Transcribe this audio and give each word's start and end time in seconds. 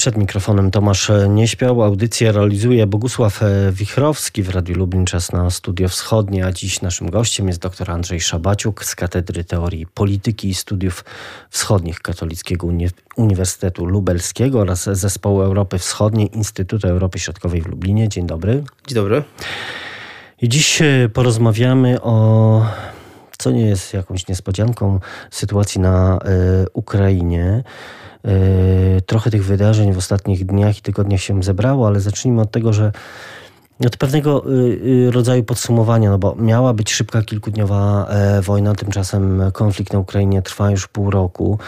Przed 0.00 0.16
mikrofonem 0.16 0.70
Tomasz 0.70 1.10
Nieśpiał. 1.28 1.82
Audycję 1.82 2.32
realizuje 2.32 2.86
Bogusław 2.86 3.40
Wichrowski 3.72 4.42
w 4.42 4.48
Radiu 4.50 4.76
Lublin, 4.76 5.04
czas 5.04 5.32
na 5.32 5.50
Studio 5.50 5.88
Wschodnie, 5.88 6.46
a 6.46 6.52
dziś 6.52 6.82
naszym 6.82 7.10
gościem 7.10 7.48
jest 7.48 7.60
dr 7.60 7.90
Andrzej 7.90 8.20
Szabaciuk 8.20 8.84
z 8.84 8.94
Katedry 8.94 9.44
Teorii 9.44 9.86
Polityki 9.86 10.48
i 10.48 10.54
Studiów 10.54 11.04
Wschodnich 11.50 12.00
Katolickiego 12.00 12.66
Uni 12.66 12.88
Uniwersytetu 13.16 13.86
Lubelskiego 13.86 14.60
oraz 14.60 14.84
Zespołu 14.84 15.40
Europy 15.40 15.78
Wschodniej 15.78 16.36
Instytutu 16.36 16.88
Europy 16.88 17.18
Środkowej 17.18 17.62
w 17.62 17.66
Lublinie. 17.66 18.08
Dzień 18.08 18.26
dobry. 18.26 18.64
Dzień 18.86 18.94
dobry. 18.94 19.22
I 20.42 20.48
dziś 20.48 20.82
porozmawiamy 21.12 22.02
o 22.02 22.66
co 23.38 23.50
nie 23.50 23.66
jest 23.66 23.94
jakąś 23.94 24.28
niespodzianką 24.28 25.00
sytuacji 25.30 25.80
na 25.80 26.18
y, 26.64 26.66
Ukrainie. 26.72 27.62
Y, 28.28 29.02
trochę 29.06 29.30
tych 29.30 29.44
wydarzeń 29.44 29.92
w 29.92 29.98
ostatnich 29.98 30.46
dniach 30.46 30.78
i 30.78 30.82
tygodniach 30.82 31.20
się 31.20 31.42
zebrało, 31.42 31.86
ale 31.86 32.00
zacznijmy 32.00 32.40
od 32.40 32.50
tego, 32.50 32.72
że 32.72 32.92
od 33.86 33.96
pewnego 33.96 34.44
y, 34.50 35.10
rodzaju 35.10 35.44
podsumowania, 35.44 36.10
no 36.10 36.18
bo 36.18 36.34
miała 36.34 36.74
być 36.74 36.92
szybka 36.92 37.22
kilkudniowa 37.22 38.06
e, 38.08 38.42
wojna, 38.42 38.74
tymczasem 38.74 39.42
konflikt 39.52 39.92
na 39.92 39.98
Ukrainie 39.98 40.42
trwa 40.42 40.70
już 40.70 40.88
pół 40.88 41.10
roku. 41.10 41.58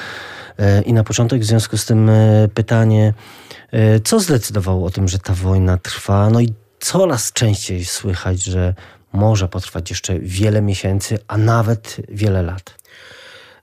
E, 0.59 0.83
I 0.83 0.93
na 0.93 1.05
początek 1.05 1.41
w 1.41 1.45
związku 1.45 1.77
z 1.77 1.87
tym 1.87 2.11
e, 2.11 2.49
pytanie, 2.55 3.15
co 4.05 4.21
zdecydowało 4.21 4.87
o 4.87 4.91
tym, 4.91 5.09
że 5.09 5.19
ta 5.19 5.35
wojna 5.35 5.77
trwa? 5.77 6.31
No 6.31 6.41
i 6.41 6.53
coraz 6.81 7.33
częściej 7.33 7.85
słychać, 7.85 8.43
że 8.43 8.75
może 9.13 9.49
potrwać 9.49 9.91
jeszcze 9.91 10.19
wiele 10.19 10.63
miesięcy, 10.63 11.19
a 11.29 11.39
nawet 11.39 11.97
wiele 12.09 12.43
lat. 12.43 12.75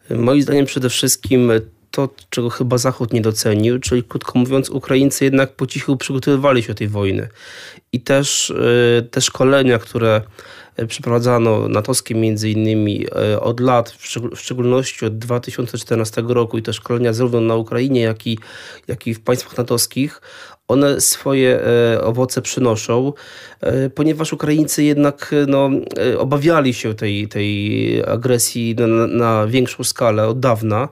Moim 0.09 0.41
zdaniem 0.41 0.65
przede 0.65 0.89
wszystkim 0.89 1.51
to, 1.91 2.09
czego 2.29 2.49
chyba 2.49 2.77
Zachód 2.77 3.13
nie 3.13 3.21
docenił, 3.21 3.79
czyli 3.79 4.03
krótko 4.03 4.39
mówiąc, 4.39 4.69
Ukraińcy 4.69 5.23
jednak 5.25 5.55
po 5.55 5.67
cichu 5.67 5.97
przygotowywali 5.97 6.63
się 6.63 6.67
do 6.67 6.75
tej 6.75 6.87
wojny. 6.87 7.29
I 7.91 8.01
też 8.01 8.51
e, 8.51 9.01
te 9.01 9.21
szkolenia, 9.21 9.79
które 9.79 10.21
e, 10.75 10.85
przeprowadzano 10.85 11.67
natowskie 11.67 12.15
między 12.15 12.49
innymi 12.49 13.05
e, 13.15 13.39
od 13.39 13.59
lat, 13.59 13.89
w 14.35 14.39
szczególności 14.39 15.05
od 15.05 15.17
2014 15.17 16.23
roku 16.27 16.57
i 16.57 16.61
te 16.61 16.73
szkolenia 16.73 17.13
zarówno 17.13 17.41
na 17.41 17.55
Ukrainie, 17.55 18.01
jak 18.01 18.27
i, 18.27 18.39
jak 18.87 19.07
i 19.07 19.13
w 19.13 19.19
państwach 19.19 19.57
natowskich, 19.57 20.21
one 20.69 21.01
swoje 21.01 21.59
e, 21.59 22.01
owoce 22.01 22.41
przynoszą, 22.41 23.13
e, 23.61 23.89
ponieważ 23.89 24.33
Ukraińcy 24.33 24.83
jednak 24.83 25.31
e, 25.33 25.45
no, 25.45 25.69
obawiali 26.17 26.73
się 26.73 26.93
tej, 26.93 27.27
tej 27.27 28.03
agresji 28.07 28.75
na, 28.75 29.07
na 29.07 29.47
większą 29.47 29.83
skalę 29.83 30.27
od 30.27 30.39
dawna. 30.39 30.89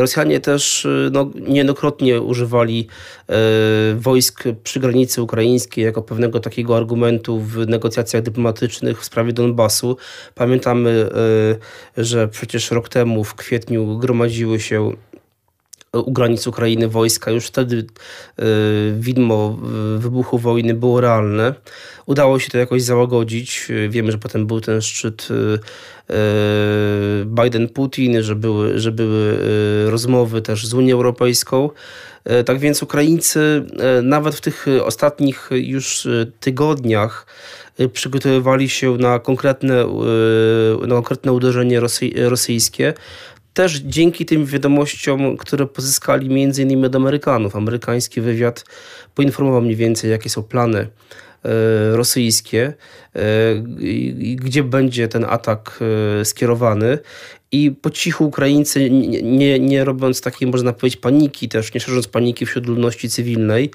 Rosjanie 0.00 0.40
też 0.40 0.86
no, 1.10 1.30
niejednokrotnie 1.48 2.20
używali 2.20 2.86
wojsk 3.96 4.44
przy 4.62 4.80
granicy 4.80 5.22
ukraińskiej 5.22 5.84
jako 5.84 6.02
pewnego 6.02 6.40
takiego 6.40 6.76
argumentu 6.76 7.40
w 7.40 7.68
negocjacjach 7.68 8.22
dyplomatycznych 8.22 9.00
w 9.00 9.04
sprawie 9.04 9.32
Donbasu. 9.32 9.96
Pamiętamy, 10.34 11.08
że 11.96 12.28
przecież 12.28 12.70
rok 12.70 12.88
temu 12.88 13.24
w 13.24 13.34
kwietniu 13.34 13.98
gromadziły 13.98 14.60
się 14.60 14.92
u 15.92 16.12
granic 16.12 16.46
Ukrainy 16.46 16.88
wojska. 16.88 17.30
Już 17.30 17.46
wtedy 17.46 17.86
e, 18.38 18.44
widmo 18.98 19.58
e, 19.96 19.98
wybuchu 19.98 20.38
wojny 20.38 20.74
było 20.74 21.00
realne. 21.00 21.54
Udało 22.06 22.38
się 22.38 22.50
to 22.50 22.58
jakoś 22.58 22.82
załagodzić. 22.82 23.68
E, 23.70 23.88
wiemy, 23.88 24.12
że 24.12 24.18
potem 24.18 24.46
był 24.46 24.60
ten 24.60 24.82
szczyt 24.82 25.28
Biden-Putin, 27.24 28.22
że 28.22 28.36
były, 28.36 28.78
że 28.78 28.92
były 28.92 29.38
rozmowy 29.90 30.42
też 30.42 30.66
z 30.66 30.74
Unią 30.74 30.94
Europejską. 30.94 31.70
Tak 32.46 32.58
więc 32.58 32.82
Ukraińcy 32.82 33.64
nawet 34.02 34.34
w 34.34 34.40
tych 34.40 34.66
ostatnich 34.84 35.50
już 35.52 36.08
tygodniach 36.40 37.26
przygotowywali 37.92 38.68
się 38.68 38.96
na 38.96 39.18
konkretne, 39.18 39.86
na 40.86 40.94
konkretne 40.94 41.32
uderzenie 41.32 41.80
rosyjskie 42.28 42.94
też 43.58 43.76
dzięki 43.76 44.26
tym 44.26 44.46
wiadomościom, 44.46 45.36
które 45.36 45.66
pozyskali 45.66 46.28
między 46.28 46.62
innymi 46.62 46.86
od 46.86 46.96
Amerykanów. 46.96 47.56
Amerykański 47.56 48.20
wywiad 48.20 48.64
poinformował 49.14 49.62
mniej 49.62 49.76
więcej, 49.76 50.10
jakie 50.10 50.30
są 50.30 50.42
plany 50.42 50.78
e, 50.78 50.88
rosyjskie, 51.96 52.72
e, 53.16 53.20
gdzie 54.34 54.62
będzie 54.62 55.08
ten 55.08 55.24
atak 55.28 55.80
e, 56.20 56.24
skierowany. 56.24 56.98
I 57.52 57.70
po 57.70 57.90
cichu 57.90 58.26
Ukraińcy, 58.26 58.90
nie, 59.22 59.58
nie 59.58 59.84
robiąc 59.84 60.20
takiej, 60.20 60.48
można 60.48 60.72
powiedzieć, 60.72 61.00
paniki, 61.00 61.48
też 61.48 61.74
nie 61.74 61.80
szerząc 61.80 62.08
paniki 62.08 62.46
wśród 62.46 62.66
ludności 62.66 63.08
cywilnej, 63.08 63.70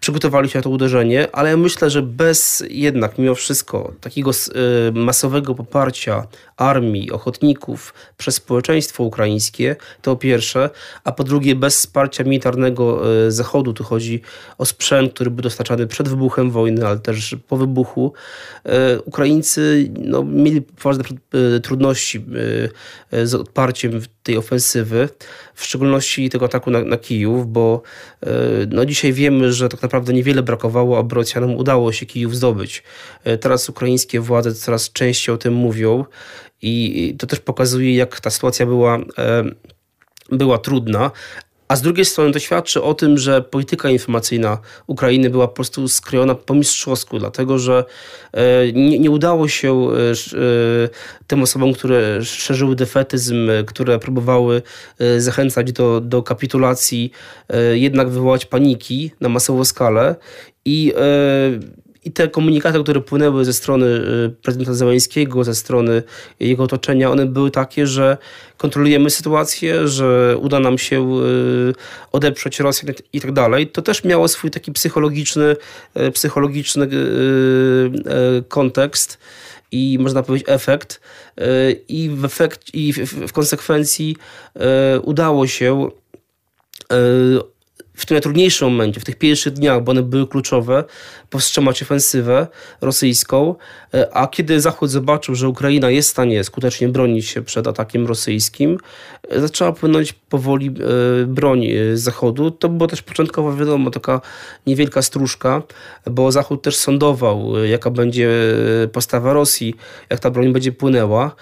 przygotowali 0.00 0.48
się 0.48 0.58
na 0.58 0.62
to 0.62 0.70
uderzenie, 0.70 1.28
ale 1.32 1.56
myślę, 1.56 1.90
że 1.90 2.02
bez 2.02 2.64
jednak 2.70 3.18
mimo 3.18 3.34
wszystko 3.34 3.92
takiego 4.00 4.30
y, 4.30 4.92
masowego 4.92 5.54
poparcia 5.54 6.26
armii, 6.56 7.10
ochotników 7.10 7.94
przez 8.16 8.34
społeczeństwo 8.34 9.04
ukraińskie, 9.04 9.76
to 10.02 10.16
pierwsze, 10.16 10.70
a 11.04 11.12
po 11.12 11.24
drugie 11.24 11.54
bez 11.54 11.76
wsparcia 11.76 12.24
militarnego 12.24 13.12
y, 13.26 13.32
Zachodu, 13.32 13.72
tu 13.72 13.84
chodzi 13.84 14.22
o 14.58 14.64
sprzęt, 14.64 15.14
który 15.14 15.30
był 15.30 15.42
dostarczany 15.42 15.86
przed 15.86 16.08
wybuchem 16.08 16.50
wojny, 16.50 16.86
ale 16.86 16.98
też 16.98 17.36
po 17.48 17.56
wybuchu, 17.56 18.12
y, 18.66 19.02
Ukraińcy 19.02 19.90
no, 19.98 20.24
mieli 20.24 20.62
poważne 20.62 21.04
trudności 21.62 22.24
z 23.24 23.34
odparciem 23.34 24.00
tej 24.22 24.36
ofensywy, 24.36 25.08
w 25.58 25.64
szczególności 25.64 26.30
tego 26.30 26.46
ataku 26.46 26.70
na, 26.70 26.84
na 26.84 26.96
Kijów, 26.96 27.52
bo 27.52 27.82
no, 28.70 28.86
dzisiaj 28.86 29.12
wiemy, 29.12 29.52
że 29.52 29.68
tak 29.68 29.82
naprawdę 29.82 29.98
naprawdę 29.98 30.12
niewiele 30.12 30.42
brakowało, 30.42 30.98
aby 30.98 31.14
Rosjanom 31.14 31.56
udało 31.56 31.92
się 31.92 32.06
Kijów 32.06 32.36
zdobyć. 32.36 32.82
E, 33.24 33.38
teraz 33.38 33.68
ukraińskie 33.68 34.20
władze 34.20 34.54
coraz 34.54 34.92
częściej 34.92 35.34
o 35.34 35.38
tym 35.38 35.54
mówią 35.54 36.04
i 36.62 37.14
to 37.18 37.26
też 37.26 37.40
pokazuje, 37.40 37.94
jak 37.94 38.20
ta 38.20 38.30
sytuacja 38.30 38.66
była 38.66 38.98
e, 39.18 39.44
była 40.30 40.58
trudna, 40.58 41.10
a 41.68 41.76
z 41.76 41.82
drugiej 41.82 42.04
strony 42.04 42.32
to 42.32 42.38
świadczy 42.38 42.82
o 42.82 42.94
tym, 42.94 43.18
że 43.18 43.42
polityka 43.42 43.90
informacyjna 43.90 44.58
Ukrainy 44.86 45.30
była 45.30 45.48
po 45.48 45.54
prostu 45.54 45.88
skrojona 45.88 46.34
po 46.34 46.54
mistrzowsku, 46.54 47.18
dlatego 47.18 47.58
że 47.58 47.84
e, 48.32 48.72
nie, 48.72 48.98
nie 48.98 49.10
udało 49.10 49.48
się 49.48 49.88
e, 49.90 50.10
e, 50.10 50.88
tym 51.26 51.42
osobom, 51.42 51.72
które 51.72 52.24
szerzyły 52.24 52.76
defetyzm, 52.76 53.50
które 53.66 53.98
próbowały 53.98 54.62
zachęcać 55.18 55.72
do, 55.72 56.00
do 56.00 56.22
kapitulacji, 56.22 57.12
jednak 57.72 58.08
wywołać 58.08 58.46
paniki 58.46 59.10
na 59.20 59.28
masową 59.28 59.64
skalę 59.64 60.16
i 60.64 60.92
i 62.08 62.12
te 62.12 62.28
komunikaty, 62.28 62.82
które 62.82 63.00
płynęły 63.00 63.44
ze 63.44 63.52
strony 63.52 63.86
y, 63.86 64.30
prezydenta 64.42 64.74
Zeleńskiego, 64.74 65.44
ze 65.44 65.54
strony 65.54 66.02
jego 66.40 66.62
otoczenia, 66.62 67.10
one 67.10 67.26
były 67.26 67.50
takie, 67.50 67.86
że 67.86 68.16
kontrolujemy 68.56 69.10
sytuację, 69.10 69.88
że 69.88 70.36
uda 70.40 70.60
nam 70.60 70.78
się 70.78 71.20
y, 71.20 71.74
odeprzeć 72.12 72.60
Rosję 72.60 72.94
i 73.12 73.20
tak 73.20 73.32
dalej. 73.32 73.66
To 73.66 73.82
też 73.82 74.04
miało 74.04 74.28
swój 74.28 74.50
taki 74.50 74.72
psychologiczny, 74.72 75.56
y, 75.96 76.10
psychologiczny 76.10 76.88
kontekst 78.48 79.18
i 79.72 79.98
można 80.00 80.22
powiedzieć 80.22 80.48
efekt. 80.50 81.00
I 81.88 82.10
w, 82.14 82.24
efekt, 82.24 82.74
i 82.74 82.92
w 83.28 83.32
konsekwencji 83.32 84.16
udało 85.02 85.46
się 85.46 85.90
w 87.98 88.06
tym 88.06 88.14
najtrudniejszym 88.14 88.70
momencie, 88.70 89.00
w 89.00 89.04
tych 89.04 89.16
pierwszych 89.16 89.52
dniach, 89.52 89.82
bo 89.82 89.90
one 89.92 90.02
były 90.02 90.26
kluczowe, 90.26 90.84
powstrzymać 91.30 91.82
ofensywę 91.82 92.46
rosyjską, 92.80 93.54
e, 93.94 94.16
a 94.16 94.26
kiedy 94.26 94.60
Zachód 94.60 94.90
zobaczył, 94.90 95.34
że 95.34 95.48
Ukraina 95.48 95.90
jest 95.90 96.08
w 96.08 96.12
stanie 96.12 96.44
skutecznie 96.44 96.88
bronić 96.88 97.26
się 97.26 97.42
przed 97.42 97.66
atakiem 97.66 98.06
rosyjskim, 98.06 98.78
e, 99.28 99.40
zaczęła 99.40 99.72
płynąć 99.72 100.12
powoli 100.12 100.68
e, 100.68 101.26
broń 101.26 101.66
z 101.94 102.00
Zachodu. 102.00 102.50
To 102.50 102.68
było 102.68 102.86
też 102.86 103.02
początkowo, 103.02 103.56
wiadomo, 103.56 103.90
taka 103.90 104.20
niewielka 104.66 105.02
stróżka, 105.02 105.62
bo 106.10 106.32
Zachód 106.32 106.62
też 106.62 106.76
sądował, 106.76 107.64
jaka 107.64 107.90
będzie 107.90 108.30
postawa 108.92 109.32
Rosji, 109.32 109.74
jak 110.10 110.20
ta 110.20 110.30
broń 110.30 110.52
będzie 110.52 110.72
płynęła, 110.72 111.34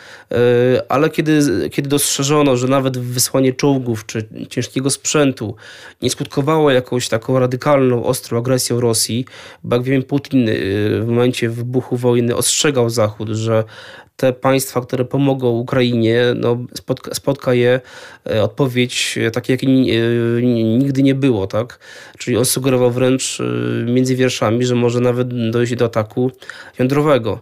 ale 0.89 1.11
kiedy, 1.11 1.41
kiedy 1.71 1.89
dostrzeżono, 1.89 2.57
że 2.57 2.69
nawet 2.69 2.99
wysłanie 2.99 3.53
czołgów 3.53 4.07
czy 4.07 4.29
ciężkiego 4.49 4.91
sprzętu 4.91 5.55
nie 6.03 6.11
skutkowało 6.11 6.46
jakąś 6.71 7.09
taką 7.09 7.39
radykalną, 7.39 8.05
ostrą 8.05 8.39
agresją 8.39 8.81
Rosji, 8.81 9.25
bo 9.65 9.77
jak 9.77 9.85
wiemy, 9.85 10.05
Putin 10.05 10.49
y, 10.49 10.53
w 11.03 11.07
momencie 11.07 11.49
wybuchu 11.49 11.97
wojny 11.97 12.37
ostrzegał 12.37 12.91
Zachód, 12.91 13.29
że 13.29 13.65
te 14.17 14.33
państwa, 14.33 14.81
które 14.81 15.05
pomogą 15.05 15.49
Ukrainie, 15.49 16.25
no, 16.37 16.59
spotka, 16.75 17.15
spotka 17.15 17.55
je 17.55 17.81
odpowiedź 18.43 19.19
taka, 19.33 19.53
jakiej 19.53 19.69
nigdy 20.79 21.03
nie 21.03 21.15
było. 21.15 21.47
Tak? 21.47 21.79
Czyli 22.19 22.37
on 22.37 22.45
sugerował 22.45 22.91
wręcz 22.91 23.39
między 23.87 24.17
wierszami, 24.17 24.67
że 24.67 24.75
może 24.75 25.01
nawet 25.01 25.51
dojść 25.51 25.75
do 25.75 25.85
ataku 25.85 26.31
jądrowego. 26.79 27.41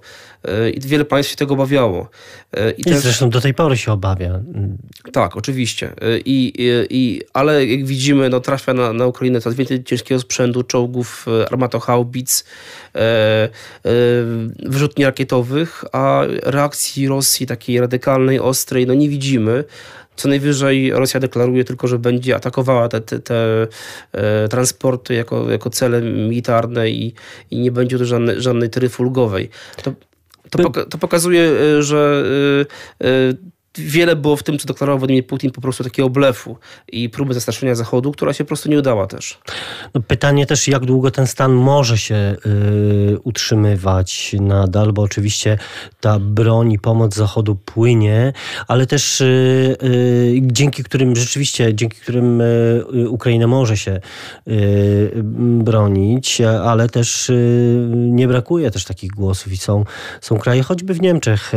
I 0.75 0.81
wiele 0.81 1.05
państw 1.05 1.31
się 1.31 1.37
tego 1.37 1.55
obawiało. 1.55 2.08
I, 2.79 2.81
I 2.81 2.85
też... 2.85 2.99
zresztą 2.99 3.31
do 3.31 3.41
tej 3.41 3.55
pory 3.55 3.76
się 3.76 3.93
obawia. 3.93 4.41
Tak, 5.12 5.37
oczywiście. 5.37 5.93
I, 6.25 6.52
i, 6.58 6.87
i 6.91 7.23
ale 7.32 7.67
jak 7.67 7.87
widzimy, 7.87 8.29
no, 8.29 8.41
trafia 8.41 8.75
na, 8.75 8.93
na 8.93 9.06
Ukrainę 9.06 9.41
coraz 9.41 9.56
więcej 9.56 9.85
ciężkiego 9.85 10.20
sprzętu, 10.20 10.62
czołgów, 10.62 11.26
e, 11.41 11.49
armatohaubic, 11.49 12.44
e, 12.94 13.00
e, 13.00 13.50
wyrzutni 14.67 15.05
rakietowych, 15.05 15.85
a 15.93 16.23
reakcji 16.43 17.08
Rosji 17.08 17.47
takiej 17.47 17.81
radykalnej, 17.81 18.40
ostrej, 18.40 18.87
no 18.87 18.94
nie 18.94 19.08
widzimy. 19.08 19.64
Co 20.17 20.29
najwyżej 20.29 20.90
Rosja 20.90 21.20
deklaruje 21.20 21.64
tylko, 21.64 21.88
że 21.88 21.99
będzie 21.99 22.37
atakowała 22.37 22.88
te, 22.88 23.00
te, 23.00 23.19
te 23.19 23.67
e, 24.12 24.49
transporty 24.49 25.14
jako, 25.14 25.50
jako 25.50 25.70
cele 25.70 26.00
militarne 26.02 26.90
i, 26.90 27.14
i 27.50 27.58
nie 27.61 27.73
będzie 27.73 27.99
to 27.99 28.05
żadnej, 28.05 28.40
żadnej 28.40 28.70
tryfy 28.70 29.02
ulgowej. 29.02 29.50
To, 29.82 29.93
to, 30.56 30.62
poka 30.62 30.85
to 30.85 30.99
pokazuje, 30.99 31.43
e, 31.43 31.83
że 31.83 32.25
e, 33.01 33.54
wiele 33.79 34.17
było 34.17 34.37
w 34.37 34.43
tym, 34.43 34.59
co 34.59 34.69
deklarował 34.69 34.99
Władimir 34.99 35.26
Putin, 35.26 35.50
po 35.50 35.61
prostu 35.61 35.85
takiego 35.85 36.11
blefu 36.11 36.56
i 36.93 37.09
próby 37.09 37.35
zastraszenia 37.35 37.75
Zachodu, 37.75 38.12
która 38.12 38.32
się 38.32 38.44
po 38.44 38.49
prostu 38.49 38.71
nie 38.71 38.79
udała 38.79 39.06
też. 39.06 39.38
No 39.94 40.00
pytanie 40.00 40.47
też, 40.47 40.69
jak 40.69 40.85
długo 40.85 41.11
ten 41.11 41.26
stan 41.26 41.53
może 41.53 41.99
się 41.99 42.15
y, 42.15 43.19
utrzymywać 43.25 44.37
nadal, 44.41 44.93
bo 44.93 45.03
oczywiście 45.03 45.59
ta 46.00 46.19
broń 46.19 46.73
i 46.73 46.79
pomoc 46.79 47.15
Zachodu 47.15 47.55
płynie, 47.55 48.32
ale 48.69 48.87
też 48.87 49.21
y, 49.21 49.76
y, 49.82 50.41
dzięki 50.43 50.85
którym 50.85 51.17
rzeczywiście, 51.17 51.75
dzięki 51.75 52.00
którym 52.00 52.41
y, 52.41 52.85
Ukraina 53.09 53.47
może 53.47 53.76
się 53.76 54.00
y, 54.49 55.12
bronić, 55.65 56.41
ale 56.41 56.88
też 56.88 57.31
y, 57.31 57.88
nie 57.94 58.29
brakuje 58.29 58.71
też 58.71 58.85
takich 58.85 59.11
głosów 59.11 59.53
i 59.53 59.56
są, 59.56 59.85
są 60.21 60.38
kraje, 60.38 60.62
choćby 60.62 60.94
w 60.94 61.00
Niemczech, 61.00 61.53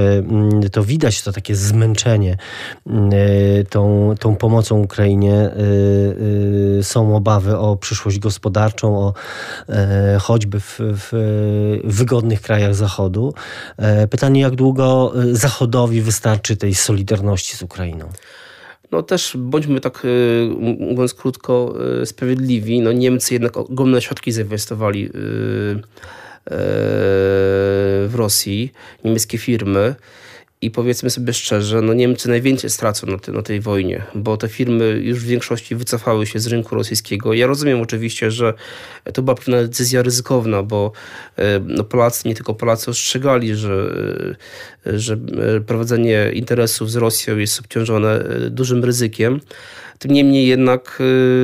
to 0.72 0.84
widać 0.84 1.22
to 1.22 1.32
takie 1.32 1.56
zmęczenie 1.56 2.07
Y, 2.16 3.66
tą, 3.70 4.16
tą 4.20 4.36
pomocą 4.36 4.80
Ukrainie 4.80 5.34
y, 5.34 6.78
y, 6.80 6.84
są 6.84 7.16
obawy 7.16 7.58
o 7.58 7.76
przyszłość 7.76 8.20
gospodarczą, 8.20 8.98
o 8.98 9.14
choćby 10.20 10.60
w, 10.60 10.80
w 10.80 11.12
wygodnych 11.84 12.42
krajach 12.42 12.76
Zachodu. 12.76 13.34
Pytanie, 14.10 14.42
jak 14.42 14.56
długo 14.56 15.14
Zachodowi 15.32 16.02
wystarczy 16.02 16.58
tej 16.58 16.76
solidarności 16.76 17.58
z 17.58 17.62
Ukrainą? 17.62 18.10
No 18.92 19.04
też 19.04 19.38
bądźmy 19.40 19.82
tak, 19.82 20.08
mówiąc 20.80 21.14
krótko, 21.14 21.74
sprawiedliwi. 22.06 22.82
No 22.82 22.92
Niemcy 22.92 23.34
jednak 23.34 23.58
ogromne 23.58 24.02
środki 24.02 24.32
zainwestowali 24.32 25.10
w 28.08 28.12
Rosji, 28.16 28.72
niemieckie 29.04 29.38
firmy. 29.38 29.96
I 30.62 30.72
powiedzmy 30.72 31.10
sobie 31.10 31.34
szczerze, 31.34 31.82
no 31.82 31.94
Niemcy 31.94 32.30
najwięcej 32.30 32.70
stracą 32.70 33.08
na, 33.08 33.18
te, 33.18 33.32
na, 33.32 33.42
tej 33.42 33.62
wojnie, 33.62 34.04
bo 34.16 34.38
te 34.38 34.48
firmy 34.48 35.00
już 35.04 35.20
w 35.20 35.28
większości 35.28 35.76
wycofały 35.76 36.26
się 36.26 36.40
z 36.40 36.48
rynku 36.48 36.76
rosyjskiego. 36.76 37.34
Ja 37.34 37.48
rozumiem 37.48 37.82
oczywiście, 37.82 38.32
że 38.32 38.54
to 39.14 39.22
była 39.22 39.36
pewna 39.36 39.62
decyzja 39.62 40.02
ryzykowna, 40.02 40.64
bo 40.64 40.92
e, 41.38 41.60
no 41.60 41.84
Polacy, 41.84 42.28
nie 42.28 42.36
tylko 42.36 42.54
Polacy 42.54 42.92
ostrzegali, 42.92 43.56
że, 43.56 43.96
e, 44.88 45.00
że 45.00 45.14
e, 45.14 45.62
prowadzenie 45.62 46.32
interesów 46.34 46.92
z 46.92 46.96
Rosją 46.96 47.38
jest 47.38 47.60
obciążone 47.60 48.24
dużym 48.50 48.84
ryzykiem. 48.84 49.40
Tym 50.00 50.12
niemniej 50.12 50.48
jednak 50.48 51.00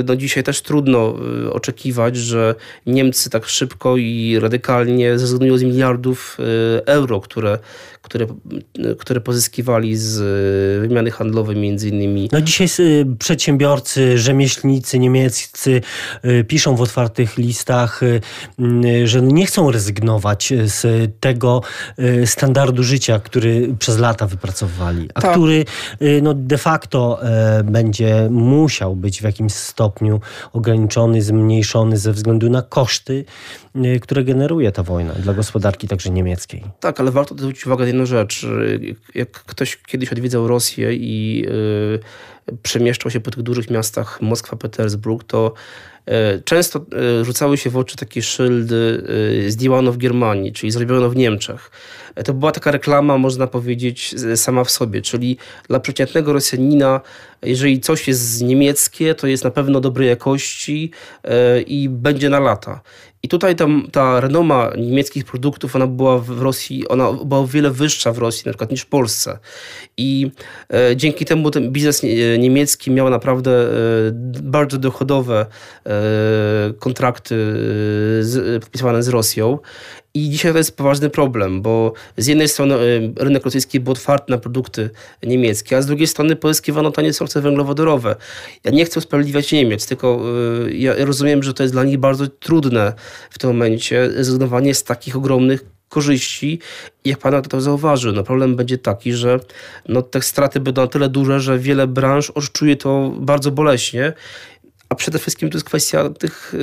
no 0.05 0.15
dzisiaj 0.15 0.43
też 0.43 0.61
trudno 0.61 1.15
oczekiwać, 1.51 2.17
że 2.17 2.55
Niemcy 2.85 3.29
tak 3.29 3.45
szybko 3.45 3.97
i 3.97 4.39
radykalnie 4.41 5.17
zrezygnują 5.19 5.57
z 5.57 5.63
miliardów 5.63 6.37
euro, 6.85 7.21
które 7.21 7.59
które, 8.03 8.27
które 9.03 9.21
pozyskiwali 9.21 9.97
z 9.97 10.21
e, 10.21 10.81
wymiany 10.87 11.11
handlowej 11.11 11.55
między 11.55 11.89
innymi. 11.89 12.29
No 12.31 12.41
dzisiaj 12.41 12.67
e, 12.67 13.15
przedsiębiorcy, 13.19 14.17
rzemieślnicy 14.17 14.99
niemieccy 14.99 15.81
e, 16.21 16.43
piszą 16.43 16.75
w 16.75 16.81
otwartych 16.81 17.37
listach, 17.37 18.01
że 19.03 19.21
nie 19.21 19.45
chcą 19.45 19.71
rezygnować 19.71 20.53
z 20.65 21.11
tego 21.19 21.61
standardu 22.25 22.83
życia, 22.83 23.19
który 23.19 23.75
przez 23.79 23.97
lata 23.97 24.27
wypracowali, 24.27 25.09
a 25.13 25.21
tak. 25.21 25.31
który 25.31 25.65
no, 26.21 26.33
de 26.33 26.57
facto 26.57 27.19
będzie 27.63 28.27
musiał 28.31 28.95
być 28.95 29.21
w 29.21 29.23
jakimś 29.23 29.53
stopniu 29.53 30.19
ograniczony, 30.53 31.21
zmniejszony 31.21 31.97
ze 31.97 32.13
względu 32.13 32.49
na 32.49 32.61
koszty, 32.61 33.25
które 34.01 34.23
generuje 34.23 34.71
ta 34.71 34.83
wojna 34.83 35.13
dla 35.13 35.33
gospodarki 35.33 35.87
także 35.87 36.09
niemieckiej. 36.09 36.63
Tak, 36.79 36.99
ale 36.99 37.11
warto 37.11 37.35
zwrócić 37.35 37.67
uwagę 37.67 37.87
jedną 37.87 38.05
rzecz. 38.05 38.47
Jak 39.15 39.31
ktoś 39.31 39.77
kiedyś 39.77 40.11
odwiedzał 40.11 40.47
Rosję 40.47 40.93
i 40.93 41.45
y, 42.51 42.57
przemieszczał 42.63 43.11
się 43.11 43.19
po 43.19 43.31
tych 43.31 43.43
dużych 43.43 43.69
miastach 43.69 44.21
Moskwa, 44.21 44.57
Petersburg, 44.57 45.23
to 45.23 45.53
y, 46.09 46.41
często 46.41 46.85
y, 47.21 47.25
rzucały 47.25 47.57
się 47.57 47.69
w 47.69 47.77
oczy 47.77 47.97
takie 47.97 48.21
szyldy 48.21 49.03
zdjęłano 49.47 49.91
w 49.91 49.97
Germanii, 49.97 50.53
czyli 50.53 50.71
zrobiono 50.71 51.09
w 51.09 51.15
Niemczech. 51.15 51.71
To 52.25 52.33
była 52.33 52.51
taka 52.51 52.71
reklama, 52.71 53.17
można 53.17 53.47
powiedzieć, 53.47 54.15
sama 54.35 54.63
w 54.63 54.71
sobie, 54.71 55.01
czyli 55.01 55.37
dla 55.67 55.79
przeciętnego 55.79 56.33
Rosjanina, 56.33 57.01
jeżeli 57.41 57.79
coś 57.79 58.07
jest 58.07 58.41
niemieckie, 58.41 59.15
to 59.15 59.27
jest 59.27 59.43
na 59.43 59.51
pewno 59.51 59.81
dobrej 59.81 60.09
jakości 60.09 60.91
i 61.67 61.89
będzie 61.89 62.29
na 62.29 62.39
lata. 62.39 62.81
I 63.23 63.27
tutaj 63.27 63.55
ta, 63.55 63.65
ta 63.91 64.19
renoma 64.19 64.71
niemieckich 64.77 65.25
produktów, 65.25 65.75
ona 65.75 65.87
była 65.87 66.17
w 66.17 66.41
Rosji, 66.41 66.87
ona 66.87 67.13
była 67.13 67.39
o 67.39 67.47
wiele 67.47 67.71
wyższa 67.71 68.11
w 68.11 68.17
Rosji 68.17 68.43
na 68.45 68.51
przykład 68.51 68.71
niż 68.71 68.81
w 68.81 68.85
Polsce. 68.85 69.39
I 69.97 70.31
e, 70.73 70.95
dzięki 70.95 71.25
temu 71.25 71.51
ten 71.51 71.71
biznes 71.71 72.03
niemiecki 72.39 72.91
miał 72.91 73.09
naprawdę 73.09 73.51
e, 73.51 73.71
bardzo 74.43 74.77
dochodowe 74.77 75.45
e, 75.85 75.93
kontrakty 76.79 77.35
z, 78.21 78.63
podpisywane 78.63 79.03
z 79.03 79.07
Rosją. 79.07 79.59
I 80.15 80.29
dzisiaj 80.29 80.51
to 80.51 80.57
jest 80.57 80.77
poważny 80.77 81.09
problem, 81.09 81.61
bo 81.61 81.93
z 82.17 82.27
jednej 82.27 82.49
strony 82.49 82.75
y, 82.75 83.13
rynek 83.17 83.45
rosyjski 83.45 83.79
był 83.79 83.91
otwarty 83.91 84.31
na 84.31 84.37
produkty 84.37 84.89
niemieckie, 85.23 85.77
a 85.77 85.81
z 85.81 85.85
drugiej 85.85 86.07
strony 86.07 86.35
pozyskiwano 86.35 86.91
tanie 86.91 87.13
surowce 87.13 87.41
węglowodorowe. 87.41 88.15
Ja 88.63 88.71
nie 88.71 88.85
chcę 88.85 88.99
usprawiedliwiać 88.99 89.51
Niemiec, 89.51 89.87
tylko 89.87 90.21
y, 90.67 90.73
ja 90.73 90.93
rozumiem, 90.97 91.43
że 91.43 91.53
to 91.53 91.63
jest 91.63 91.75
dla 91.75 91.83
nich 91.83 91.97
bardzo 91.97 92.27
trudne 92.27 92.93
w 93.29 93.39
tym 93.39 93.49
momencie 93.49 94.09
zrezygnowanie 94.11 94.75
z 94.75 94.83
takich 94.83 95.15
ogromnych 95.15 95.65
korzyści. 95.89 96.59
Jak 97.05 97.19
Pan 97.19 97.41
to 97.41 97.61
zauważył, 97.61 98.11
no 98.11 98.23
problem 98.23 98.55
będzie 98.55 98.77
taki, 98.77 99.13
że 99.13 99.39
no 99.87 100.01
te 100.01 100.21
straty 100.21 100.59
będą 100.59 100.81
na 100.81 100.87
tyle 100.87 101.09
duże, 101.09 101.39
że 101.39 101.59
wiele 101.59 101.87
branż 101.87 102.29
odczuje 102.29 102.75
to 102.75 103.13
bardzo 103.19 103.51
boleśnie 103.51 104.13
a 104.93 104.95
przede 104.95 105.19
wszystkim 105.19 105.49
to 105.49 105.57
jest 105.57 105.65
kwestia 105.65 106.09
tych 106.09 106.53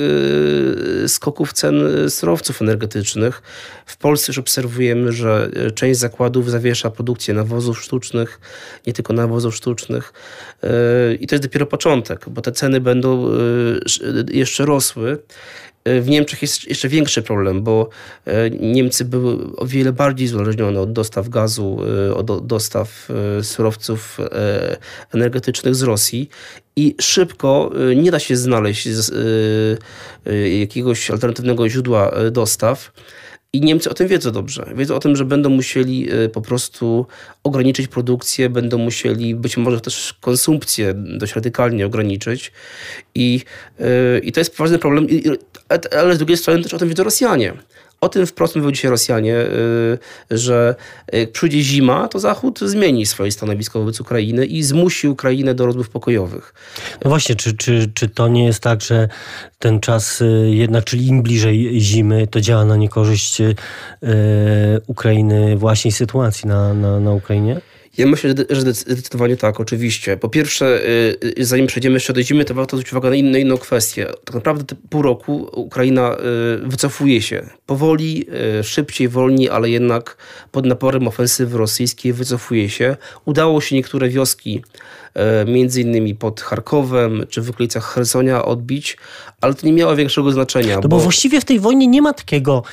y, 1.03 1.09
skoków 1.09 1.53
cen 1.53 1.75
surowców 2.09 2.61
energetycznych. 2.61 3.41
W 3.85 3.97
Polsce 3.97 4.29
już 4.29 4.37
obserwujemy, 4.37 5.11
że 5.11 5.49
część 5.75 5.99
zakładów 5.99 6.51
zawiesza 6.51 6.89
produkcję 6.89 7.33
nawozów 7.33 7.81
sztucznych, 7.81 8.39
nie 8.87 8.93
tylko 8.93 9.13
nawozów 9.13 9.55
sztucznych. 9.55 10.13
Y, 10.63 10.67
I 11.15 11.27
to 11.27 11.35
jest 11.35 11.43
dopiero 11.43 11.65
początek, 11.65 12.25
bo 12.29 12.41
te 12.41 12.51
ceny 12.51 12.81
będą 12.81 13.27
y, 13.27 14.25
jeszcze 14.31 14.65
rosły. 14.65 15.17
W 15.85 16.09
Niemczech 16.09 16.41
jest 16.41 16.67
jeszcze 16.67 16.89
większy 16.89 17.21
problem, 17.21 17.63
bo 17.63 17.89
e, 18.25 18.49
Niemcy 18.49 19.05
były 19.05 19.55
o 19.55 19.65
wiele 19.65 19.93
bardziej 19.93 20.27
uzależnione 20.27 20.79
od 20.79 20.93
dostaw 20.93 21.29
gazu, 21.29 21.79
e, 22.09 22.15
od 22.15 22.47
dostaw 22.47 23.09
e, 23.39 23.43
surowców 23.43 24.17
energetycznych 25.13 25.75
z 25.75 25.81
Rosji 25.81 26.29
i 26.75 26.95
szybko 27.01 27.71
nie 27.95 28.11
da 28.11 28.19
się 28.19 28.35
znaleźć 28.37 28.87
jakiegoś 30.59 31.11
alternatywnego 31.11 31.69
źródła 31.69 32.11
dostaw. 32.31 32.91
I 33.53 33.61
Niemcy 33.61 33.89
o 33.89 33.93
tym 33.93 34.07
wiedzą 34.07 34.31
dobrze. 34.31 34.65
Wiedzą 34.75 34.95
o 34.95 34.99
tym, 34.99 35.15
że 35.15 35.25
będą 35.25 35.49
musieli 35.49 36.13
y, 36.13 36.29
po 36.29 36.41
prostu 36.41 37.05
ograniczyć 37.43 37.87
produkcję, 37.87 38.49
będą 38.49 38.77
musieli 38.77 39.35
być 39.35 39.57
może 39.57 39.81
też 39.81 40.13
konsumpcję 40.21 40.93
dość 40.95 41.35
radykalnie 41.35 41.85
ograniczyć. 41.85 42.51
I, 43.15 43.41
y, 43.79 44.19
i 44.23 44.31
to 44.31 44.39
jest 44.39 44.57
poważny 44.57 44.79
problem. 44.79 45.07
ale 45.99 46.15
z 46.15 46.17
drugiej 46.17 46.37
strony 46.37 46.63
też 46.63 46.73
o 46.73 46.77
tym 46.77 46.89
wiedzą 46.89 47.03
Rosjanie. 47.03 47.53
O 48.01 48.09
tym 48.09 48.27
wprost 48.27 48.55
mówią 48.55 48.71
dzisiaj 48.71 48.91
Rosjanie, 48.91 49.35
że 50.31 50.75
jak 51.13 51.31
przyjdzie 51.31 51.61
zima, 51.61 52.07
to 52.07 52.19
Zachód 52.19 52.59
zmieni 52.59 53.05
swoje 53.05 53.31
stanowisko 53.31 53.79
wobec 53.79 54.01
Ukrainy 54.01 54.45
i 54.45 54.63
zmusi 54.63 55.07
Ukrainę 55.07 55.55
do 55.55 55.65
rozmów 55.65 55.89
pokojowych. 55.89 56.53
No 57.03 57.09
właśnie, 57.09 57.35
czy, 57.35 57.57
czy, 57.57 57.91
czy 57.93 58.09
to 58.09 58.27
nie 58.27 58.45
jest 58.45 58.63
tak, 58.63 58.81
że 58.81 59.07
ten 59.59 59.79
czas 59.79 60.23
jednak, 60.45 60.83
czyli 60.83 61.07
im 61.07 61.23
bliżej 61.23 61.81
zimy, 61.81 62.27
to 62.27 62.41
działa 62.41 62.65
na 62.65 62.75
niekorzyść 62.75 63.37
Ukrainy, 64.87 65.57
właśnie 65.57 65.91
sytuacji 65.91 66.47
na, 66.47 66.73
na, 66.73 66.99
na 66.99 67.11
Ukrainie? 67.11 67.61
Ja 68.01 68.07
myślę, 68.07 68.33
że 68.49 68.61
zdecydowanie 68.73 69.37
tak, 69.37 69.59
oczywiście. 69.59 70.17
Po 70.17 70.29
pierwsze, 70.29 70.81
y, 70.85 71.17
y, 71.39 71.45
zanim 71.45 71.67
przejdziemy 71.67 71.93
jeszcze 71.93 72.13
do 72.13 72.23
zimy, 72.23 72.45
to 72.45 72.53
warto 72.53 72.77
zwrócić 72.77 72.93
uwagę 72.93 73.09
na 73.09 73.15
inną, 73.15 73.37
inną 73.37 73.57
kwestię. 73.57 74.07
Tak 74.25 74.35
naprawdę 74.35 74.75
pół 74.89 75.01
roku 75.01 75.49
Ukraina 75.53 76.15
y, 76.15 76.67
wycofuje 76.67 77.21
się. 77.21 77.49
Powoli, 77.65 78.25
szybciej, 78.63 79.07
wolniej, 79.07 79.49
ale 79.49 79.69
jednak 79.69 80.17
pod 80.51 80.65
naporem 80.65 81.07
ofensywy 81.07 81.57
rosyjskiej 81.57 82.13
wycofuje 82.13 82.69
się. 82.69 82.97
Udało 83.25 83.61
się 83.61 83.75
niektóre 83.75 84.09
wioski 84.09 84.63
między 85.47 85.81
innymi 85.81 86.15
pod 86.15 86.41
Charkowem 86.41 87.25
czy 87.29 87.41
w 87.41 87.49
okolicach 87.49 87.83
Hersonia 87.83 88.45
odbić, 88.45 88.97
ale 89.41 89.53
to 89.53 89.65
nie 89.65 89.73
miało 89.73 89.95
większego 89.95 90.31
znaczenia. 90.31 90.75
No 90.75 90.81
bo, 90.81 90.87
bo 90.87 90.99
właściwie 90.99 91.41
w 91.41 91.45
tej 91.45 91.59
wojnie 91.59 91.87
nie 91.87 92.01
ma 92.01 92.13
takiego, 92.13 92.63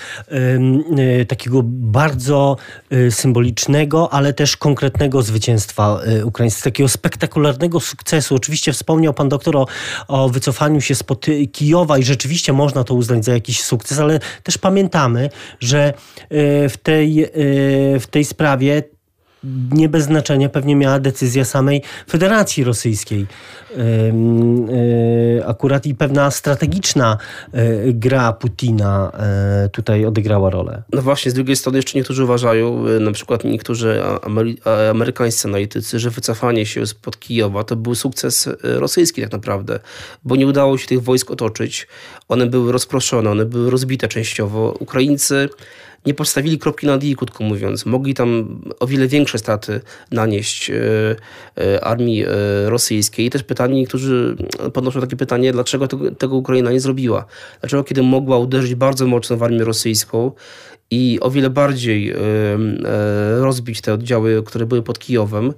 y, 1.20 1.26
takiego 1.26 1.60
bardzo 1.64 2.56
y, 2.92 3.10
symbolicznego, 3.10 4.12
ale 4.12 4.32
też 4.32 4.56
konkretnego 4.56 5.22
zwycięstwa 5.22 6.00
y, 6.18 6.26
ukraińskiego, 6.26 6.64
takiego 6.64 6.88
spektakularnego 6.88 7.80
sukcesu. 7.80 8.34
Oczywiście 8.34 8.72
wspomniał 8.72 9.14
pan 9.14 9.28
doktor 9.28 9.56
o, 9.56 9.66
o 10.08 10.28
wycofaniu 10.28 10.80
się 10.80 10.94
spod 10.94 11.26
Kijowa 11.52 11.98
i 11.98 12.02
rzeczywiście 12.02 12.52
można 12.52 12.84
to 12.84 12.94
uznać 12.94 13.24
za 13.24 13.32
jakiś 13.32 13.62
sukces, 13.62 13.98
ale 13.98 14.20
też 14.42 14.58
pamiętamy, 14.58 15.30
że 15.60 15.92
w 16.68 16.74
tej, 16.82 17.26
w 18.00 18.04
tej 18.10 18.24
sprawie 18.24 18.82
nie 19.72 19.88
bez 19.88 20.04
znaczenia 20.04 20.48
pewnie 20.48 20.76
miała 20.76 21.00
decyzja 21.00 21.44
samej 21.44 21.82
Federacji 22.08 22.64
Rosyjskiej. 22.64 23.26
E, 25.38 25.46
akurat 25.46 25.86
i 25.86 25.94
pewna 25.94 26.30
strategiczna 26.30 27.18
e, 27.52 27.92
gra 27.92 28.32
Putina 28.32 29.12
e, 29.14 29.68
tutaj 29.68 30.06
odegrała 30.06 30.50
rolę. 30.50 30.82
No 30.92 31.02
właśnie, 31.02 31.30
z 31.30 31.34
drugiej 31.34 31.56
strony 31.56 31.78
jeszcze 31.78 31.98
niektórzy 31.98 32.24
uważają, 32.24 32.84
na 33.00 33.12
przykład 33.12 33.44
niektórzy 33.44 34.02
amerykańscy 34.90 35.48
analitycy, 35.48 35.98
że 35.98 36.10
wycofanie 36.10 36.66
się 36.66 36.86
spod 36.86 37.18
Kijowa 37.18 37.64
to 37.64 37.76
był 37.76 37.94
sukces 37.94 38.48
rosyjski 38.62 39.22
tak 39.22 39.32
naprawdę, 39.32 39.80
bo 40.24 40.36
nie 40.36 40.46
udało 40.46 40.78
się 40.78 40.86
tych 40.86 41.02
wojsk 41.02 41.30
otoczyć. 41.30 41.86
One 42.28 42.46
były 42.46 42.72
rozproszone, 42.72 43.30
one 43.30 43.44
były 43.44 43.70
rozbite 43.70 44.08
częściowo. 44.08 44.76
Ukraińcy 44.80 45.48
nie 46.06 46.14
postawili 46.14 46.58
kropki 46.58 46.86
nad 46.86 47.04
i, 47.04 47.16
krótko 47.16 47.44
mówiąc. 47.44 47.86
Mogli 47.86 48.14
tam 48.14 48.60
o 48.80 48.86
wiele 48.86 49.08
większe 49.08 49.38
straty 49.38 49.80
nanieść 50.10 50.70
e, 50.70 50.74
e, 51.56 51.84
armii 51.84 52.24
e, 52.24 52.28
rosyjskiej. 52.70 53.26
I 53.26 53.30
też 53.30 53.42
pytanie, 53.42 53.74
niektórzy 53.74 54.36
podnoszą 54.72 55.00
takie 55.00 55.16
pytanie, 55.16 55.52
dlaczego 55.52 55.86
tego 56.18 56.36
Ukraina 56.36 56.72
nie 56.72 56.80
zrobiła? 56.80 57.24
Dlaczego, 57.60 57.84
kiedy 57.84 58.02
mogła 58.02 58.38
uderzyć 58.38 58.74
bardzo 58.74 59.06
mocno 59.06 59.36
w 59.36 59.42
armię 59.42 59.64
rosyjską 59.64 60.32
i 60.90 61.18
o 61.20 61.30
wiele 61.30 61.50
bardziej 61.50 62.14
rozbić 63.40 63.80
te 63.80 63.94
oddziały, 63.94 64.42
które 64.42 64.66
były 64.66 64.82
pod 64.82 64.98
Kijowem, 64.98 65.52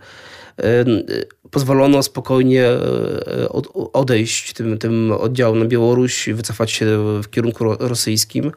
pozwolono 1.50 2.02
spokojnie 2.02 2.64
e, 2.64 3.48
odejść 3.92 4.52
tym, 4.52 4.78
tym 4.78 5.12
oddziałom 5.12 5.58
na 5.58 5.64
Białoruś, 5.64 6.28
wycofać 6.28 6.70
się 6.70 6.86
w 7.22 7.30
kierunku 7.30 7.64
rosyjskim. 7.64 8.52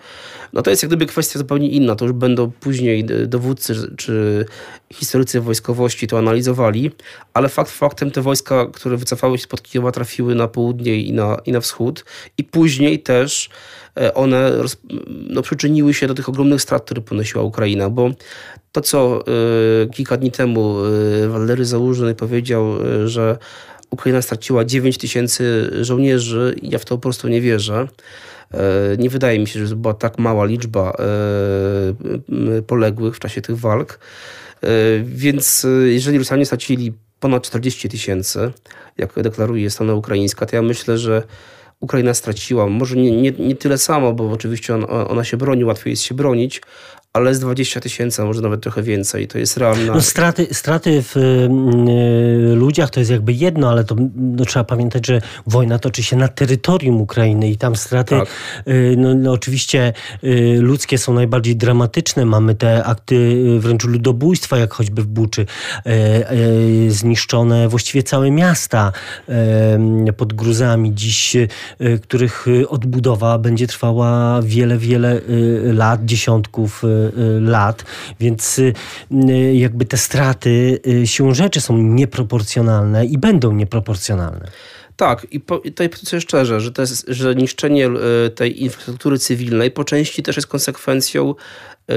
No 0.53 0.61
to 0.61 0.69
jest 0.69 0.83
jak 0.83 0.89
gdyby 0.89 1.05
kwestia 1.05 1.39
zupełnie 1.39 1.69
inna. 1.69 1.95
To 1.95 2.05
już 2.05 2.13
będą 2.13 2.51
później 2.51 3.05
dowódcy 3.27 3.95
czy 3.97 4.45
historycy 4.93 5.41
wojskowości 5.41 6.07
to 6.07 6.17
analizowali, 6.17 6.91
ale 7.33 7.49
fakt 7.49 7.71
faktem 7.71 8.11
te 8.11 8.21
wojska, 8.21 8.67
które 8.73 8.97
wycofały 8.97 9.37
się 9.37 9.43
spod 9.43 9.61
Kijowa 9.61 9.91
trafiły 9.91 10.35
na 10.35 10.47
południe 10.47 10.95
i 10.95 11.13
na, 11.13 11.37
i 11.45 11.51
na 11.51 11.59
wschód 11.59 12.05
i 12.37 12.43
później 12.43 12.99
też 12.99 13.49
one 14.13 14.51
no, 15.07 15.41
przyczyniły 15.41 15.93
się 15.93 16.07
do 16.07 16.13
tych 16.13 16.29
ogromnych 16.29 16.61
strat, 16.61 16.85
które 16.85 17.01
ponosiła 17.01 17.43
Ukraina, 17.43 17.89
bo 17.89 18.11
to, 18.71 18.81
co 18.81 19.23
y, 19.83 19.89
kilka 19.89 20.17
dni 20.17 20.31
temu 20.31 20.85
y, 21.23 21.29
Walery 21.29 21.65
Załużny 21.65 22.15
powiedział, 22.15 22.65
że 23.05 23.37
Ukraina 23.89 24.21
straciła 24.21 24.65
9 24.65 24.97
tysięcy 24.97 25.71
żołnierzy, 25.81 26.55
ja 26.61 26.79
w 26.79 26.85
to 26.85 26.95
po 26.95 27.01
prostu 27.01 27.27
nie 27.27 27.41
wierzę. 27.41 27.87
Nie 28.97 29.09
wydaje 29.09 29.39
mi 29.39 29.47
się, 29.47 29.67
że 29.67 29.75
była 29.75 29.93
tak 29.93 30.19
mała 30.19 30.45
liczba 30.45 30.97
poległych 32.67 33.15
w 33.15 33.19
czasie 33.19 33.41
tych 33.41 33.59
walk. 33.59 33.99
Więc 35.03 35.67
jeżeli 35.85 36.17
Rosjanie 36.17 36.45
stracili 36.45 36.93
ponad 37.19 37.43
40 37.43 37.89
tysięcy, 37.89 38.51
jak 38.97 39.21
deklaruje 39.21 39.69
strona 39.69 39.93
ukraińska, 39.93 40.45
to 40.45 40.55
ja 40.55 40.61
myślę, 40.61 40.97
że 40.97 41.23
Ukraina 41.83 42.13
straciła. 42.13 42.67
Może 42.67 42.95
nie, 42.95 43.11
nie, 43.11 43.31
nie 43.31 43.55
tyle 43.55 43.77
samo, 43.77 44.13
bo 44.13 44.31
oczywiście 44.31 44.75
on, 44.75 44.85
ona 44.89 45.23
się 45.23 45.37
broni, 45.37 45.65
łatwiej 45.65 45.91
jest 45.91 46.03
się 46.03 46.15
bronić, 46.15 46.61
ale 47.13 47.35
z 47.35 47.39
20 47.39 47.79
tysięcy, 47.79 48.21
a 48.21 48.25
może 48.25 48.41
nawet 48.41 48.61
trochę 48.61 48.83
więcej. 48.83 49.27
To 49.27 49.37
jest 49.37 49.57
realna... 49.57 49.93
No, 49.93 50.01
straty, 50.01 50.47
straty 50.51 51.03
w 51.03 51.17
y, 51.17 52.55
ludziach 52.55 52.89
to 52.89 52.99
jest 52.99 53.11
jakby 53.11 53.33
jedno, 53.33 53.69
ale 53.69 53.83
to 53.83 53.95
no, 54.15 54.45
trzeba 54.45 54.63
pamiętać, 54.63 55.07
że 55.07 55.21
wojna 55.47 55.79
toczy 55.79 56.03
się 56.03 56.15
na 56.15 56.27
terytorium 56.27 57.01
Ukrainy 57.01 57.49
i 57.49 57.57
tam 57.57 57.75
straty 57.75 58.15
tak. 58.15 58.27
y, 58.67 58.95
no, 58.97 59.13
no, 59.15 59.31
oczywiście 59.31 59.93
y, 60.23 60.57
ludzkie 60.61 60.97
są 60.97 61.13
najbardziej 61.13 61.55
dramatyczne. 61.55 62.25
Mamy 62.25 62.55
te 62.55 62.83
akty 62.83 63.15
y, 63.15 63.59
wręcz 63.59 63.83
ludobójstwa, 63.83 64.57
jak 64.57 64.73
choćby 64.73 65.01
w 65.01 65.07
Buczy. 65.07 65.41
Y, 65.41 65.91
y, 66.87 66.91
zniszczone 66.91 67.67
właściwie 67.67 68.03
całe 68.03 68.31
miasta 68.31 68.91
pod 70.17 70.33
gruzami 70.33 70.93
dziś, 70.95 71.37
których 72.01 72.45
odbudowa 72.69 73.37
będzie 73.37 73.67
trwała 73.67 74.41
wiele, 74.41 74.77
wiele 74.77 75.21
lat, 75.63 76.05
dziesiątków 76.05 76.83
Y, 77.02 77.02
lat, 77.41 77.85
więc 78.19 78.59
y, 78.59 78.73
y, 79.29 79.53
jakby 79.53 79.85
te 79.85 79.97
straty 79.97 80.79
siłą 81.05 81.33
rzeczy 81.33 81.61
są 81.61 81.77
nieproporcjonalne 81.77 83.05
i 83.05 83.17
będą 83.17 83.51
nieproporcjonalne. 83.51 84.51
Tak, 84.95 85.27
i, 85.31 85.39
po, 85.39 85.57
tutaj 85.57 85.89
powiem 85.89 86.21
szczerze, 86.21 86.61
że, 86.61 86.71
jest, 86.77 87.05
że 87.07 87.35
niszczenie 87.35 87.89
tej 88.35 88.63
infrastruktury 88.63 89.19
cywilnej 89.19 89.71
po 89.71 89.83
części 89.83 90.23
też 90.23 90.35
jest 90.35 90.47
konsekwencją 90.47 91.35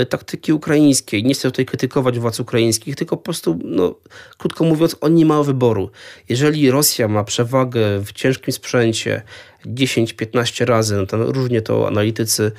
taktyki 0.08 0.52
ukraińskiej. 0.52 1.24
Nie 1.24 1.34
chcę 1.34 1.50
tutaj 1.50 1.66
krytykować 1.66 2.18
władz 2.18 2.40
ukraińskich, 2.40 2.96
tylko 2.96 3.16
po 3.16 3.22
prostu, 3.22 3.58
no, 3.64 3.94
krótko 4.38 4.64
mówiąc, 4.64 4.96
on 5.00 5.14
nie 5.14 5.26
ma 5.26 5.42
wyboru. 5.42 5.90
Jeżeli 6.28 6.70
Rosja 6.70 7.08
ma 7.08 7.24
przewagę 7.24 8.00
w 8.00 8.12
ciężkim 8.12 8.52
sprzęcie 8.52 9.22
10-15 9.66 10.64
razy, 10.64 10.96
no 10.96 11.06
to 11.06 11.32
różnie 11.32 11.62
to 11.62 11.88
analitycy 11.88 12.52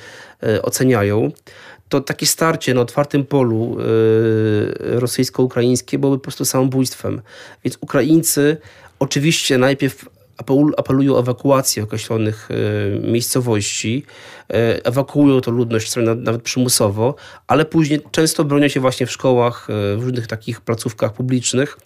oceniają, 0.62 1.32
to 1.88 2.00
takie 2.00 2.26
starcie 2.26 2.74
na 2.74 2.80
otwartym 2.80 3.24
polu 3.24 3.76
yy, 3.78 5.00
rosyjsko-ukraińskie 5.00 5.98
byłoby 5.98 6.18
po 6.18 6.22
prostu 6.22 6.44
samobójstwem. 6.44 7.20
Więc 7.64 7.78
Ukraińcy 7.80 8.56
oczywiście 8.98 9.58
najpierw 9.58 10.17
apelują 10.76 11.14
o 11.14 11.20
ewakuację 11.20 11.82
określonych 11.82 12.48
e, 12.50 13.10
miejscowości, 13.10 14.04
e, 14.50 14.84
ewakuują 14.84 15.40
to 15.40 15.50
ludność 15.50 15.96
nawet 16.16 16.42
przymusowo, 16.42 17.14
ale 17.46 17.64
później 17.64 18.00
często 18.10 18.44
bronią 18.44 18.68
się 18.68 18.80
właśnie 18.80 19.06
w 19.06 19.12
szkołach, 19.12 19.68
e, 19.70 19.96
w 19.96 20.02
różnych 20.02 20.26
takich 20.26 20.60
placówkach 20.60 21.12
publicznych, 21.12 21.78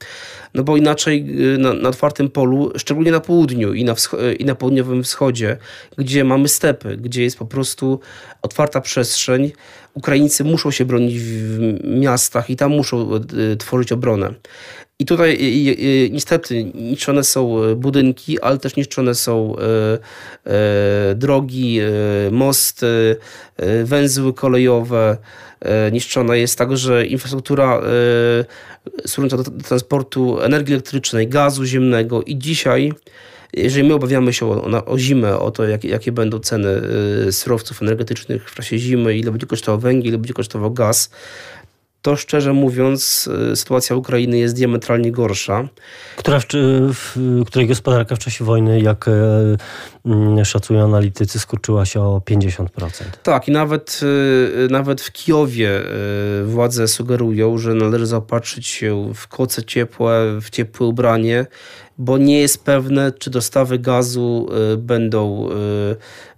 no 0.54 0.62
bo 0.62 0.76
inaczej 0.76 1.24
na, 1.58 1.72
na 1.72 1.88
otwartym 1.88 2.30
polu, 2.30 2.72
szczególnie 2.76 3.10
na 3.10 3.20
południu 3.20 3.74
i 3.74 3.84
na, 3.84 3.94
i 4.38 4.44
na 4.44 4.54
południowym 4.54 5.02
wschodzie, 5.02 5.56
gdzie 5.98 6.24
mamy 6.24 6.48
stepy, 6.48 6.96
gdzie 6.96 7.22
jest 7.22 7.38
po 7.38 7.46
prostu 7.46 8.00
otwarta 8.42 8.80
przestrzeń, 8.80 9.52
Ukraińcy 9.94 10.44
muszą 10.44 10.70
się 10.70 10.84
bronić 10.84 11.20
w 11.20 11.58
miastach 11.84 12.50
i 12.50 12.56
tam 12.56 12.70
muszą 12.70 13.10
tworzyć 13.58 13.92
obronę. 13.92 14.34
I 15.02 15.04
tutaj 15.04 15.38
niestety 16.10 16.64
niszczone 16.64 17.24
są 17.24 17.64
e, 17.64 17.76
budynki, 17.76 18.40
ale 18.40 18.58
też 18.58 18.76
niszczone 18.76 19.14
są 19.14 19.56
e, 19.56 19.62
e, 20.44 21.14
drogi, 21.14 21.80
mosty, 22.30 23.16
węzły 23.84 24.34
kolejowe. 24.34 25.16
Niszczona 25.92 26.36
jest 26.36 26.58
także 26.58 27.06
infrastruktura 27.06 27.80
służąca 29.06 29.36
do 29.36 29.44
transportu 29.44 30.40
energii 30.40 30.74
elektrycznej, 30.74 31.28
gazu 31.28 31.64
ziemnego 31.64 32.22
i 32.22 32.38
dzisiaj 32.38 32.92
jeżeli 33.52 33.88
my 33.88 33.94
obawiamy 33.94 34.32
się 34.32 34.46
o, 34.46 34.86
o 34.86 34.98
zimę, 34.98 35.38
o 35.38 35.50
to, 35.50 35.64
jak, 35.64 35.84
jakie 35.84 36.12
będą 36.12 36.38
ceny 36.38 36.68
surowców 37.30 37.82
energetycznych 37.82 38.50
w 38.50 38.54
czasie 38.54 38.78
zimy, 38.78 39.16
ile 39.16 39.30
będzie 39.30 39.46
kosztował 39.46 39.80
węgiel, 39.80 40.08
ile 40.08 40.18
będzie 40.18 40.34
kosztował 40.34 40.70
gaz, 40.70 41.10
to 42.02 42.16
szczerze 42.16 42.52
mówiąc 42.52 43.30
e, 43.52 43.56
sytuacja 43.56 43.96
Ukrainy 43.96 44.38
jest 44.38 44.54
diametralnie 44.54 45.12
gorsza. 45.12 45.68
Która 46.16 46.40
w, 46.40 46.46
w, 46.94 47.44
której 47.46 47.68
gospodarka 47.68 48.16
w 48.16 48.18
czasie 48.18 48.44
wojny, 48.44 48.80
jak 48.80 49.08
e, 49.08 49.12
mm, 50.06 50.44
szacują 50.44 50.84
analitycy, 50.84 51.38
skurczyła 51.38 51.84
się 51.84 52.00
o 52.00 52.22
50%. 52.30 52.66
Tak, 53.22 53.48
i 53.48 53.52
nawet, 53.52 54.00
e, 54.64 54.72
nawet 54.72 55.00
w 55.00 55.12
Kijowie 55.12 55.82
władze 56.44 56.88
sugerują, 56.88 57.58
że 57.58 57.74
należy 57.74 58.06
zaopatrzyć 58.06 58.66
się 58.66 59.12
w 59.14 59.28
koce 59.28 59.64
ciepłe, 59.64 60.38
w 60.40 60.50
ciepłe 60.50 60.86
ubranie, 60.86 61.46
bo 61.98 62.18
nie 62.18 62.40
jest 62.40 62.64
pewne, 62.64 63.12
czy 63.12 63.30
dostawy 63.30 63.78
gazu 63.78 64.48
będą 64.78 65.48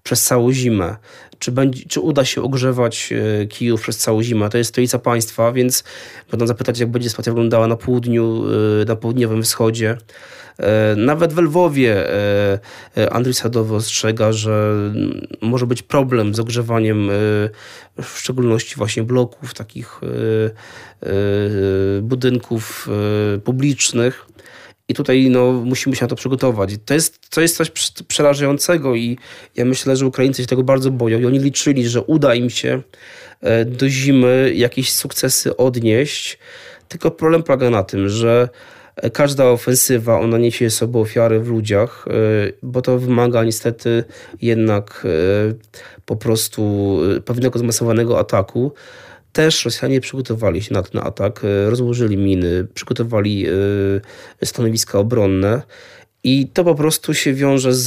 przez 0.02 0.22
całą 0.22 0.52
zimę 0.52 0.96
czy, 1.38 1.52
będzie, 1.52 1.84
czy 1.88 2.00
uda 2.00 2.24
się 2.24 2.42
ogrzewać 2.42 3.12
e, 3.12 3.46
Kijów 3.46 3.80
przez 3.80 3.98
całą 3.98 4.22
zimę. 4.22 4.50
To 4.50 4.58
jest 4.58 4.70
stolica 4.70 4.98
państwa, 4.98 5.52
więc 5.52 5.84
będą 6.30 6.46
zapytać, 6.46 6.78
jak 6.78 6.90
będzie 6.90 7.10
sytuacja 7.10 7.32
wyglądała 7.32 7.66
na 7.66 7.76
południu, 7.76 8.44
e, 8.82 8.84
na 8.84 8.96
południowym 8.96 9.42
wschodzie. 9.42 9.98
E, 10.58 10.96
nawet 10.96 11.32
w 11.32 11.38
Lwowie 11.38 12.04
Andrzej 13.10 13.34
Sadowy 13.34 13.74
ostrzega, 13.74 14.32
że 14.32 14.74
może 15.40 15.66
być 15.66 15.82
problem 15.82 16.34
z 16.34 16.40
ogrzewaniem 16.40 17.10
w 18.02 18.18
szczególności 18.18 18.74
właśnie 18.76 19.02
bloków, 19.02 19.54
takich 19.54 20.00
budynków 22.02 22.88
publicznych. 23.44 24.26
I 24.88 24.94
tutaj 24.94 25.30
no, 25.30 25.52
musimy 25.52 25.96
się 25.96 26.04
na 26.04 26.08
to 26.08 26.16
przygotować. 26.16 26.70
To 26.84 26.94
jest, 26.94 27.30
to 27.30 27.40
jest 27.40 27.56
coś 27.56 27.70
przerażającego 28.08 28.94
i 28.94 29.18
ja 29.56 29.64
myślę, 29.64 29.96
że 29.96 30.06
Ukraińcy 30.06 30.42
się 30.42 30.48
tego 30.48 30.62
bardzo 30.62 30.90
boją 30.90 31.18
i 31.18 31.26
oni 31.26 31.38
liczyli, 31.38 31.88
że 31.88 32.02
uda 32.02 32.34
im 32.34 32.50
się 32.50 32.82
e, 33.40 33.64
do 33.64 33.88
zimy 33.88 34.52
jakieś 34.54 34.92
sukcesy 34.92 35.56
odnieść. 35.56 36.38
Tylko 36.88 37.10
problem 37.10 37.42
polega 37.42 37.70
na 37.70 37.82
tym, 37.82 38.08
że 38.08 38.48
każda 39.12 39.44
ofensywa, 39.44 40.20
ona 40.20 40.38
niesie 40.38 40.70
sobą 40.70 41.00
ofiary 41.00 41.40
w 41.40 41.48
ludziach, 41.48 42.04
e, 42.08 42.12
bo 42.62 42.82
to 42.82 42.98
wymaga 42.98 43.44
niestety 43.44 44.04
jednak 44.42 45.06
e, 45.06 45.54
po 46.04 46.16
prostu 46.16 46.98
pewnego 47.24 47.58
zmasowanego 47.58 48.18
ataku 48.18 48.72
też 49.34 49.64
Rosjanie 49.64 50.00
przygotowali 50.00 50.62
się 50.62 50.74
na 50.74 50.82
ten 50.82 51.00
atak, 51.04 51.44
e, 51.44 51.70
rozłożyli 51.70 52.16
miny, 52.16 52.66
przygotowali 52.74 53.46
e, 54.42 54.46
stanowiska 54.46 54.98
obronne. 54.98 55.62
I 56.24 56.48
to 56.48 56.64
po 56.64 56.74
prostu 56.74 57.14
się 57.14 57.34
wiąże 57.34 57.74
z, 57.74 57.86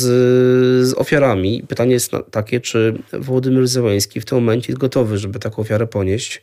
z 0.87 0.93
ofiarami. 0.93 1.63
Pytanie 1.67 1.93
jest 1.93 2.11
takie, 2.31 2.59
czy 2.59 2.97
Władimir 3.13 3.67
Zełański 3.67 4.21
w 4.21 4.25
tym 4.25 4.37
momencie 4.37 4.71
jest 4.71 4.79
gotowy, 4.79 5.17
żeby 5.17 5.39
taką 5.39 5.61
ofiarę 5.61 5.87
ponieść 5.87 6.41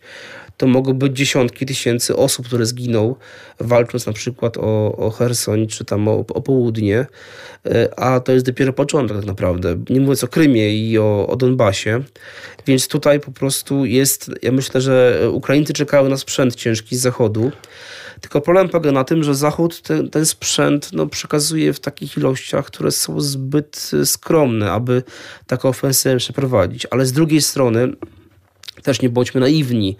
to 0.56 0.66
mogą 0.66 0.92
być 0.92 1.16
dziesiątki 1.16 1.66
tysięcy 1.66 2.16
osób, 2.16 2.46
które 2.46 2.66
zginą 2.66 3.14
walcząc 3.60 4.06
na 4.06 4.12
przykład 4.12 4.56
o, 4.56 4.96
o 4.96 5.10
Hersoń 5.10 5.66
czy 5.66 5.84
tam 5.84 6.08
o, 6.08 6.24
o 6.28 6.40
południe, 6.40 7.06
e, 7.66 7.98
a 7.98 8.20
to 8.20 8.32
jest 8.32 8.46
dopiero 8.46 8.72
początek 8.72 9.16
tak 9.16 9.26
naprawdę, 9.26 9.76
nie 9.90 10.00
mówiąc 10.00 10.24
o 10.24 10.28
Krymie 10.28 10.88
i 10.88 10.98
o, 10.98 11.26
o 11.26 11.36
Donbasie, 11.36 12.02
więc 12.66 12.88
tutaj 12.88 13.20
po 13.20 13.32
prostu 13.32 13.84
jest, 13.84 14.30
ja 14.42 14.52
myślę, 14.52 14.80
że 14.80 15.20
Ukraińcy 15.32 15.72
czekają 15.72 16.08
na 16.08 16.16
sprzęt 16.16 16.54
ciężki 16.54 16.96
z 16.96 17.00
zachodu, 17.00 17.52
tylko 18.20 18.40
problem 18.40 18.68
polega 18.68 18.92
na 18.92 19.04
tym, 19.04 19.24
że 19.24 19.34
Zachód 19.34 19.82
ten, 19.82 20.10
ten 20.10 20.26
sprzęt 20.26 20.92
no, 20.92 21.06
przekazuje 21.06 21.72
w 21.72 21.80
takich 21.80 22.16
ilościach, 22.16 22.66
które 22.66 22.90
są 22.90 23.20
zbyt 23.20 23.90
skromne, 24.04 24.72
aby 24.72 25.02
taką 25.46 25.68
ofensywę 25.68 26.16
przeprowadzić. 26.16 26.86
Ale 26.90 27.06
z 27.06 27.12
drugiej 27.12 27.42
strony 27.42 27.92
też 28.82 29.02
nie 29.02 29.08
bądźmy 29.08 29.40
naiwni. 29.40 29.96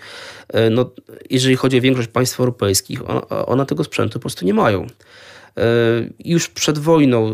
E, 0.48 0.70
no, 0.70 0.90
jeżeli 1.30 1.56
chodzi 1.56 1.78
o 1.78 1.80
większość 1.80 2.08
państw 2.08 2.40
europejskich, 2.40 3.00
one 3.46 3.66
tego 3.66 3.84
sprzętu 3.84 4.12
po 4.12 4.20
prostu 4.20 4.46
nie 4.46 4.54
mają. 4.54 4.86
E, 5.56 5.62
już 6.24 6.48
przed 6.48 6.78
wojną 6.78 7.32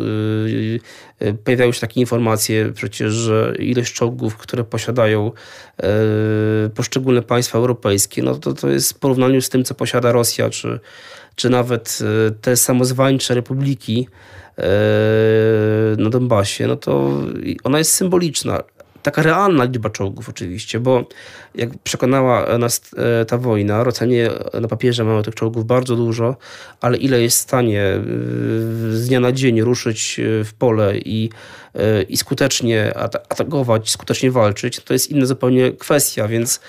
e, 1.21 1.33
pojawiały 1.33 1.73
się 1.73 1.81
takie 1.81 2.01
informacje 2.01 2.73
przecież, 2.73 3.13
że 3.13 3.55
ilość 3.59 3.95
czołgów, 3.95 4.37
które 4.37 4.65
posiadają 4.65 5.33
poszczególne 6.75 7.23
państwa 7.23 7.59
europejskie, 7.59 8.23
no 8.23 8.35
to, 8.35 8.53
to 8.53 8.69
jest 8.69 8.93
w 8.93 8.99
porównaniu 8.99 9.41
z 9.41 9.49
tym, 9.49 9.65
co 9.65 9.75
posiada 9.75 10.13
Rosja, 10.13 10.51
czy, 10.51 10.81
czy 11.35 11.51
nawet 11.51 11.99
te 12.41 12.57
samozwańcze 12.57 13.35
republiki 13.35 14.09
na 15.99 16.11
Donbasie, 16.11 16.67
no 16.67 16.77
to 16.77 17.23
ona 17.65 17.79
jest 17.79 17.93
symboliczna 17.95 18.63
taka 19.03 19.23
realna 19.23 19.65
liczba 19.65 19.91
czołgów 19.91 20.29
oczywiście, 20.29 20.81
bo 20.81 21.05
jak 21.55 21.79
przekonała 21.79 22.59
nas 22.59 22.81
e, 22.97 23.25
ta 23.25 23.39
wojna, 23.39 23.85
Rosjanie 23.85 24.31
na 24.61 24.69
papierze 24.69 25.05
mają 25.05 25.23
tych 25.23 25.35
czołgów 25.35 25.67
bardzo 25.67 25.97
dużo, 25.97 26.37
ale 26.81 26.97
ile 26.97 27.23
jest 27.23 27.39
w 27.39 27.41
stanie 27.41 27.83
e, 27.83 28.01
z 28.91 29.09
dnia 29.09 29.21
na 29.21 29.33
dzień 29.33 29.63
ruszyć 29.63 30.21
e, 30.21 30.45
w 30.45 30.55
pole 30.55 30.99
i, 30.99 31.31
i 32.09 32.17
skutecznie 32.17 32.97
atakować, 32.97 33.91
skutecznie 33.91 34.31
walczyć, 34.31 34.81
to 34.81 34.93
jest 34.93 35.11
inna 35.11 35.27
zupełnie 35.27 35.73
kwestia, 35.73 36.29
więc 36.29 36.61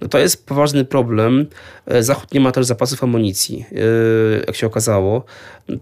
no 0.00 0.08
to 0.08 0.18
jest 0.18 0.46
poważny 0.46 0.84
problem. 0.84 1.46
E, 1.86 2.02
Zachód 2.02 2.34
nie 2.34 2.40
ma 2.40 2.52
też 2.52 2.66
zapasów 2.66 3.04
amunicji, 3.04 3.66
e, 3.72 3.76
jak 4.46 4.56
się 4.56 4.66
okazało, 4.66 5.24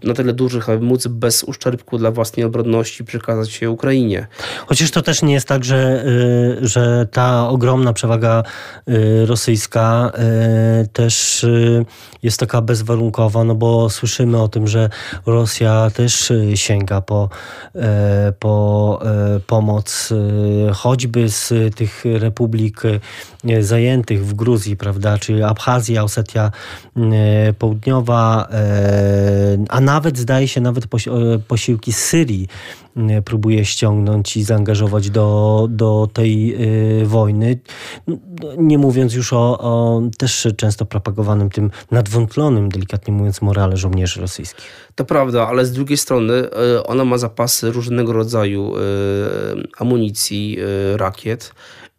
na 0.02 0.14
tyle 0.14 0.32
dużych, 0.32 0.68
aby 0.68 0.86
móc 0.86 1.06
bez 1.06 1.44
uszczerbku 1.44 1.98
dla 1.98 2.10
własnej 2.10 2.46
obronności 2.46 3.04
przekazać 3.04 3.50
się 3.50 3.70
Ukrainie. 3.70 4.26
Chociaż 4.66 4.90
to 4.90 5.02
też 5.02 5.22
nie 5.22 5.34
jest 5.34 5.48
tak, 5.48 5.64
że, 5.64 6.04
e, 6.62 6.66
że 6.66 7.06
ta 7.12 7.48
ogromna 7.48 7.92
przewaga 7.92 8.42
rosyjska 9.26 10.12
też 10.92 11.46
jest 12.22 12.40
taka 12.40 12.60
bezwarunkowa, 12.60 13.44
no 13.44 13.54
bo 13.54 13.90
słyszymy 13.90 14.42
o 14.42 14.48
tym, 14.48 14.66
że 14.66 14.90
Rosja 15.26 15.90
też 15.94 16.32
sięga 16.54 17.00
po, 17.00 17.28
po 18.38 19.00
pomoc 19.46 20.10
choćby 20.74 21.28
z 21.28 21.74
tych 21.74 22.04
republik 22.04 22.82
zajętych 23.60 24.07
w 24.16 24.34
Gruzji, 24.34 24.76
prawda, 24.76 25.18
czy 25.18 25.46
Abchazja, 25.46 26.04
Osetia 26.04 26.50
e, 26.96 27.52
Południowa, 27.52 28.48
e, 28.52 29.64
a 29.68 29.80
nawet 29.80 30.18
zdaje 30.18 30.48
się 30.48 30.60
nawet 30.60 30.84
e, 30.84 30.88
posiłki 31.38 31.92
z 31.92 31.98
Syrii 31.98 32.48
próbuje 33.24 33.64
ściągnąć 33.64 34.36
i 34.36 34.42
zaangażować 34.42 35.10
do, 35.10 35.66
do 35.70 36.08
tej 36.12 36.56
wojny. 37.04 37.58
Nie 38.58 38.78
mówiąc 38.78 39.14
już 39.14 39.32
o, 39.32 39.58
o 39.58 40.02
też 40.18 40.48
często 40.56 40.84
propagowanym 40.84 41.50
tym 41.50 41.70
nadwątlonym, 41.90 42.68
delikatnie 42.68 43.14
mówiąc, 43.14 43.42
morale 43.42 43.76
żołnierzy 43.76 44.20
rosyjskich. 44.20 44.66
To 44.94 45.04
prawda, 45.04 45.48
ale 45.48 45.66
z 45.66 45.72
drugiej 45.72 45.96
strony 45.96 46.44
ona 46.86 47.04
ma 47.04 47.18
zapasy 47.18 47.70
różnego 47.70 48.12
rodzaju 48.12 48.72
amunicji, 49.78 50.58
rakiet 50.96 51.52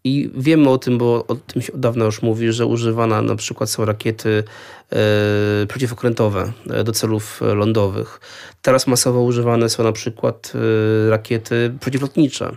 i 0.04 0.32
wiemy 0.36 0.70
o 0.70 0.78
tym, 0.78 0.98
bo 0.98 1.26
o 1.28 1.36
tym 1.36 1.62
się 1.62 1.74
od 1.74 1.80
dawna 1.80 2.06
już 2.06 2.22
mówi, 2.22 2.52
że 2.52 2.66
używane 2.66 3.22
na 3.22 3.36
przykład 3.36 3.70
są 3.70 3.86
rakiety 3.86 4.44
e, 4.92 5.66
przeciwokrętowe 5.68 6.52
e, 6.70 6.84
do 6.84 6.92
celów 6.92 7.42
lądowych. 7.42 8.20
Teraz 8.62 8.88
masowo 8.88 9.22
używane 9.22 9.70
są 9.70 9.84
na 9.84 9.92
przykład 9.92 10.54
e, 10.56 11.10
rakiety 11.10 11.74
przeciwlotnicze. 11.80 12.56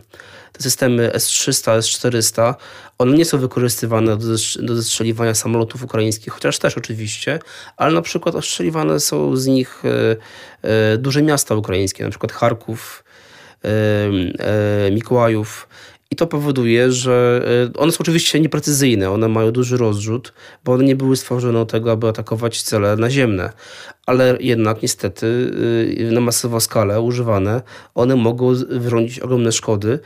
Te 0.52 0.62
systemy 0.62 1.12
S-300, 1.12 1.72
S-400, 1.72 2.54
one 2.98 3.12
nie 3.12 3.24
są 3.24 3.38
wykorzystywane 3.38 4.16
do, 4.16 4.26
do 4.58 4.76
zestrzeliwania 4.76 5.34
samolotów 5.34 5.84
ukraińskich, 5.84 6.32
chociaż 6.32 6.58
też 6.58 6.78
oczywiście, 6.78 7.38
ale 7.76 7.94
na 7.94 8.02
przykład 8.02 8.34
ostrzeliwane 8.34 9.00
są 9.00 9.36
z 9.36 9.46
nich 9.46 9.82
e, 9.84 10.16
e, 10.68 10.98
duże 10.98 11.22
miasta 11.22 11.54
ukraińskie, 11.54 12.04
na 12.04 12.10
przykład 12.10 12.32
Charków, 12.32 13.04
e, 13.64 14.90
Mikołajów, 14.90 15.68
i 16.12 16.16
to 16.16 16.26
powoduje, 16.26 16.92
że 16.92 17.44
e, 17.74 17.78
one 17.78 17.92
są 17.92 17.98
oczywiście 18.00 18.40
nieprecyzyjne, 18.40 19.10
one 19.10 19.28
mają 19.28 19.50
duży 19.50 19.76
rozrzut, 19.76 20.32
bo 20.64 20.72
one 20.72 20.84
nie 20.84 20.96
były 20.96 21.16
stworzone 21.16 21.52
do 21.52 21.66
tego, 21.66 21.92
aby 21.92 22.08
atakować 22.08 22.62
cele 22.62 22.96
naziemne. 22.96 23.52
Ale 24.06 24.36
jednak 24.40 24.82
niestety 24.82 25.52
e, 26.08 26.12
na 26.12 26.20
masową 26.20 26.60
skalę 26.60 27.00
używane, 27.00 27.62
one 27.94 28.16
mogą 28.16 28.54
wyrządzić 28.68 29.20
ogromne 29.20 29.52
szkody, 29.52 29.98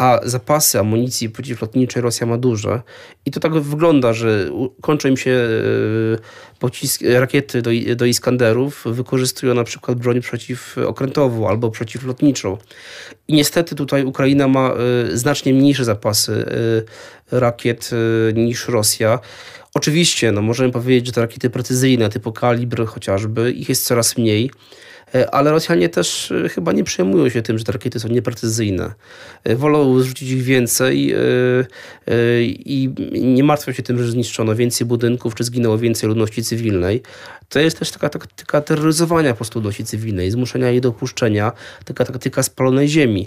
a 0.00 0.20
zapasy 0.22 0.78
amunicji 0.78 1.30
przeciwlotniczej 1.30 2.02
Rosja 2.02 2.26
ma 2.26 2.38
duże. 2.38 2.82
I 3.26 3.30
to 3.30 3.40
tak 3.40 3.60
wygląda, 3.60 4.12
że 4.12 4.50
kończą 4.80 5.08
im 5.08 5.16
się 5.16 5.30
e, 5.30 6.58
pocisk, 6.58 7.00
rakiety 7.18 7.62
do, 7.62 7.70
do 7.96 8.04
Iskanderów, 8.04 8.84
wykorzystują 8.86 9.54
na 9.54 9.64
przykład 9.64 9.98
broń 9.98 10.20
przeciwokrętową 10.20 11.48
albo 11.48 11.70
przeciwlotniczą. 11.70 12.58
I 13.28 13.34
niestety 13.34 13.74
tutaj 13.74 14.04
Ukraina 14.04 14.48
ma 14.48 14.72
e, 14.72 15.16
znacznie 15.16 15.54
mniejsze 15.54 15.84
zapasy 15.84 16.46
e, 17.32 17.40
rakiet 17.40 17.90
niż 18.34 18.68
Rosja. 18.68 19.18
Oczywiście, 19.74 20.32
no 20.32 20.42
możemy 20.42 20.72
powiedzieć, 20.72 21.06
że 21.06 21.12
te 21.12 21.20
rakiety 21.20 21.50
precyzyjne 21.50 22.08
typu 22.08 22.32
kalibr 22.32 22.86
chociażby, 22.86 23.52
ich 23.52 23.68
jest 23.68 23.86
coraz 23.86 24.18
mniej 24.18 24.50
ale 25.32 25.50
Rosjanie 25.50 25.88
też 25.88 26.32
chyba 26.50 26.72
nie 26.72 26.84
przejmują 26.84 27.28
się 27.28 27.42
tym, 27.42 27.58
że 27.58 27.64
te 27.64 27.72
rakiety 27.72 28.00
są 28.00 28.08
nieprecyzyjne. 28.08 28.94
Wolą 29.56 30.00
zrzucić 30.00 30.30
ich 30.30 30.42
więcej 30.42 31.14
i 32.64 32.90
nie 33.12 33.44
martwią 33.44 33.72
się 33.72 33.82
tym, 33.82 33.98
że 33.98 34.10
zniszczono 34.10 34.54
więcej 34.54 34.86
budynków, 34.86 35.34
czy 35.34 35.44
zginęło 35.44 35.78
więcej 35.78 36.08
ludności 36.08 36.42
cywilnej. 36.42 37.02
To 37.48 37.60
jest 37.60 37.78
też 37.78 37.90
taka 37.90 38.08
taktyka 38.08 38.60
terroryzowania 38.60 39.30
po 39.30 39.36
prostu 39.36 39.58
ludności 39.58 39.84
cywilnej, 39.84 40.30
zmuszenia 40.30 40.70
jej 40.70 40.80
do 40.80 40.88
opuszczenia, 40.88 41.52
taka 41.84 42.04
taktyka 42.04 42.42
spalonej 42.42 42.88
ziemi. 42.88 43.26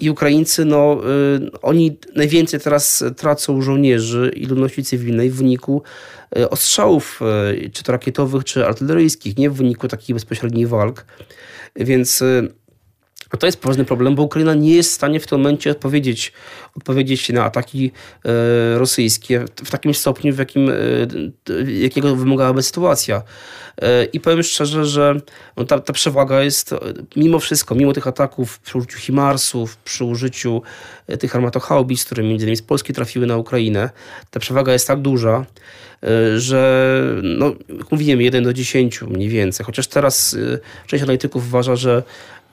I 0.00 0.10
Ukraińcy, 0.10 0.64
no, 0.64 1.00
y, 1.36 1.60
oni 1.62 1.98
najwięcej 2.14 2.60
teraz 2.60 3.04
tracą 3.16 3.62
żołnierzy 3.62 4.32
i 4.36 4.46
ludności 4.46 4.84
cywilnej 4.84 5.30
w 5.30 5.36
wyniku 5.36 5.82
y, 6.38 6.50
ostrzałów, 6.50 7.20
y, 7.66 7.70
czy 7.70 7.82
to 7.82 7.92
rakietowych, 7.92 8.44
czy 8.44 8.66
artyleryjskich, 8.66 9.36
nie 9.36 9.50
w 9.50 9.54
wyniku 9.54 9.88
takich 9.88 10.14
bezpośrednich 10.14 10.68
walk. 10.68 11.06
Więc 11.76 12.24
to 13.36 13.46
jest 13.46 13.60
poważny 13.60 13.84
problem, 13.84 14.14
bo 14.14 14.22
Ukraina 14.22 14.54
nie 14.54 14.74
jest 14.74 14.90
w 14.90 14.94
stanie 14.94 15.20
w 15.20 15.26
tym 15.26 15.38
momencie 15.38 15.70
odpowiedzieć, 15.70 16.32
odpowiedzieć 16.76 17.28
na 17.28 17.44
ataki 17.44 17.92
e, 18.24 18.78
rosyjskie 18.78 19.44
w 19.64 19.70
takim 19.70 19.94
stopniu, 19.94 20.34
w 20.34 20.38
jakim, 20.38 20.70
e, 20.70 21.72
jakiego 21.72 22.16
wymagałaby 22.16 22.62
sytuacja. 22.62 23.22
E, 23.82 24.04
I 24.04 24.20
powiem 24.20 24.42
szczerze, 24.42 24.84
że 24.84 25.20
no 25.56 25.64
ta, 25.64 25.80
ta 25.80 25.92
przewaga 25.92 26.42
jest 26.42 26.74
mimo 27.16 27.38
wszystko, 27.38 27.74
mimo 27.74 27.92
tych 27.92 28.06
ataków 28.06 28.58
przy 28.58 28.78
użyciu 28.78 28.98
Himarsów, 28.98 29.76
przy 29.76 30.04
użyciu 30.04 30.62
tych 31.18 31.36
armatochaubic, 31.36 32.04
które 32.04 32.22
między 32.22 32.44
innymi 32.44 32.56
z 32.56 32.62
Polski 32.62 32.92
trafiły 32.92 33.26
na 33.26 33.36
Ukrainę, 33.36 33.90
ta 34.30 34.40
przewaga 34.40 34.72
jest 34.72 34.86
tak 34.86 35.00
duża, 35.00 35.46
że 36.36 37.00
no, 37.22 37.52
jak 37.78 37.92
mówiłem, 37.92 38.20
1 38.20 38.44
do 38.44 38.52
10 38.52 39.02
mniej 39.02 39.28
więcej. 39.28 39.66
Chociaż 39.66 39.86
teraz 39.86 40.36
część 40.86 41.02
analityków 41.02 41.46
uważa, 41.46 41.76
że 41.76 42.02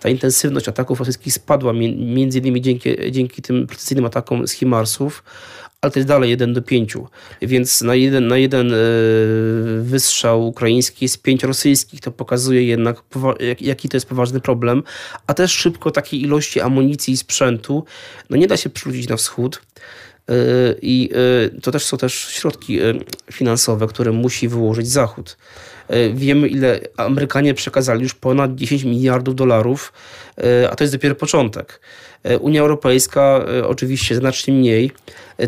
ta 0.02 0.10
intensywność 0.10 0.70
ataków 0.70 1.00
rosyjskich 1.00 1.34
spadła 1.34 1.74
między 1.98 2.40
innymi 2.40 2.62
dzięki, 2.62 3.12
dzięki 3.12 3.42
tym 3.42 3.68
precyzyjnym 3.68 4.06
atakom 4.06 4.48
z 4.48 4.52
Himarsów, 4.52 5.24
ale 5.82 5.92
to 5.92 6.00
jest 6.00 6.08
dalej 6.08 6.30
1 6.30 6.54
do 6.54 6.62
5. 6.62 6.94
Więc 7.42 7.82
na 7.82 7.96
jeden, 7.96 8.28
na 8.28 8.38
jeden 8.38 8.74
e, 8.74 8.78
wystrzał 9.82 10.48
ukraiński 10.48 11.06
jest 11.06 11.22
5 11.22 11.44
rosyjskich. 11.44 12.02
To 12.02 12.12
pokazuje 12.12 12.64
jednak, 12.64 13.04
jaki 13.60 13.90
to 13.90 13.98
jest 13.98 14.10
poważny 14.10 14.40
problem. 14.40 14.84
A 15.28 15.34
też 15.34 15.52
szybko 15.52 15.92
takiej 15.92 16.22
ilości 16.22 16.62
amunicji 16.62 17.14
i 17.14 17.18
sprzętu 17.18 17.84
no 18.30 18.38
nie 18.38 18.48
da 18.48 18.58
się 18.58 18.70
przerzucić 18.70 19.10
na 19.10 19.16
wschód. 19.16 19.62
E, 20.30 20.34
I 20.82 21.10
e, 21.56 21.60
to 21.62 21.72
też 21.72 21.86
są 21.86 21.98
też 21.98 22.14
środki 22.14 22.80
finansowe, 23.32 23.88
które 23.88 24.12
musi 24.12 24.48
wyłożyć 24.48 24.88
Zachód. 24.88 25.38
E, 25.92 26.10
wiemy, 26.10 26.48
ile 26.48 26.80
Amerykanie 26.98 27.54
przekazali 27.54 28.04
już 28.04 28.14
ponad 28.14 28.56
10 28.56 28.84
miliardów 28.84 29.36
dolarów, 29.36 29.94
e, 30.38 30.70
a 30.72 30.76
to 30.76 30.84
jest 30.84 30.94
dopiero 30.94 31.16
początek. 31.16 31.82
E, 32.24 32.38
Unia 32.38 32.62
Europejska 32.62 33.46
oczywiście 33.68 34.16
znacznie 34.16 34.54
mniej, 34.54 34.92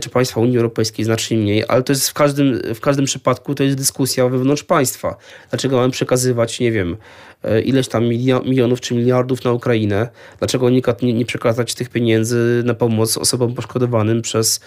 czy 0.01 0.09
państwa 0.09 0.41
Unii 0.41 0.57
Europejskiej 0.57 1.05
znacznie 1.05 1.37
mniej, 1.37 1.63
ale 1.67 1.83
to 1.83 1.93
jest 1.93 2.09
w 2.09 2.13
każdym, 2.13 2.61
w 2.75 2.79
każdym 2.79 3.05
przypadku 3.05 3.55
to 3.55 3.63
jest 3.63 3.77
dyskusja 3.77 4.29
wewnątrz 4.29 4.63
państwa. 4.63 5.15
Dlaczego 5.49 5.77
mamy 5.77 5.91
przekazywać, 5.91 6.59
nie 6.59 6.71
wiem, 6.71 6.97
ileś 7.65 7.87
tam 7.87 8.05
milionów 8.45 8.81
czy 8.81 8.95
miliardów 8.95 9.43
na 9.43 9.51
Ukrainę? 9.51 10.09
Dlaczego 10.39 10.69
nie, 10.69 10.81
nie 11.13 11.25
przekazać 11.25 11.73
tych 11.73 11.89
pieniędzy 11.89 12.63
na 12.65 12.73
pomoc 12.73 13.17
osobom 13.17 13.53
poszkodowanym 13.53 14.21
przez 14.21 14.59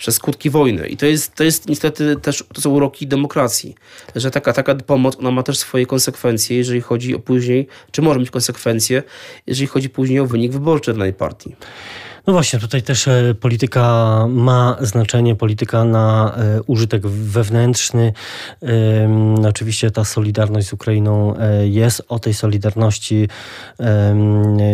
przez 0.00 0.14
skutki 0.14 0.50
wojny. 0.50 0.88
I 0.88 0.96
to 0.96 1.06
jest, 1.06 1.34
to 1.34 1.44
jest 1.44 1.68
niestety 1.68 2.16
też, 2.16 2.44
to 2.54 2.60
są 2.60 2.70
uroki 2.70 3.06
demokracji, 3.06 3.74
że 4.16 4.30
taka, 4.30 4.52
taka 4.52 4.74
pomoc, 4.74 5.16
ona 5.18 5.30
ma 5.30 5.42
też 5.42 5.58
swoje 5.58 5.86
konsekwencje, 5.86 6.56
jeżeli 6.56 6.80
chodzi 6.80 7.14
o 7.14 7.18
później, 7.18 7.66
czy 7.90 8.02
może 8.02 8.20
mieć 8.20 8.30
konsekwencje, 8.30 9.02
jeżeli 9.46 9.66
chodzi 9.66 9.90
później 9.90 10.20
o 10.20 10.26
wynik 10.26 10.52
wyborczy 10.52 10.92
danej 10.92 11.12
partii. 11.12 11.56
No 12.30 12.34
właśnie, 12.34 12.58
tutaj 12.58 12.82
też 12.82 13.08
e, 13.08 13.34
polityka 13.40 14.26
ma 14.28 14.76
znaczenie, 14.80 15.36
polityka 15.36 15.84
na 15.84 16.34
e, 16.36 16.62
użytek 16.62 17.06
wewnętrzny. 17.06 18.12
Oczywiście 19.48 19.90
ta 19.90 20.04
solidarność 20.04 20.68
z 20.68 20.72
Ukrainą 20.72 21.36
e, 21.36 21.68
jest. 21.68 22.02
O 22.08 22.18
tej 22.18 22.34
solidarności 22.34 23.28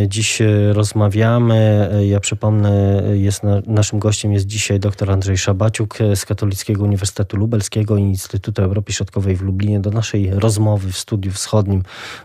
dziś 0.06 0.42
rozmawiamy. 0.72 1.90
Ja 2.06 2.20
przypomnę, 2.20 3.02
jest 3.14 3.42
naszym 3.66 3.98
gościem 3.98 4.32
jest 4.32 4.46
dzisiaj 4.46 4.80
dr 4.80 5.10
Andrzej 5.10 5.38
Szabaciuk 5.38 5.98
z 6.14 6.24
Katolickiego 6.24 6.84
Uniwersytetu 6.84 7.36
Lubelskiego 7.36 7.96
i 7.96 8.02
Instytutu 8.02 8.62
Europy 8.62 8.92
Środkowej 8.92 9.36
w 9.36 9.42
Lublinie. 9.42 9.80
Do 9.80 9.90
naszej 9.90 10.30
rozmowy 10.30 10.92
w 10.92 10.98
studiu 10.98 11.32
wschodnim 11.32 11.82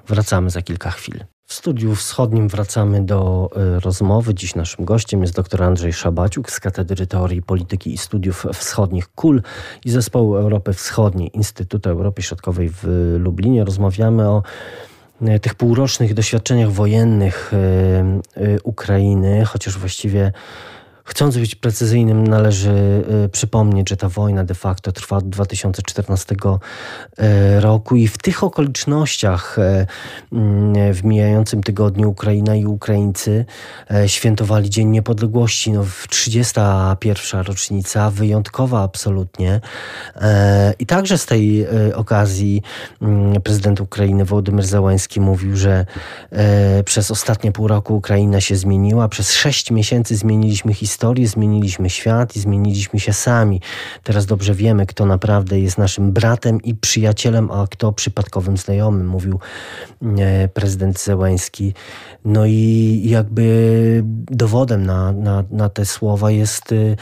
wracamy 0.08 0.50
za 0.50 0.62
kilka 0.62 0.92
chwil. 0.92 1.20
W 1.52 1.54
studiu 1.54 1.96
wschodnim 1.96 2.48
wracamy 2.48 3.02
do 3.02 3.50
e, 3.56 3.80
rozmowy. 3.80 4.34
Dziś 4.34 4.56
naszym 4.56 4.86
gościem 4.86 5.22
jest 5.22 5.36
dr 5.36 5.64
Andrzej 5.64 5.94
Szabaciuk 5.94 6.52
z 6.52 6.60
Katedry 6.60 7.08
Teorii 7.08 7.42
Polityki 7.42 7.94
i 7.94 7.98
Studiów 7.98 8.46
Wschodnich 8.54 9.08
KUL 9.08 9.42
i 9.86 9.92
Zespołu 9.92 10.36
Europy 10.36 10.74
Wschodniej 10.74 11.32
Instytutu 11.34 11.90
Europy 11.90 12.22
Środkowej 12.22 12.70
w 12.70 12.84
Lublinie. 13.20 13.66
Rozmawiamy 13.66 14.30
o 14.30 14.44
e, 15.22 15.40
tych 15.40 15.56
półrocznych 15.56 16.14
doświadczeniach 16.14 16.72
wojennych 16.72 17.52
e, 17.54 18.58
Ukrainy, 18.64 19.46
chociaż 19.46 19.78
właściwie 19.78 20.32
Chcąc 21.04 21.38
być 21.38 21.56
precyzyjnym, 21.56 22.28
należy 22.28 23.04
y, 23.26 23.30
przypomnieć, 23.30 23.90
że 23.90 23.98
ta 23.98 24.10
wojna 24.10 24.44
de 24.44 24.56
facto 24.56 24.92
trwa 24.92 25.18
od 25.18 25.30
2014 25.30 26.36
y, 26.36 27.62
roku 27.62 27.96
i 27.96 28.08
w 28.08 28.18
tych 28.18 28.44
okolicznościach 28.44 29.58
y, 29.60 29.86
w 30.94 31.04
mijającym 31.04 31.64
tygodniu 31.64 32.10
Ukraina 32.10 32.56
i 32.56 32.66
Ukraińcy 32.66 33.46
świętowali 34.08 34.70
Dzień 34.70 34.88
Niepodległości. 34.88 35.72
No, 35.72 35.86
31. 36.10 37.42
rocznica, 37.42 38.12
wyjątkowa 38.12 38.84
absolutnie. 38.84 39.62
I 40.80 40.86
także 40.86 41.18
z 41.18 41.26
tej 41.26 41.68
okazji 41.94 42.62
prezydent 43.44 43.82
Ukrainy 43.82 44.26
Wołodymyr 44.26 44.66
Załański 44.66 45.22
mówił, 45.22 45.56
że 45.56 45.86
przez 46.86 47.12
ostatnie 47.12 47.52
pół 47.52 47.68
roku 47.68 47.96
Ukraina 47.96 48.42
się 48.42 48.56
zmieniła, 48.56 49.08
przez 49.08 49.32
sześć 49.32 49.72
miesięcy 49.72 50.16
zmieniliśmy 50.16 50.74
historię 50.74 50.91
historię, 50.92 51.28
zmieniliśmy 51.28 51.90
świat 51.90 52.36
i 52.36 52.40
zmieniliśmy 52.40 53.00
się 53.00 53.14
sami. 53.14 53.62
Teraz 54.04 54.26
dobrze 54.26 54.54
wiemy, 54.54 54.86
kto 54.86 55.06
naprawdę 55.06 55.60
jest 55.60 55.78
naszym 55.78 56.12
bratem 56.12 56.62
i 56.62 56.76
przyjacielem, 56.76 57.52
a 57.52 57.68
kto 57.68 57.92
przypadkowym 57.92 58.58
znajomym, 58.58 59.08
mówił 59.08 59.40
e, 60.18 60.48
prezydent 60.48 61.00
Zełański. 61.00 61.74
No 62.26 62.46
i 62.46 63.02
jakby 63.06 64.04
dowodem 64.32 64.86
na, 64.86 65.12
na, 65.12 65.44
na 65.52 65.70
te 65.70 65.86
słowa 65.86 66.32
jest 66.32 66.72
e, 66.72 66.76
e, 66.76 66.96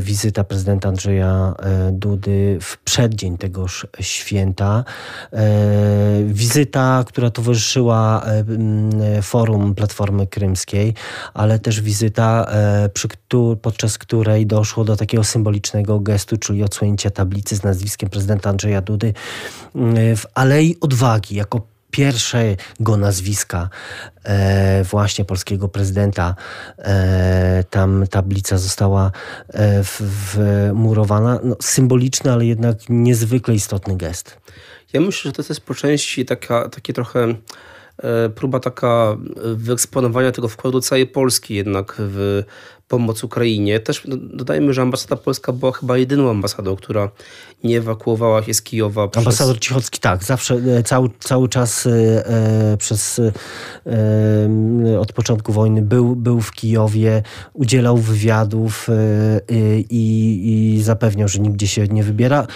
wizyta 0.00 0.44
prezydenta 0.44 0.88
Andrzeja 0.88 1.54
Dudy 1.92 2.58
w 2.60 2.78
przeddzień 2.78 3.38
tegoż 3.38 3.86
święta. 4.00 4.84
Wizyta, 6.24 7.04
która 7.06 7.30
towarzyszyła 7.30 8.24
forum 9.22 9.74
Platformy 9.74 10.26
Krymskiej, 10.26 10.94
ale 11.34 11.58
też 11.58 11.80
wizyta 11.80 12.46
przy, 12.94 13.08
podczas 13.62 13.98
której 13.98 14.46
doszło 14.46 14.84
do 14.84 14.96
takiego 14.96 15.24
symbolicznego 15.24 16.00
gestu, 16.00 16.36
czyli 16.36 16.62
odsłonięcia 16.62 17.10
tablicy 17.10 17.56
z 17.56 17.62
nazwiskiem 17.62 18.10
prezydenta 18.10 18.50
Andrzeja 18.50 18.80
Dudy 18.80 19.14
mm, 19.74 20.16
w 20.16 20.26
Alei 20.34 20.76
Odwagi, 20.80 21.34
jako 21.34 21.76
pierwszego 21.96 22.96
nazwiska 22.96 23.68
e, 24.24 24.84
właśnie 24.84 25.24
polskiego 25.24 25.68
prezydenta. 25.68 26.34
E, 26.78 27.64
tam 27.70 28.04
tablica 28.10 28.58
została 28.58 29.12
e, 29.48 29.82
wmurowana. 30.72 31.40
No, 31.44 31.56
symboliczny, 31.62 32.32
ale 32.32 32.46
jednak 32.46 32.76
niezwykle 32.88 33.54
istotny 33.54 33.96
gest. 33.96 34.38
Ja 34.92 35.00
myślę, 35.00 35.28
że 35.28 35.32
to 35.32 35.42
jest 35.48 35.60
po 35.60 35.74
części 35.74 36.24
taka, 36.24 36.68
takie 36.68 36.92
trochę 36.92 37.34
próba 38.34 38.60
taka 38.60 39.16
wyeksponowania 39.54 40.32
tego 40.32 40.48
wkładu 40.48 40.80
całej 40.80 41.06
Polski 41.06 41.54
jednak 41.54 41.94
w 41.98 42.42
pomoc 42.88 43.24
Ukrainie. 43.24 43.80
Też 43.80 44.02
dodajmy, 44.32 44.74
że 44.74 44.82
ambasada 44.82 45.16
polska 45.16 45.52
była 45.52 45.72
chyba 45.72 45.98
jedyną 45.98 46.30
ambasadą, 46.30 46.76
która 46.76 47.10
nie 47.64 47.78
ewakuowała 47.78 48.42
się 48.42 48.54
z 48.54 48.62
Kijowa. 48.62 49.08
Przez... 49.08 49.18
Ambasador 49.18 49.58
Cichocki, 49.58 50.00
tak, 50.00 50.24
zawsze, 50.24 50.54
e, 50.54 50.82
cały, 50.82 51.08
cały 51.20 51.48
czas 51.48 51.86
e, 51.86 52.76
przez 52.78 53.20
e, 53.86 54.98
od 55.00 55.12
początku 55.12 55.52
wojny 55.52 55.82
był, 55.82 56.16
był 56.16 56.40
w 56.40 56.52
Kijowie, 56.52 57.22
udzielał 57.52 57.96
wywiadów 57.96 58.88
e, 58.88 58.92
i, 59.90 60.76
i 60.76 60.82
zapewniał, 60.82 61.28
że 61.28 61.38
nigdzie 61.38 61.68
się 61.68 61.86
nie 61.86 62.02
wybiera, 62.02 62.46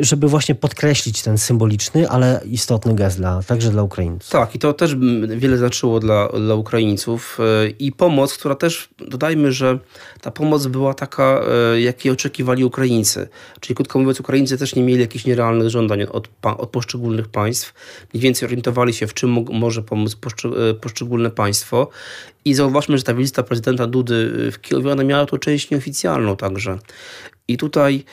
żeby 0.00 0.28
właśnie 0.28 0.54
podkreślić 0.54 1.22
ten 1.22 1.38
symboliczny, 1.38 2.08
ale 2.08 2.40
istotny 2.44 2.94
gest 2.94 3.16
dla, 3.16 3.42
także 3.42 3.70
dla 3.70 3.82
Ukraińców. 3.82 4.30
Tak, 4.30 4.54
i 4.54 4.58
to 4.58 4.72
też 4.72 4.96
wiele 5.36 5.58
znaczyło 5.58 6.00
dla, 6.00 6.28
dla 6.28 6.54
Ukraińców 6.54 7.38
i 7.78 7.92
pomoc, 7.92 8.34
która 8.34 8.54
też, 8.54 8.88
dodajmy, 9.08 9.52
że 9.52 9.75
ta 10.20 10.30
pomoc 10.30 10.66
była 10.66 10.94
taka, 10.94 11.40
jakiej 11.78 12.12
oczekiwali 12.12 12.64
Ukraińcy. 12.64 13.28
Czyli 13.60 13.74
krótko 13.74 13.98
mówiąc, 13.98 14.20
Ukraińcy 14.20 14.58
też 14.58 14.74
nie 14.74 14.82
mieli 14.82 15.00
jakichś 15.00 15.24
nierealnych 15.24 15.68
żądań 15.68 16.02
od, 16.02 16.28
od 16.42 16.70
poszczególnych 16.70 17.28
państw. 17.28 17.74
Mniej 18.14 18.22
więcej 18.22 18.46
orientowali 18.46 18.94
się, 18.94 19.06
w 19.06 19.14
czym 19.14 19.44
może 19.52 19.82
pomóc 19.82 20.16
poszczególne 20.80 21.30
państwo. 21.30 21.88
I 22.44 22.54
zauważmy, 22.54 22.98
że 22.98 23.04
ta 23.04 23.14
wizyta 23.14 23.42
prezydenta 23.42 23.86
Dudy 23.86 24.50
w 24.52 24.60
Kijowie, 24.60 24.92
ona 24.92 25.04
miała 25.04 25.26
to 25.26 25.38
część 25.38 25.70
nieoficjalną 25.70 26.36
także. 26.36 26.78
I 27.48 27.56
tutaj 27.56 28.04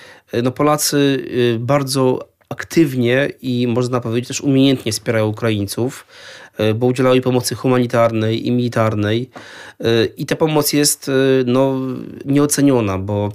no, 0.43 0.51
Polacy 0.51 1.25
bardzo 1.59 2.33
aktywnie 2.53 3.29
i 3.41 3.67
można 3.67 3.99
powiedzieć 3.99 4.27
też 4.27 4.41
umiejętnie 4.41 4.91
wspierają 4.91 5.27
Ukraińców, 5.27 6.05
e, 6.05 6.42
bo 6.75 6.87
udzielają 6.87 7.21
pomocy 7.21 7.55
humanitarnej 7.55 8.47
i 8.47 8.51
militarnej. 8.51 9.29
E, 9.79 10.05
I 10.05 10.25
ta 10.25 10.35
pomoc 10.35 10.73
jest 10.73 11.09
e, 11.09 11.11
no, 11.45 11.79
nieoceniona, 12.25 12.97
bo 12.97 13.31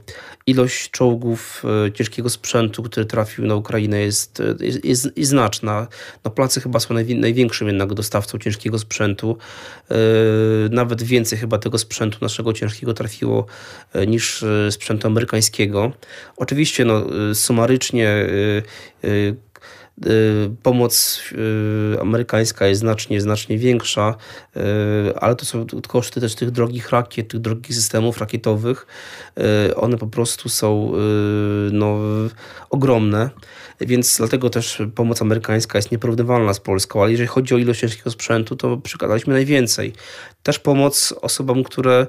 ilość 0.49 0.91
czołgów, 0.91 1.63
e, 1.87 1.93
ciężkiego 1.93 2.31
sprzętu, 2.31 2.83
który 2.83 3.07
trafił 3.07 3.47
na 3.47 3.55
Ukrainę 3.55 4.01
jest, 4.01 4.41
e, 4.41 4.65
jest, 4.65 4.85
jest, 4.85 5.29
znaczna. 5.29 5.87
No, 6.25 6.31
Polacy 6.31 6.61
chyba 6.61 6.81
są 6.81 6.95
największym 6.95 7.67
jednak 7.67 7.95
dostawcą 7.95 8.39
ciężkiego 8.39 8.79
sprzętu. 8.79 9.37
E, 9.91 9.95
nawet 10.71 11.03
więcej 11.03 11.39
chyba 11.39 11.59
tego 11.59 11.79
sprzętu 11.79 12.19
naszego 12.21 12.53
ciężkiego 12.53 12.95
trafiło 12.95 13.47
niż 14.07 14.45
sprzętu 14.71 15.07
amerykańskiego. 15.07 15.93
Oczywiście 16.37 16.85
no, 16.85 17.07
sumarycznie 17.35 18.27
pomoc 20.63 21.23
y, 21.97 22.01
amerykańska 22.01 22.67
jest 22.67 22.81
znacznie, 22.81 23.21
znacznie 23.21 23.59
większa, 23.59 24.15
y, 24.57 24.61
ale 25.17 25.37
to 25.37 25.45
są 25.45 25.67
koszty 25.89 26.21
też 26.21 26.35
tych 26.35 26.51
drogich 26.51 26.91
rakiet, 26.91 27.29
tych 27.29 27.41
drogich 27.41 27.75
systemów 27.75 28.19
rakietowych. 28.19 28.87
One 29.77 29.99
po 29.99 30.07
prostu 30.07 30.49
są 30.49 30.93
no, 31.73 31.99
ogromne, 32.71 33.31
więc 33.81 34.17
dlatego 34.17 34.51
też 34.51 34.83
pomoc 34.95 35.23
amerykańska 35.23 35.79
jest 35.79 35.93
nieporównywalna 35.93 36.55
z 36.55 36.61
Polską, 36.61 37.03
ale 37.03 37.11
jeżeli 37.11 37.29
chodzi 37.29 37.55
o 37.55 37.59
ilość 37.59 37.81
ciężkiego 37.81 38.11
sprzętu, 38.11 38.57
to 38.57 38.77
przekazaliśmy 38.77 39.35
najwięcej. 39.35 39.93
Też 40.43 40.59
pomoc 40.59 41.15
osobom, 41.21 41.65
które 41.65 42.07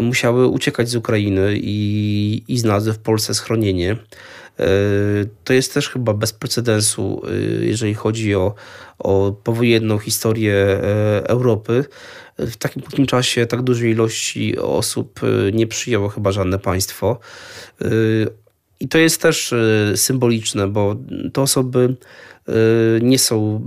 musiały 0.00 0.46
uciekać 0.46 0.88
z 0.88 0.96
Ukrainy 0.96 1.52
i, 1.56 2.42
i 2.48 2.58
znalazły 2.58 2.92
w 2.92 2.98
Polsce 2.98 3.34
schronienie. 3.34 3.96
E, 4.60 4.64
to 5.44 5.52
jest 5.52 5.74
też 5.74 5.88
chyba 5.88 6.14
bez 6.14 6.32
precedensu, 6.32 7.22
e, 7.26 7.64
jeżeli 7.64 7.94
chodzi 7.94 8.34
o, 8.34 8.54
o 8.98 9.32
powojenną 9.44 9.98
historię 9.98 10.54
e, 10.54 11.28
Europy. 11.28 11.84
W 12.38 12.56
takim 12.56 12.82
krótkim 12.82 13.06
czasie 13.06 13.46
tak 13.46 13.62
dużej 13.62 13.90
ilości 13.90 14.58
osób 14.58 15.20
nie 15.52 15.66
przyjęło 15.66 16.08
chyba 16.08 16.32
żadne 16.32 16.58
państwo. 16.58 17.18
I 18.80 18.88
to 18.88 18.98
jest 18.98 19.22
też 19.22 19.54
symboliczne, 19.96 20.68
bo 20.68 20.96
te 21.32 21.42
osoby 21.42 21.96
nie 23.02 23.18
są, 23.18 23.66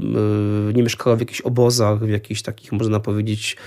y, 0.70 0.74
nie 0.74 0.84
mieszkała 0.84 1.16
w 1.16 1.20
jakichś 1.20 1.42
obozach, 1.42 2.00
w 2.00 2.10
jakichś 2.10 2.42
takich, 2.42 2.72
można 2.72 3.00
powiedzieć, 3.00 3.58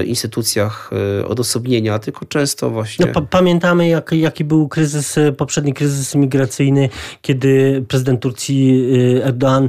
y, 0.00 0.04
instytucjach 0.04 0.90
odosobnienia, 1.28 1.98
tylko 1.98 2.26
często 2.26 2.70
właśnie... 2.70 3.06
No, 3.14 3.22
pamiętamy, 3.22 3.88
jak, 3.88 4.12
jaki 4.12 4.44
był 4.44 4.68
kryzys, 4.68 5.18
poprzedni 5.36 5.74
kryzys 5.74 6.14
migracyjny, 6.14 6.88
kiedy 7.22 7.84
prezydent 7.88 8.20
Turcji 8.20 8.84
Erdoğan 9.24 9.68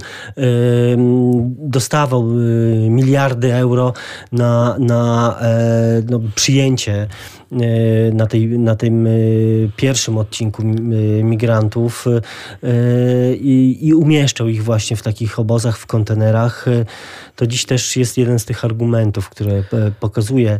dostawał 1.57 2.23
miliardy 2.89 3.53
euro 3.53 3.93
na, 4.31 4.75
na 4.79 5.35
e, 5.41 6.01
no, 6.09 6.19
przyjęcie 6.35 7.07
na, 8.13 8.27
tej, 8.27 8.59
na 8.59 8.75
tym 8.75 9.07
e, 9.07 9.09
pierwszym 9.75 10.17
odcinku 10.17 10.61
e, 10.61 10.65
migrantów 11.23 12.05
i, 13.39 13.77
i 13.81 13.93
umieszczał 13.93 14.47
ich 14.47 14.63
właśnie 14.63 14.97
w 14.97 15.01
takich 15.01 15.39
obozach, 15.39 15.77
w 15.77 15.85
kontenerach. 15.85 16.65
To 17.35 17.47
dziś 17.47 17.65
też 17.65 17.97
jest 17.97 18.17
jeden 18.17 18.39
z 18.39 18.45
tych 18.45 18.65
argumentów, 18.65 19.29
które 19.29 19.63
pokazuje 19.99 20.59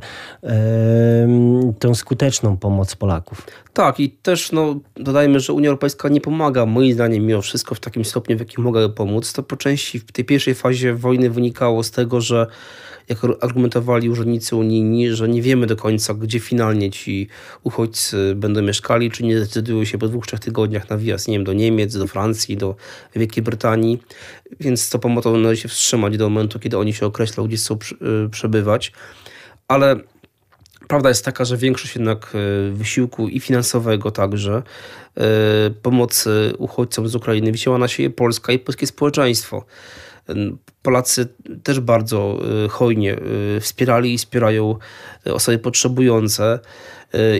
tę 1.79 1.95
skuteczną 1.95 2.57
pomoc 2.57 2.95
Polaków. 2.95 3.47
Tak, 3.73 3.99
i 3.99 4.09
też 4.09 4.51
no, 4.51 4.79
dodajmy, 4.95 5.39
że 5.39 5.53
Unia 5.53 5.69
Europejska 5.69 6.09
nie 6.09 6.21
pomaga, 6.21 6.65
moim 6.65 6.93
zdaniem, 6.93 7.25
mimo 7.25 7.41
wszystko 7.41 7.75
w 7.75 7.79
takim 7.79 8.05
stopniu, 8.05 8.37
w 8.37 8.39
jakim 8.39 8.63
mogła 8.63 8.89
pomóc. 8.89 9.33
To 9.33 9.43
po 9.43 9.55
części 9.55 9.99
w 9.99 10.11
tej 10.11 10.25
pierwszej 10.25 10.55
fazie 10.55 10.93
wojny 10.93 11.29
wynikało 11.29 11.83
z 11.83 11.91
tego, 11.91 12.21
że 12.21 12.47
jak 13.09 13.17
argumentowali 13.41 14.09
urzędnicy 14.09 14.55
unijni, 14.55 15.11
że 15.11 15.29
nie 15.29 15.41
wiemy 15.41 15.67
do 15.67 15.75
końca, 15.75 16.13
gdzie 16.13 16.39
finalnie 16.39 16.91
ci 16.91 17.27
uchodźcy 17.63 18.33
będą 18.35 18.61
mieszkali, 18.61 19.11
czy 19.11 19.23
nie 19.23 19.35
decydują 19.35 19.85
się 19.85 19.97
po 19.97 20.07
dwóch, 20.07 20.27
trzech 20.27 20.39
tygodniach 20.39 20.89
na 20.89 20.97
wjazd, 20.97 21.27
nie 21.27 21.33
wiem, 21.33 21.43
do 21.43 21.53
Niemiec, 21.53 21.97
do 21.97 22.07
Francji, 22.07 22.57
do 22.57 22.75
Wielkiej 23.15 23.43
Brytanii, 23.43 23.99
więc 24.59 24.89
to 24.89 24.99
pomocą 24.99 25.37
należy 25.37 25.61
się 25.61 25.69
wstrzymać 25.69 26.17
do 26.17 26.29
momentu, 26.29 26.59
kiedy 26.59 26.77
oni 26.77 26.93
się 26.93 27.05
określą, 27.05 27.47
gdzie 27.47 27.57
chcą 27.57 27.77
y, 28.25 28.29
przebywać. 28.29 28.91
Ale 29.67 29.99
Prawda 30.87 31.09
jest 31.09 31.25
taka, 31.25 31.45
że 31.45 31.57
większość 31.57 31.95
jednak 31.95 32.35
y, 32.35 32.71
wysiłku 32.71 33.27
i 33.27 33.39
finansowego 33.39 34.11
także, 34.11 34.63
y, 35.17 35.21
pomocy 35.71 36.53
uchodźcom 36.57 37.07
z 37.07 37.15
Ukrainy 37.15 37.51
wzięła 37.51 37.77
na 37.77 37.87
siebie 37.87 38.09
Polska 38.09 38.53
i 38.53 38.59
polskie 38.59 38.87
społeczeństwo. 38.87 39.65
Polacy 40.81 41.27
też 41.63 41.79
bardzo 41.79 42.39
hojnie 42.69 43.17
wspierali 43.59 44.13
i 44.13 44.17
wspierają 44.17 44.75
osoby 45.25 45.59
potrzebujące. 45.59 46.59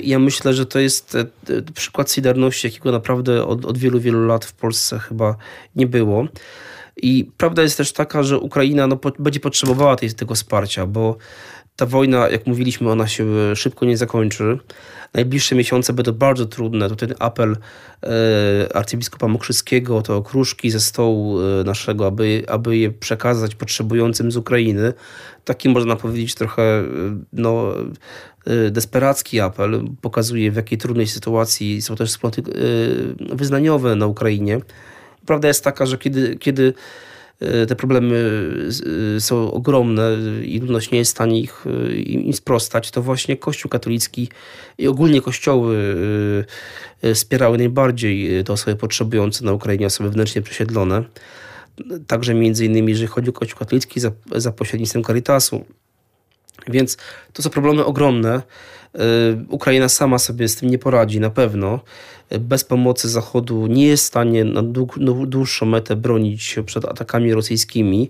Ja 0.04 0.20
myślę, 0.20 0.54
że 0.54 0.66
to 0.66 0.80
jest 0.80 1.18
przykład 1.76 2.12
solidarności, 2.12 2.68
jakiego 2.68 2.92
naprawdę 2.92 3.46
od, 3.46 3.66
od 3.66 3.78
wielu, 3.78 4.00
wielu 4.00 4.26
lat 4.26 4.46
w 4.46 4.54
Polsce 4.54 5.00
chyba 5.00 5.36
nie 5.76 5.88
było. 5.88 6.28
I 6.98 7.32
prawda 7.38 7.62
jest 7.62 7.78
też 7.78 7.94
taka, 7.94 8.24
że 8.24 8.40
Ukraina 8.40 8.88
no, 8.88 9.00
będzie 9.20 9.40
potrzebowała 9.40 9.96
tej, 9.96 10.14
tego 10.14 10.36
wsparcia, 10.36 10.86
bo 10.86 11.18
ta 11.76 11.86
wojna, 11.86 12.30
jak 12.30 12.48
mówiliśmy, 12.48 12.92
ona 12.92 13.08
się 13.08 13.56
szybko 13.56 13.86
nie 13.86 13.98
zakończy. 13.98 14.58
Najbliższe 15.14 15.56
miesiące 15.56 15.94
będą 15.94 16.12
bardzo 16.12 16.46
trudne. 16.46 16.90
Tutaj 16.90 17.10
apel 17.20 17.58
e, 18.04 18.76
arcybiskupa 18.76 19.28
Mokrzyskiego, 19.28 20.02
to 20.02 20.18
okruszki 20.18 20.72
ze 20.72 20.80
stołu 20.80 21.40
e, 21.42 21.64
naszego, 21.64 22.08
aby, 22.08 22.44
aby 22.48 22.78
je 22.78 22.92
przekazać 22.92 23.56
potrzebującym 23.56 24.32
z 24.32 24.38
Ukrainy. 24.38 24.94
Taki 25.46 25.70
można 25.70 25.96
powiedzieć 25.96 26.36
trochę 26.36 26.64
e, 26.64 26.84
no, 27.34 27.74
desperacki 28.72 29.40
apel. 29.40 29.84
Pokazuje 30.02 30.52
w 30.52 30.56
jakiej 30.56 30.78
trudnej 30.78 31.08
sytuacji 31.08 31.82
są 31.82 31.96
też 31.96 32.10
wspólnoty 32.10 32.42
wyznaniowe 33.20 33.96
na 33.96 34.08
Ukrainie. 34.08 34.60
Prawda 35.26 35.48
jest 35.48 35.64
taka, 35.64 35.86
że 35.86 35.98
kiedy, 35.98 36.36
kiedy 36.36 36.74
E, 36.74 36.74
te 37.68 37.76
problemy 37.76 38.50
e, 39.18 39.22
są 39.22 39.52
ogromne 39.52 40.18
i 40.44 40.60
ludność 40.60 40.92
nie 40.92 40.98
jest 40.98 41.12
w 41.12 41.16
stanie 41.16 41.40
ich, 41.40 41.66
e, 41.68 41.96
im 41.96 42.34
sprostać, 42.34 42.92
to 42.92 43.02
właśnie 43.02 43.38
Kościół 43.38 43.70
katolicki 43.70 44.30
i 44.78 44.88
ogólnie 44.88 45.22
kościoły 45.22 45.96
wspierały 47.14 47.58
najbardziej 47.58 48.44
te 48.44 48.54
osoby 48.54 48.76
potrzebujące 48.76 49.46
na 49.46 49.54
Ukrainie, 49.54 49.86
osoby 49.86 50.10
wewnętrznie 50.10 50.42
przesiedlone. 50.42 51.04
Także 52.08 52.34
między 52.34 52.66
innymi, 52.66 52.92
jeżeli 52.92 53.08
chodzi 53.08 53.30
o 53.30 53.34
Kościół 53.34 53.60
katolicki 53.60 54.00
za, 54.00 54.12
za 54.36 54.52
pośrednictwem 54.52 55.04
Caritasu. 55.04 55.66
Więc 56.68 56.98
to 57.34 57.42
są 57.42 57.50
problemy 57.50 57.86
ogromne. 57.86 58.42
Ukraina 59.50 59.90
sama 59.90 60.20
sobie 60.20 60.48
z 60.48 60.56
tym 60.56 60.70
nie 60.70 60.78
poradzi 60.78 61.20
na 61.20 61.30
pewno. 61.30 61.80
Bez 62.40 62.64
pomocy 62.64 63.10
Zachodu 63.10 63.68
nie 63.68 63.88
jest 63.88 64.04
w 64.04 64.08
stanie 64.08 64.44
na 64.44 64.62
dłuższą 65.26 65.66
metę 65.66 65.96
bronić 65.96 66.44
się 66.44 66.64
przed 66.64 66.86
atakami 66.86 67.34
rosyjskimi 67.34 68.10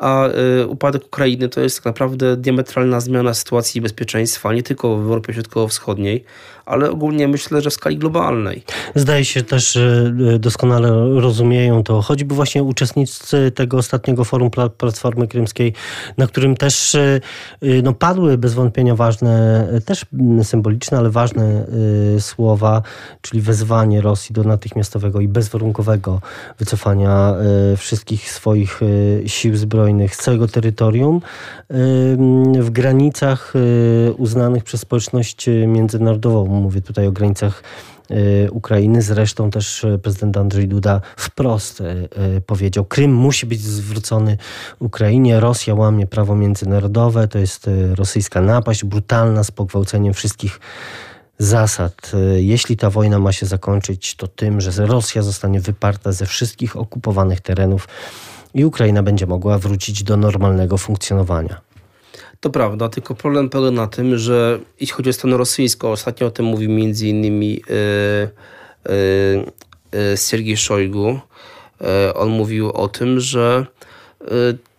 a 0.00 0.28
y, 0.62 0.66
upadek 0.66 1.06
Ukrainy 1.06 1.48
to 1.48 1.60
jest 1.60 1.76
tak 1.76 1.84
naprawdę 1.84 2.36
diametralna 2.36 3.00
zmiana 3.00 3.34
sytuacji 3.34 3.80
bezpieczeństwa, 3.80 4.52
nie 4.52 4.62
tylko 4.62 4.96
w 4.96 5.00
Europie 5.00 5.32
Środkowo-Wschodniej, 5.32 6.24
ale 6.68 6.90
ogólnie 6.90 7.28
myślę, 7.28 7.60
że 7.60 7.70
w 7.70 7.74
skali 7.74 7.98
globalnej. 7.98 8.62
Zdaje 8.94 9.24
się 9.24 9.42
też, 9.42 9.72
że 9.72 10.12
y, 10.34 10.38
doskonale 10.38 10.88
rozumieją 11.20 11.82
to, 11.82 12.02
choćby 12.02 12.34
właśnie 12.34 12.62
uczestnicy 12.62 13.52
tego 13.54 13.76
ostatniego 13.76 14.24
forum 14.24 14.50
Platformy 14.78 15.28
Krymskiej, 15.28 15.72
na 16.18 16.26
którym 16.26 16.56
też 16.56 16.94
y, 16.94 17.20
no, 17.82 17.92
padły 17.92 18.38
bez 18.38 18.54
wątpienia 18.54 18.94
ważne, 18.94 19.66
też 19.84 20.06
symboliczne, 20.42 20.98
ale 20.98 21.10
ważne 21.10 21.66
słowa, 22.18 22.82
czyli 23.22 23.42
wezwanie 23.42 24.00
Rosji 24.00 24.32
do 24.32 24.44
natychmiastowego 24.44 25.20
i 25.20 25.28
bezwarunkowego 25.28 26.20
wycofania 26.58 27.34
wszystkich 27.76 28.30
swoich 28.30 28.80
sił 29.26 29.56
zbrojnych 29.56 30.16
z 30.16 30.18
całego 30.18 30.48
terytorium 30.48 31.20
w 32.60 32.70
granicach 32.70 33.52
y, 33.56 34.12
uznanych 34.16 34.64
przez 34.64 34.80
społeczność 34.80 35.46
międzynarodową. 35.66 36.57
Mówię 36.58 36.80
tutaj 36.80 37.06
o 37.06 37.12
granicach 37.12 37.62
y, 38.10 38.48
Ukrainy. 38.52 39.02
Zresztą 39.02 39.50
też 39.50 39.86
prezydent 40.02 40.36
Andrzej 40.36 40.68
Duda 40.68 41.00
wprost 41.16 41.80
y, 41.80 42.40
powiedział, 42.46 42.84
Krym 42.84 43.14
musi 43.14 43.46
być 43.46 43.60
zwrócony 43.60 44.36
Ukrainie, 44.78 45.40
Rosja 45.40 45.74
łamie 45.74 46.06
prawo 46.06 46.34
międzynarodowe, 46.34 47.28
to 47.28 47.38
jest 47.38 47.70
rosyjska 47.94 48.40
napaść, 48.40 48.84
brutalna, 48.84 49.44
z 49.44 49.50
pogwałceniem 49.50 50.14
wszystkich 50.14 50.60
zasad. 51.38 52.12
Jeśli 52.36 52.76
ta 52.76 52.90
wojna 52.90 53.18
ma 53.18 53.32
się 53.32 53.46
zakończyć, 53.46 54.14
to 54.14 54.28
tym, 54.28 54.60
że 54.60 54.86
Rosja 54.86 55.22
zostanie 55.22 55.60
wyparta 55.60 56.12
ze 56.12 56.26
wszystkich 56.26 56.76
okupowanych 56.76 57.40
terenów 57.40 57.88
i 58.54 58.64
Ukraina 58.64 59.02
będzie 59.02 59.26
mogła 59.26 59.58
wrócić 59.58 60.02
do 60.02 60.16
normalnego 60.16 60.78
funkcjonowania. 60.78 61.60
To 62.40 62.50
prawda, 62.50 62.88
tylko 62.88 63.14
problem 63.14 63.50
polega 63.50 63.76
na 63.76 63.86
tym, 63.86 64.18
że 64.18 64.58
jeśli 64.80 64.94
chodzi 64.94 65.10
o 65.10 65.12
stronę 65.12 65.36
rosyjską, 65.36 65.90
ostatnio 65.90 66.26
o 66.26 66.30
tym 66.30 66.46
mówił 66.46 66.70
między 66.70 67.08
innymi 67.08 67.50
yy, 67.50 67.62
yy, 69.92 70.16
Sergiej 70.16 70.56
Szojgu. 70.56 71.20
Yy, 71.80 72.14
on 72.14 72.28
mówił 72.28 72.70
o 72.70 72.88
tym, 72.88 73.20
że 73.20 73.66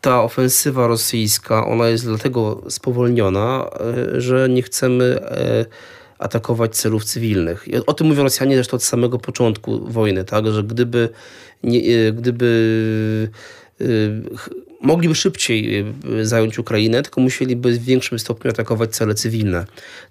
ta 0.02 0.24
ofensywa 0.24 0.88
rosyjska, 0.88 1.67
ona 1.67 1.88
jest 1.88 2.06
dlatego 2.06 2.62
spowolniona, 2.69 3.69
że 4.17 4.50
nie 4.50 4.62
chcemy 4.62 5.19
atakować 6.19 6.76
celów 6.76 7.06
cywilnych. 7.06 7.67
I 7.67 7.76
o 7.86 7.93
tym 7.93 8.08
mówią 8.08 8.24
Rosjanie 8.24 8.56
zresztą 8.56 8.76
od 8.76 8.84
samego 8.84 9.19
początku 9.19 9.80
wojny, 9.91 10.24
tak, 10.24 10.48
że 10.48 10.63
gdyby, 10.63 11.10
nie, 11.63 12.12
gdyby 12.12 13.30
mogliby 14.82 15.15
szybciej 15.15 15.86
y, 16.06 16.26
zająć 16.26 16.60
Ukrainę, 16.60 17.02
tylko 17.02 17.22
musieliby 17.22 17.72
w 17.72 17.84
większym 17.84 18.20
stopniu 18.20 18.52
atakować 18.52 18.96
cele 18.96 19.15
cywilne. 19.15 19.65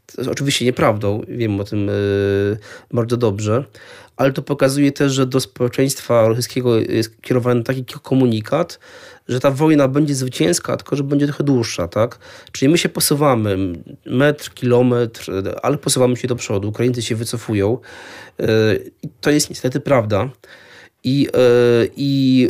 To 0.06 0.22
jest 0.22 0.30
oczywiście 0.30 0.64
nieprawdą, 0.64 1.22
wiem 1.28 1.60
o 1.60 1.64
tym 1.64 1.88
y, 1.88 2.58
bardzo 2.92 3.16
dobrze, 3.16 3.64
ale 4.16 4.32
to 4.32 4.42
pokazuje 4.42 4.92
też, 4.92 5.12
że 5.12 5.26
do 5.26 5.40
społeczeństwa 5.40 6.28
rosyjskiego 6.28 6.80
jest 6.80 7.20
kierowany 7.20 7.62
taki 7.62 7.84
komunikat, 8.02 8.78
że 9.28 9.40
ta 9.40 9.50
wojna 9.50 9.88
będzie 9.88 10.14
zwycięska, 10.14 10.76
tylko 10.76 10.96
że 10.96 11.02
będzie 11.04 11.26
trochę 11.26 11.44
dłuższa, 11.44 11.88
tak? 11.88 12.18
Czyli 12.52 12.72
my 12.72 12.78
się 12.78 12.88
posuwamy 12.88 13.56
metr, 14.06 14.54
kilometr, 14.54 15.32
ale 15.62 15.78
posuwamy 15.78 16.16
się 16.16 16.28
do 16.28 16.36
przodu. 16.36 16.68
Ukraińcy 16.68 17.02
się 17.02 17.16
wycofują. 17.16 17.78
I 19.02 19.08
to 19.20 19.30
jest 19.30 19.50
niestety 19.50 19.80
prawda. 19.80 20.28
I, 21.04 21.28
i 21.96 22.48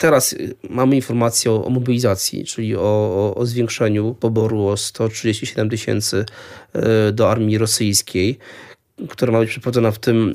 Teraz 0.00 0.32
y, 0.32 0.54
mamy 0.70 0.96
informację 0.96 1.52
o, 1.52 1.70
mobilizacji, 1.70 2.44
czyli 2.44 2.76
o, 2.76 2.80
o, 2.80 3.34
o, 3.34 3.46
zwiększeniu 3.46 4.14
poboru 4.14 4.66
o 4.66 4.76
137 4.76 5.70
tysięcy 5.70 6.24
y, 7.08 7.12
do 7.12 7.30
armii 7.30 7.58
rosyjskiej, 7.58 8.38
która 9.08 9.32
ma 9.32 9.40
być 9.40 9.50
przeprowadzona 9.50 9.90
w 9.90 9.98
tym, 9.98 10.28
y, 10.28 10.34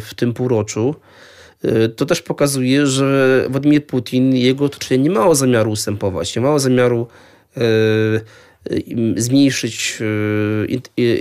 w 0.00 0.10
tym 0.16 0.32
półroczu. 0.32 0.94
To 1.96 2.06
też 2.06 2.22
pokazuje, 2.22 2.86
że 2.86 3.46
Władimir 3.50 3.86
Putin 3.86 4.36
i 4.36 4.40
jego 4.40 4.64
otoczenie 4.64 5.04
nie 5.04 5.10
mało 5.10 5.34
zamiaru 5.34 5.70
ustępować, 5.70 6.36
nie 6.36 6.42
mało 6.42 6.58
zamiaru 6.58 7.06
zmniejszyć 9.16 9.98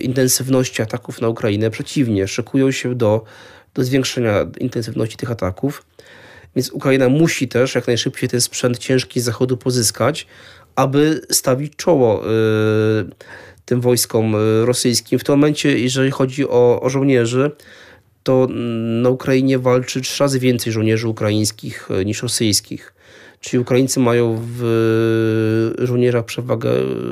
intensywności 0.02 0.82
ataków 0.82 1.22
na 1.22 1.28
Ukrainę. 1.28 1.70
Przeciwnie, 1.70 2.28
szykują 2.28 2.72
się 2.72 2.96
do, 2.96 3.24
do 3.74 3.84
zwiększenia 3.84 4.46
intensywności 4.60 5.18
tych 5.18 5.32
ataków. 5.32 5.86
Więc 6.56 6.72
Ukraina 6.72 7.10
musi 7.10 7.48
też 7.48 7.76
jak 7.76 7.88
najszybciej 7.88 8.30
ten 8.30 8.42
sprzęt 8.42 8.78
ciężki 8.78 9.20
z 9.20 9.24
Zachodu 9.24 9.58
pozyskać, 9.58 10.28
aby 10.76 11.22
stawić 11.32 11.76
czoło 11.76 12.24
y, 12.24 12.30
tym 13.66 13.82
wojskom 13.82 14.36
y, 14.36 14.66
rosyjskim. 14.66 15.20
W 15.20 15.24
tym 15.24 15.36
momencie, 15.36 15.80
jeżeli 15.80 16.12
chodzi 16.12 16.50
o, 16.50 16.82
o 16.82 16.90
żołnierzy, 16.90 17.52
to 18.24 18.48
na 19.02 19.10
Ukrainie 19.10 19.60
walczy 19.60 20.02
trzy 20.02 20.24
razy 20.24 20.40
więcej 20.40 20.74
żołnierzy 20.74 21.08
ukraińskich 21.08 21.92
y, 21.92 22.06
niż 22.06 22.24
rosyjskich. 22.24 22.94
Czyli 23.40 23.60
Ukraińcy 23.60 24.00
mają 24.00 24.42
w 24.58 25.74
żołnierzach 25.78 26.26
przewagę 26.26 26.72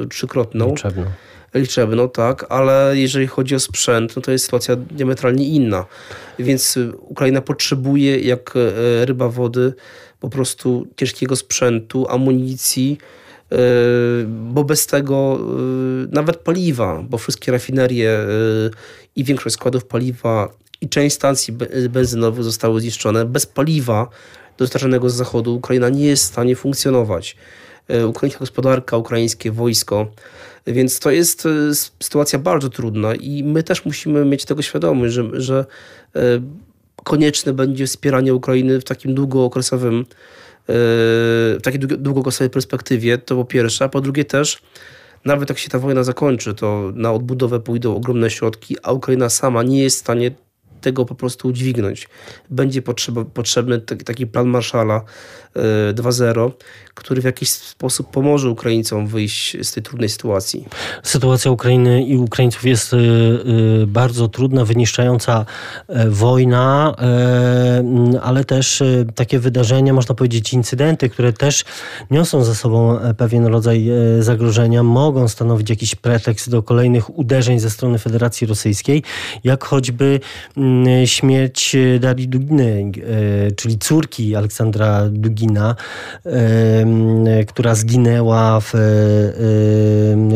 trzykrotną. 0.09 0.69
Liczebną. 0.69 1.05
Liczebną, 1.53 2.09
tak, 2.09 2.45
ale 2.49 2.91
jeżeli 2.93 3.27
chodzi 3.27 3.55
o 3.55 3.59
sprzęt, 3.59 4.15
no 4.15 4.21
to 4.21 4.31
jest 4.31 4.45
sytuacja 4.45 4.75
diametralnie 4.75 5.47
inna. 5.47 5.85
Więc 6.39 6.79
Ukraina 6.99 7.41
potrzebuje, 7.41 8.19
jak 8.19 8.53
e, 8.55 9.05
ryba 9.05 9.29
wody, 9.29 9.73
po 10.19 10.29
prostu 10.29 10.87
ciężkiego 10.97 11.35
sprzętu, 11.35 12.07
amunicji, 12.09 12.97
e, 13.51 13.57
bo 14.27 14.63
bez 14.63 14.87
tego 14.87 15.39
e, 15.39 15.45
nawet 16.11 16.37
paliwa, 16.37 17.03
bo 17.09 17.17
wszystkie 17.17 17.51
rafinerie 17.51 18.19
i 19.15 19.23
większość 19.23 19.55
składów 19.55 19.85
paliwa 19.85 20.49
i 20.81 20.89
część 20.89 21.15
stacji 21.15 21.53
benzynowych 21.89 22.43
zostały 22.43 22.81
zniszczone. 22.81 23.25
Bez 23.25 23.45
paliwa 23.45 24.07
dostarczanego 24.57 25.09
z 25.09 25.15
zachodu 25.15 25.55
Ukraina 25.55 25.89
nie 25.89 26.05
jest 26.05 26.23
w 26.23 26.27
stanie 26.27 26.55
funkcjonować. 26.55 27.37
Ukraińska 28.07 28.39
gospodarka, 28.39 28.97
ukraińskie 28.97 29.51
wojsko 29.51 30.07
więc 30.67 30.99
to 30.99 31.11
jest 31.11 31.45
e, 31.45 31.49
sytuacja 32.03 32.39
bardzo 32.39 32.69
trudna 32.69 33.15
i 33.15 33.43
my 33.43 33.63
też 33.63 33.85
musimy 33.85 34.25
mieć 34.25 34.45
tego 34.45 34.61
świadomość, 34.61 35.13
że, 35.13 35.23
że 35.33 35.65
e, 36.15 36.19
konieczne 37.03 37.53
będzie 37.53 37.87
wspieranie 37.87 38.33
Ukrainy 38.33 38.79
w 38.79 38.83
takim 38.83 39.13
długookresowym 39.13 39.99
e, 39.99 40.05
w 40.67 41.59
takiej 41.63 41.79
długookresowej 41.79 42.49
perspektywie, 42.49 43.17
to 43.17 43.35
po 43.35 43.45
pierwsze, 43.45 43.85
a 43.85 43.89
po 43.89 44.01
drugie 44.01 44.25
też 44.25 44.61
nawet 45.25 45.49
jak 45.49 45.57
się 45.57 45.69
ta 45.69 45.79
wojna 45.79 46.03
zakończy, 46.03 46.53
to 46.53 46.91
na 46.95 47.11
odbudowę 47.13 47.59
pójdą 47.59 47.95
ogromne 47.95 48.29
środki, 48.29 48.75
a 48.83 48.91
Ukraina 48.91 49.29
sama 49.29 49.63
nie 49.63 49.83
jest 49.83 49.97
w 49.97 49.99
stanie 49.99 50.31
tego 50.81 51.05
po 51.05 51.15
prostu 51.15 51.47
udźwignąć. 51.47 52.07
Będzie 52.49 52.81
potrzeba, 52.81 53.25
potrzebny 53.25 53.81
taki 53.81 54.27
plan 54.27 54.47
Marszala 54.47 55.01
2.0, 55.93 56.51
który 56.97 57.21
w 57.21 57.25
jakiś 57.25 57.49
sposób 57.49 58.11
pomoże 58.11 58.49
Ukraińcom 58.49 59.07
wyjść 59.07 59.57
z 59.61 59.71
tej 59.71 59.83
trudnej 59.83 60.09
sytuacji. 60.09 60.67
Sytuacja 61.03 61.51
Ukrainy 61.51 62.03
i 62.03 62.17
Ukraińców 62.17 62.65
jest 62.65 62.93
y, 62.93 62.97
y, 62.97 63.87
bardzo 63.87 64.27
trudna, 64.27 64.65
wyniszczająca 64.65 65.45
e, 65.87 66.09
wojna, 66.09 66.95
e, 66.99 68.21
ale 68.21 68.45
też 68.45 68.81
e, 68.81 69.05
takie 69.15 69.39
wydarzenia, 69.39 69.93
można 69.93 70.15
powiedzieć 70.15 70.53
incydenty, 70.53 71.09
które 71.09 71.33
też 71.33 71.65
niosą 72.11 72.43
za 72.43 72.55
sobą 72.55 72.99
pewien 73.17 73.45
rodzaj 73.45 73.89
zagrożenia, 74.19 74.83
mogą 74.83 75.27
stanowić 75.27 75.69
jakiś 75.69 75.95
pretekst 75.95 76.49
do 76.49 76.63
kolejnych 76.63 77.17
uderzeń 77.17 77.59
ze 77.59 77.69
strony 77.69 77.99
Federacji 77.99 78.47
Rosyjskiej, 78.47 79.03
jak 79.43 79.63
choćby 79.63 80.19
mm, 80.57 81.07
śmierć 81.07 81.75
Darii 81.99 82.27
Duginy, 82.27 82.91
czyli 83.55 83.77
córki 83.77 84.35
Aleksandra 84.35 85.09
Dugina, 85.09 85.46
która 87.47 87.75
zginęła 87.75 88.59
w, 88.59 88.71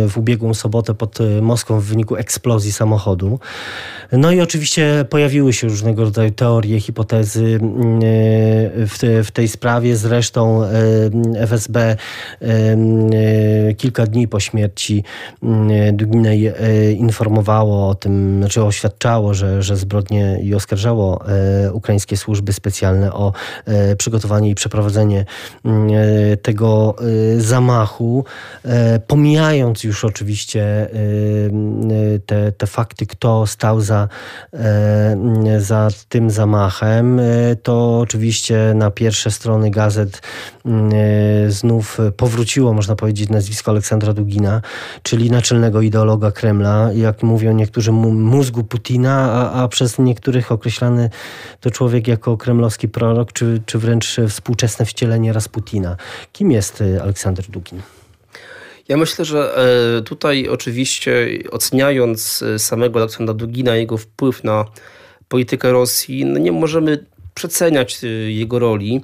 w 0.09 0.17
ubiegłą 0.17 0.53
sobotę 0.53 0.93
pod 0.93 1.19
Moskwą 1.41 1.79
w 1.79 1.83
wyniku 1.83 2.15
eksplozji 2.15 2.71
samochodu. 2.71 3.39
No 4.11 4.31
i 4.31 4.41
oczywiście 4.41 5.05
pojawiły 5.09 5.53
się 5.53 5.67
różnego 5.67 6.03
rodzaju 6.03 6.31
teorie, 6.31 6.79
hipotezy 6.79 7.59
w, 8.75 9.23
w 9.25 9.31
tej 9.31 9.47
sprawie. 9.47 9.95
Zresztą 9.95 10.61
FSB 11.37 11.95
kilka 13.77 14.05
dni 14.05 14.27
po 14.27 14.39
śmierci 14.39 15.03
Duginej 15.93 16.53
informowało 16.97 17.89
o 17.89 17.95
tym, 17.95 18.37
znaczy 18.37 18.63
oświadczało, 18.63 19.33
że, 19.33 19.63
że 19.63 19.77
zbrodnie 19.77 20.39
i 20.43 20.55
oskarżało 20.55 21.25
e, 21.27 21.73
ukraińskie 21.73 22.17
służby 22.17 22.53
specjalne 22.53 23.13
o 23.13 23.33
e, 23.65 23.95
przygotowanie 23.95 24.49
i 24.49 24.55
przeprowadzenie 24.55 25.00
tego 26.41 26.95
y, 27.01 27.41
zamachu, 27.41 28.25
e, 28.65 28.99
pomijając 28.99 29.83
już 29.83 30.05
oczywiście 30.05 30.89
te, 32.25 32.51
te 32.51 32.67
fakty, 32.67 33.05
kto 33.05 33.47
stał 33.47 33.81
za, 33.81 34.07
e, 34.53 35.59
za 35.59 35.87
tym 36.09 36.29
zamachem, 36.29 37.19
e, 37.19 37.23
to 37.63 37.99
oczywiście 37.99 38.73
na 38.75 38.91
pierwsze 38.91 39.31
strony 39.31 39.71
gazet 39.71 40.21
znów 41.47 41.97
powróciło, 42.17 42.73
można 42.73 42.95
powiedzieć, 42.95 43.29
nazwisko 43.29 43.71
Aleksandra 43.71 44.13
Dugina, 44.13 44.61
czyli 45.03 45.31
naczelnego 45.31 45.81
ideologa 45.81 46.31
Kremla, 46.31 46.89
jak 46.93 47.23
mówią 47.23 47.53
niektórzy, 47.53 47.91
mózgu 47.91 48.63
Putina, 48.63 49.31
a, 49.31 49.63
a 49.63 49.67
przez 49.67 49.99
niektórych 49.99 50.51
określany 50.51 51.09
to 51.59 51.71
człowiek 51.71 52.07
jako 52.07 52.37
kremlowski 52.37 52.89
prorok, 52.89 53.33
czy, 53.33 53.61
czy 53.65 53.79
wręcz 53.79 54.17
współczesne 54.81 54.85
wcielenie 54.85 55.33
Rasputina. 55.33 55.97
Kim 56.33 56.51
jest 56.51 56.81
y, 56.81 57.01
Aleksander 57.01 57.45
Dugin? 57.49 57.81
Ja 58.87 58.97
myślę, 58.97 59.25
że 59.25 59.55
e, 59.97 60.01
tutaj 60.01 60.47
oczywiście 60.47 61.27
oceniając 61.51 62.41
e, 62.41 62.59
samego 62.59 62.99
Aleksandra 62.99 63.33
Dugina, 63.33 63.75
jego 63.75 63.97
wpływ 63.97 64.43
na 64.43 64.65
politykę 65.27 65.71
Rosji, 65.71 66.25
no 66.25 66.39
nie 66.39 66.51
możemy 66.51 67.05
przeceniać 67.33 68.03
y, 68.03 68.31
jego 68.31 68.59
roli. 68.59 69.01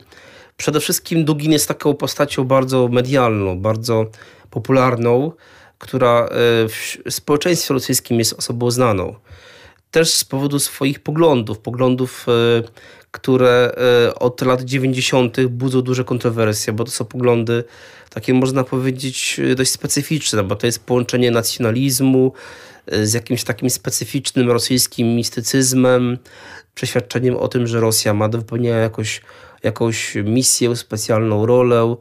Przede 0.58 0.80
wszystkim 0.80 1.26
Dugin 1.26 1.52
jest 1.52 1.68
taką 1.68 1.94
postacią 1.94 2.44
bardzo 2.44 2.88
medialną, 2.88 3.60
bardzo 3.60 4.06
popularną, 4.50 5.32
która 5.78 6.26
e, 6.26 6.30
w 6.68 6.98
społeczeństwie 7.10 7.74
rosyjskim 7.74 8.20
jest 8.20 8.34
osobą 8.34 8.72
znaną. 8.72 9.16
Też 9.92 10.13
z 10.13 10.24
powodu 10.24 10.60
swoich 10.60 11.00
poglądów, 11.00 11.60
poglądów 11.60 12.26
które 13.18 13.76
e, 14.08 14.16
od 14.16 14.42
lat 14.42 14.62
90. 14.62 15.46
budzą 15.46 15.82
duże 15.82 16.04
kontrowersje, 16.04 16.74
bo 16.74 16.84
to 16.84 16.92
są 16.92 17.06
poglądy 17.06 17.64
takie, 18.10 18.34
można 18.34 18.64
powiedzieć, 18.64 19.42
dość 19.56 19.72
specyficzne, 19.72 20.44
bo 20.44 20.56
to 20.56 20.66
jest 20.66 20.86
połączenie 20.86 21.32
nacjonalizmu 21.32 22.34
z 23.04 23.14
jakimś 23.14 23.44
takim 23.44 23.70
specyficznym 23.70 24.52
rosyjskim 24.52 25.16
mistycyzmem, 25.16 26.18
przeświadczeniem 26.76 27.38
o 27.38 27.48
tym, 27.48 27.68
że 27.68 27.80
Rosja 27.80 28.14
ma 28.14 28.30
do 28.30 28.38
wypełnienia 28.38 28.78
jakoś, 28.78 29.22
jakąś 29.64 30.16
misję, 30.16 30.76
specjalną 30.76 31.46
rolę. 31.46 31.96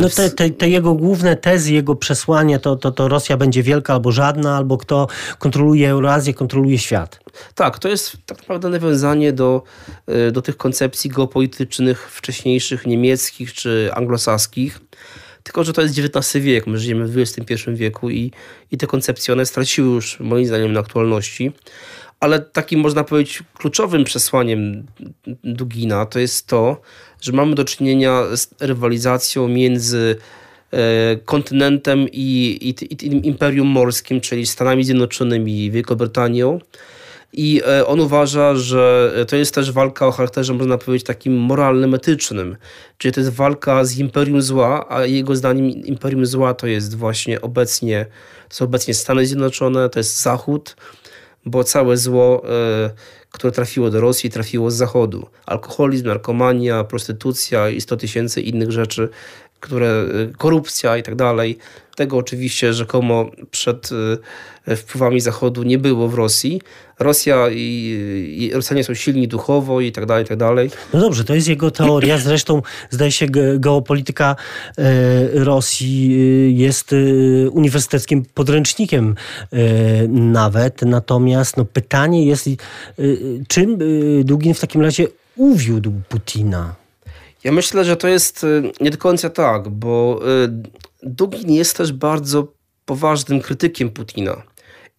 No 0.00 0.08
te, 0.08 0.30
te, 0.30 0.50
te, 0.50 0.68
jego 0.68 0.94
główne 0.94 1.36
tezy, 1.36 1.72
jego 1.72 1.96
przesłanie 1.96 2.58
to, 2.58 2.76
to, 2.76 2.90
to 2.90 3.08
Rosja 3.08 3.36
będzie 3.36 3.62
wielka 3.62 3.92
albo 3.94 4.12
żadna, 4.12 4.56
albo 4.56 4.78
kto 4.78 5.06
kontroluje 5.38 5.90
Eurazję, 5.90 6.34
kontroluje 6.34 6.78
świat. 6.78 7.20
Tak, 7.54 7.78
to 7.78 7.88
jest 7.88 8.16
tak 8.26 8.38
naprawdę 8.38 8.68
nawiązanie 8.68 9.32
do, 9.32 9.62
e, 10.06 10.30
do 10.30 10.42
tych 10.42 10.56
koncepcji 10.56 11.10
geopolitycznych 11.10 12.10
wcześniejszych 12.10 12.86
niemieckich 12.86 13.52
czy 13.52 13.90
anglosaskich. 13.94 14.80
Tylko, 15.42 15.64
że 15.64 15.72
to 15.72 15.82
jest 15.82 15.98
XIX 15.98 16.44
wiek, 16.44 16.66
my 16.66 16.78
żyjemy 16.78 17.08
w 17.08 17.18
XXI 17.18 17.54
wieku 17.74 18.10
i, 18.10 18.32
i 18.70 18.76
te 18.76 18.86
koncepcje 18.86 19.34
one 19.34 19.46
straciły 19.46 19.94
już 19.94 20.20
moim 20.20 20.46
zdaniem 20.46 20.72
na 20.72 20.80
aktualności. 20.80 21.52
Ale 22.20 22.40
takim 22.40 22.80
można 22.80 23.04
powiedzieć 23.04 23.42
kluczowym 23.54 24.04
przesłaniem 24.04 24.86
Dugina 25.44 26.06
to 26.06 26.18
jest 26.18 26.46
to, 26.46 26.80
że 27.20 27.32
mamy 27.32 27.54
do 27.54 27.64
czynienia 27.64 28.22
z 28.36 28.48
rywalizacją 28.60 29.48
między 29.48 30.16
e, 30.70 31.16
kontynentem 31.24 32.06
i, 32.12 32.58
i, 32.60 32.84
i 33.06 33.26
imperium 33.26 33.68
morskim, 33.68 34.20
czyli 34.20 34.46
Stanami 34.46 34.84
Zjednoczonymi 34.84 35.64
i 35.64 35.70
Wielką 35.70 35.94
Brytanią. 35.94 36.58
I 37.32 37.62
e, 37.66 37.86
on 37.86 38.00
uważa, 38.00 38.54
że 38.54 39.12
to 39.28 39.36
jest 39.36 39.54
też 39.54 39.72
walka 39.72 40.06
o 40.06 40.10
charakterze, 40.10 40.54
można 40.54 40.78
powiedzieć, 40.78 41.06
takim 41.06 41.36
moralnym, 41.36 41.94
etycznym. 41.94 42.56
Czyli 42.98 43.14
to 43.14 43.20
jest 43.20 43.32
walka 43.32 43.84
z 43.84 43.98
imperium 43.98 44.42
zła, 44.42 44.86
a 44.88 45.04
jego 45.04 45.36
zdaniem 45.36 45.70
imperium 45.70 46.26
zła 46.26 46.54
to 46.54 46.66
jest 46.66 46.96
właśnie 46.96 47.40
obecnie, 47.40 48.06
są 48.50 48.64
obecnie 48.64 48.94
Stany 48.94 49.26
Zjednoczone, 49.26 49.88
to 49.88 49.98
jest 49.98 50.22
Zachód, 50.22 50.76
bo 51.46 51.64
całe 51.64 51.96
zło, 51.96 52.42
e, 52.48 52.90
które 53.30 53.52
trafiło 53.52 53.90
do 53.90 54.00
Rosji, 54.00 54.30
trafiło 54.30 54.70
z 54.70 54.74
Zachodu. 54.74 55.26
Alkoholizm, 55.46 56.06
narkomania, 56.06 56.84
prostytucja 56.84 57.68
i 57.68 57.80
100 57.80 57.96
tysięcy 57.96 58.40
innych 58.40 58.72
rzeczy, 58.72 59.08
które, 59.60 59.86
e, 59.86 60.32
korupcja 60.38 60.96
i 60.96 61.02
tak 61.02 61.14
dalej. 61.14 61.58
Tego 61.96 62.16
oczywiście 62.16 62.72
rzekomo 62.72 63.30
przed 63.50 63.90
e, 64.66 64.76
wpływami 64.76 65.20
Zachodu 65.20 65.62
nie 65.62 65.78
było 65.78 66.08
w 66.08 66.14
Rosji. 66.14 66.60
Rosja 66.98 67.46
i, 67.50 67.96
i 68.38 68.52
Rosjanie 68.52 68.84
są 68.84 68.94
silni 68.94 69.28
duchowo 69.28 69.80
i 69.80 69.92
tak 69.92 70.06
dalej, 70.06 70.24
i 70.24 70.28
tak 70.28 70.38
dalej. 70.38 70.70
No 70.94 71.00
dobrze, 71.00 71.24
to 71.24 71.34
jest 71.34 71.48
jego 71.48 71.70
teoria. 71.70 72.18
Zresztą 72.18 72.62
zdaje 72.90 73.12
się 73.12 73.26
geopolityka 73.58 74.36
e, 74.78 75.44
Rosji 75.44 76.58
jest 76.58 76.94
uniwersyteckim 77.50 78.24
podręcznikiem 78.34 79.14
nawet. 80.08 80.82
Natomiast 80.82 81.56
no, 81.56 81.64
pytanie 81.64 82.26
jest, 82.26 82.48
czym 83.48 83.78
Dugin 84.24 84.54
w 84.54 84.60
takim 84.60 84.82
razie 84.82 85.06
uwiódł 85.36 85.92
Putina? 86.08 86.79
Ja 87.44 87.52
myślę, 87.52 87.84
że 87.84 87.96
to 87.96 88.08
jest 88.08 88.46
nie 88.80 88.90
do 88.90 88.98
końca 88.98 89.30
tak, 89.30 89.68
bo 89.68 90.20
Dugin 91.02 91.52
jest 91.52 91.76
też 91.76 91.92
bardzo 91.92 92.52
poważnym 92.84 93.40
krytykiem 93.40 93.90
Putina. 93.90 94.42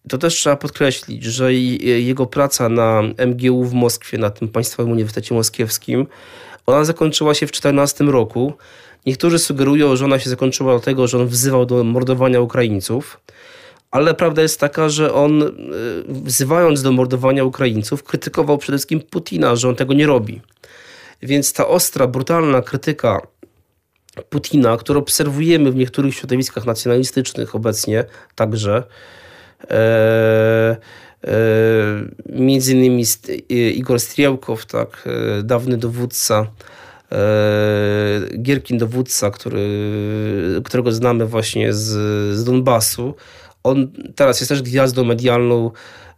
To 0.08 0.18
też 0.18 0.34
trzeba 0.34 0.56
podkreślić, 0.56 1.24
że 1.24 1.54
jego 1.54 2.26
praca 2.26 2.68
na 2.68 3.02
MGU 3.26 3.64
w 3.64 3.72
Moskwie, 3.74 4.18
na 4.18 4.30
tym 4.30 4.48
Państwowym 4.48 4.92
Uniwersytecie 4.92 5.34
Moskiewskim, 5.34 6.06
ona 6.66 6.84
zakończyła 6.84 7.34
się 7.34 7.46
w 7.46 7.50
2014 7.50 8.04
roku. 8.04 8.52
Niektórzy 9.06 9.38
sugerują, 9.38 9.96
że 9.96 10.04
ona 10.04 10.18
się 10.18 10.30
zakończyła 10.30 10.72
dlatego, 10.72 11.06
że 11.06 11.18
on 11.18 11.26
wzywał 11.26 11.66
do 11.66 11.84
mordowania 11.84 12.40
Ukraińców. 12.40 13.20
Ale 13.90 14.14
prawda 14.14 14.42
jest 14.42 14.60
taka, 14.60 14.88
że 14.88 15.14
on, 15.14 15.42
e, 15.42 15.48
wzywając 16.08 16.82
do 16.82 16.92
mordowania 16.92 17.44
Ukraińców, 17.44 18.02
krytykował 18.02 18.58
przede 18.58 18.78
wszystkim 18.78 19.00
Putina, 19.00 19.56
że 19.56 19.68
on 19.68 19.76
tego 19.76 19.94
nie 19.94 20.06
robi. 20.06 20.40
Więc 21.22 21.52
ta 21.52 21.68
ostra, 21.68 22.06
brutalna 22.06 22.62
krytyka 22.62 23.20
Putina, 24.30 24.76
który 24.76 24.98
obserwujemy 24.98 25.72
w 25.72 25.76
niektórych 25.76 26.14
środowiskach 26.14 26.66
nacjonalistycznych 26.66 27.54
obecnie 27.54 28.04
także. 28.34 28.82
E, 29.70 30.76
e, 31.24 31.34
między 32.26 32.72
innymi 32.72 33.04
Igor 33.48 34.00
Strielkow, 34.00 34.66
tak, 34.66 35.08
e, 35.38 35.42
dawny 35.42 35.76
dowódca, 35.76 36.46
e, 37.12 37.18
Gierkin 38.42 38.78
dowódca, 38.78 39.30
który, 39.30 39.68
którego 40.64 40.92
znamy 40.92 41.26
właśnie 41.26 41.72
z, 41.72 41.88
z 42.36 42.44
Donbasu. 42.44 43.14
On 43.62 43.92
teraz 44.14 44.40
jest 44.40 44.48
też 44.48 44.62
gwiazdą 44.62 45.04
medialną 45.04 45.70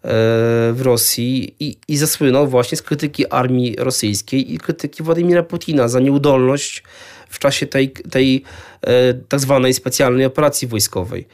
w 0.05 0.81
Rosji 0.83 1.55
i, 1.61 1.77
i 1.89 1.97
zasłynął 1.97 2.47
właśnie 2.47 2.79
z 2.79 2.83
krytyki 2.83 3.27
armii 3.27 3.77
rosyjskiej 3.79 4.55
i 4.55 4.59
krytyki 4.59 5.03
Władimira 5.03 5.43
Putina 5.43 5.89
za 5.89 6.01
nieudolność 6.01 6.83
w 7.29 7.39
czasie 7.39 7.67
tej, 7.67 7.91
tej 7.91 8.43
e, 8.83 9.15
tak 9.15 9.41
zwanej 9.41 9.75
specjalnej 9.75 10.27
operacji 10.27 10.69
wojskowej. 10.69 11.27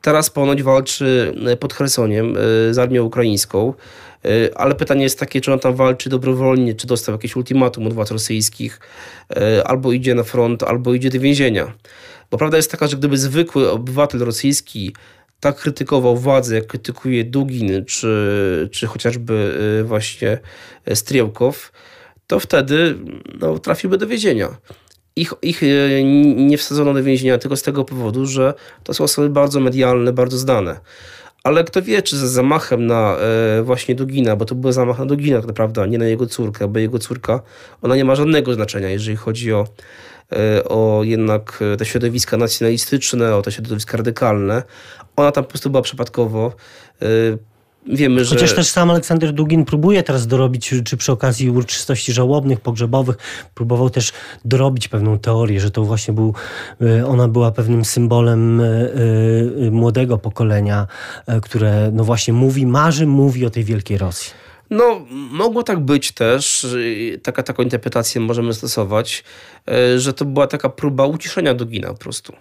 Teraz 0.00 0.30
ponoć 0.30 0.62
walczy 0.62 1.34
e, 1.46 1.56
pod 1.56 1.74
Chersoniem 1.74 2.36
e, 2.36 2.74
z 2.74 2.78
armią 2.78 3.04
ukraińską, 3.04 3.74
ale 4.54 4.74
pytanie 4.74 5.02
jest 5.02 5.18
takie, 5.18 5.40
czy 5.40 5.52
on 5.52 5.58
tam 5.58 5.74
walczy 5.74 6.10
dobrowolnie, 6.10 6.74
czy 6.74 6.86
dostał 6.86 7.14
jakieś 7.14 7.36
ultimatum 7.36 7.86
od 7.86 7.92
władz 7.92 8.10
rosyjskich, 8.10 8.80
albo 9.64 9.92
idzie 9.92 10.14
na 10.14 10.22
front, 10.22 10.62
albo 10.62 10.94
idzie 10.94 11.10
do 11.10 11.20
więzienia. 11.20 11.72
Bo 12.30 12.38
prawda 12.38 12.56
jest 12.56 12.70
taka, 12.70 12.86
że 12.86 12.96
gdyby 12.96 13.18
zwykły 13.18 13.70
obywatel 13.70 14.20
rosyjski 14.20 14.94
tak 15.44 15.56
krytykował 15.56 16.16
władzę, 16.16 16.54
jak 16.54 16.66
krytykuje 16.66 17.24
Dugin, 17.24 17.84
czy, 17.84 18.68
czy 18.72 18.86
chociażby 18.86 19.58
właśnie 19.84 20.38
Strielkow, 20.94 21.72
to 22.26 22.40
wtedy 22.40 22.98
no, 23.40 23.58
trafiłby 23.58 23.98
do 23.98 24.06
więzienia 24.06 24.56
ich, 25.16 25.34
ich 25.42 25.62
e, 25.62 26.04
nie 26.34 26.58
wsadzono 26.58 26.94
do 26.94 27.02
więzienia 27.02 27.38
tylko 27.38 27.56
z 27.56 27.62
tego 27.62 27.84
powodu, 27.84 28.26
że 28.26 28.54
to 28.84 28.94
są 28.94 29.04
osoby 29.04 29.30
bardzo 29.30 29.60
medialne, 29.60 30.12
bardzo 30.12 30.38
znane. 30.38 30.80
Ale 31.44 31.64
kto 31.64 31.82
wie, 31.82 32.02
czy 32.02 32.16
z 32.16 32.20
zamachem 32.20 32.86
na 32.86 33.16
e, 33.16 33.62
właśnie 33.62 33.94
Dugina, 33.94 34.36
bo 34.36 34.44
to 34.44 34.54
był 34.54 34.72
zamach 34.72 34.98
na 34.98 35.06
Dugina 35.06 35.38
tak 35.38 35.46
naprawdę, 35.46 35.82
a 35.82 35.86
nie 35.86 35.98
na 35.98 36.06
jego 36.06 36.26
córkę, 36.26 36.68
bo 36.68 36.78
jego 36.78 36.98
córka, 36.98 37.40
ona 37.82 37.96
nie 37.96 38.04
ma 38.04 38.14
żadnego 38.14 38.54
znaczenia, 38.54 38.88
jeżeli 38.88 39.16
chodzi 39.16 39.52
o, 39.52 39.66
e, 40.32 40.64
o 40.64 41.00
jednak 41.04 41.64
te 41.78 41.84
środowiska 41.84 42.36
nacjonalistyczne, 42.36 43.36
o 43.36 43.42
te 43.42 43.52
środowiska 43.52 43.96
radykalne. 43.96 44.62
Ona 45.16 45.32
tam 45.32 45.44
po 45.44 45.50
prostu 45.50 45.70
była 45.70 45.82
przypadkowo 45.82 46.52
Wiemy, 47.86 48.24
że... 48.24 48.34
Chociaż 48.34 48.54
też 48.54 48.66
sam 48.66 48.90
Aleksander 48.90 49.32
Dugin 49.32 49.64
próbuje 49.64 50.02
teraz 50.02 50.26
dorobić, 50.26 50.74
czy 50.84 50.96
przy 50.96 51.12
okazji 51.12 51.50
uroczystości 51.50 52.12
żałobnych, 52.12 52.60
pogrzebowych, 52.60 53.16
próbował 53.54 53.90
też 53.90 54.12
dorobić 54.44 54.88
pewną 54.88 55.18
teorię, 55.18 55.60
że 55.60 55.70
to 55.70 55.84
właśnie 55.84 56.14
był, 56.14 56.34
e, 56.80 57.06
ona 57.06 57.28
była 57.28 57.50
pewnym 57.50 57.84
symbolem 57.84 58.60
e, 58.60 58.64
e, 59.66 59.70
młodego 59.70 60.18
pokolenia, 60.18 60.86
które 61.42 61.90
no 61.92 62.04
właśnie 62.04 62.34
mówi, 62.34 62.66
marzy, 62.66 63.06
mówi 63.06 63.46
o 63.46 63.50
tej 63.50 63.64
wielkiej 63.64 63.98
Rosji. 63.98 64.30
No, 64.70 65.00
mogło 65.30 65.62
tak 65.62 65.80
być 65.80 66.12
też, 66.12 66.66
taka, 67.22 67.42
taką 67.42 67.62
interpretację 67.62 68.20
możemy 68.20 68.54
stosować, 68.54 69.24
że 69.96 70.12
to 70.12 70.24
była 70.24 70.46
taka 70.46 70.68
próba 70.68 71.06
uciszenia 71.06 71.54
Dugina 71.54 71.88
po 71.88 71.94
prostu 71.94 72.32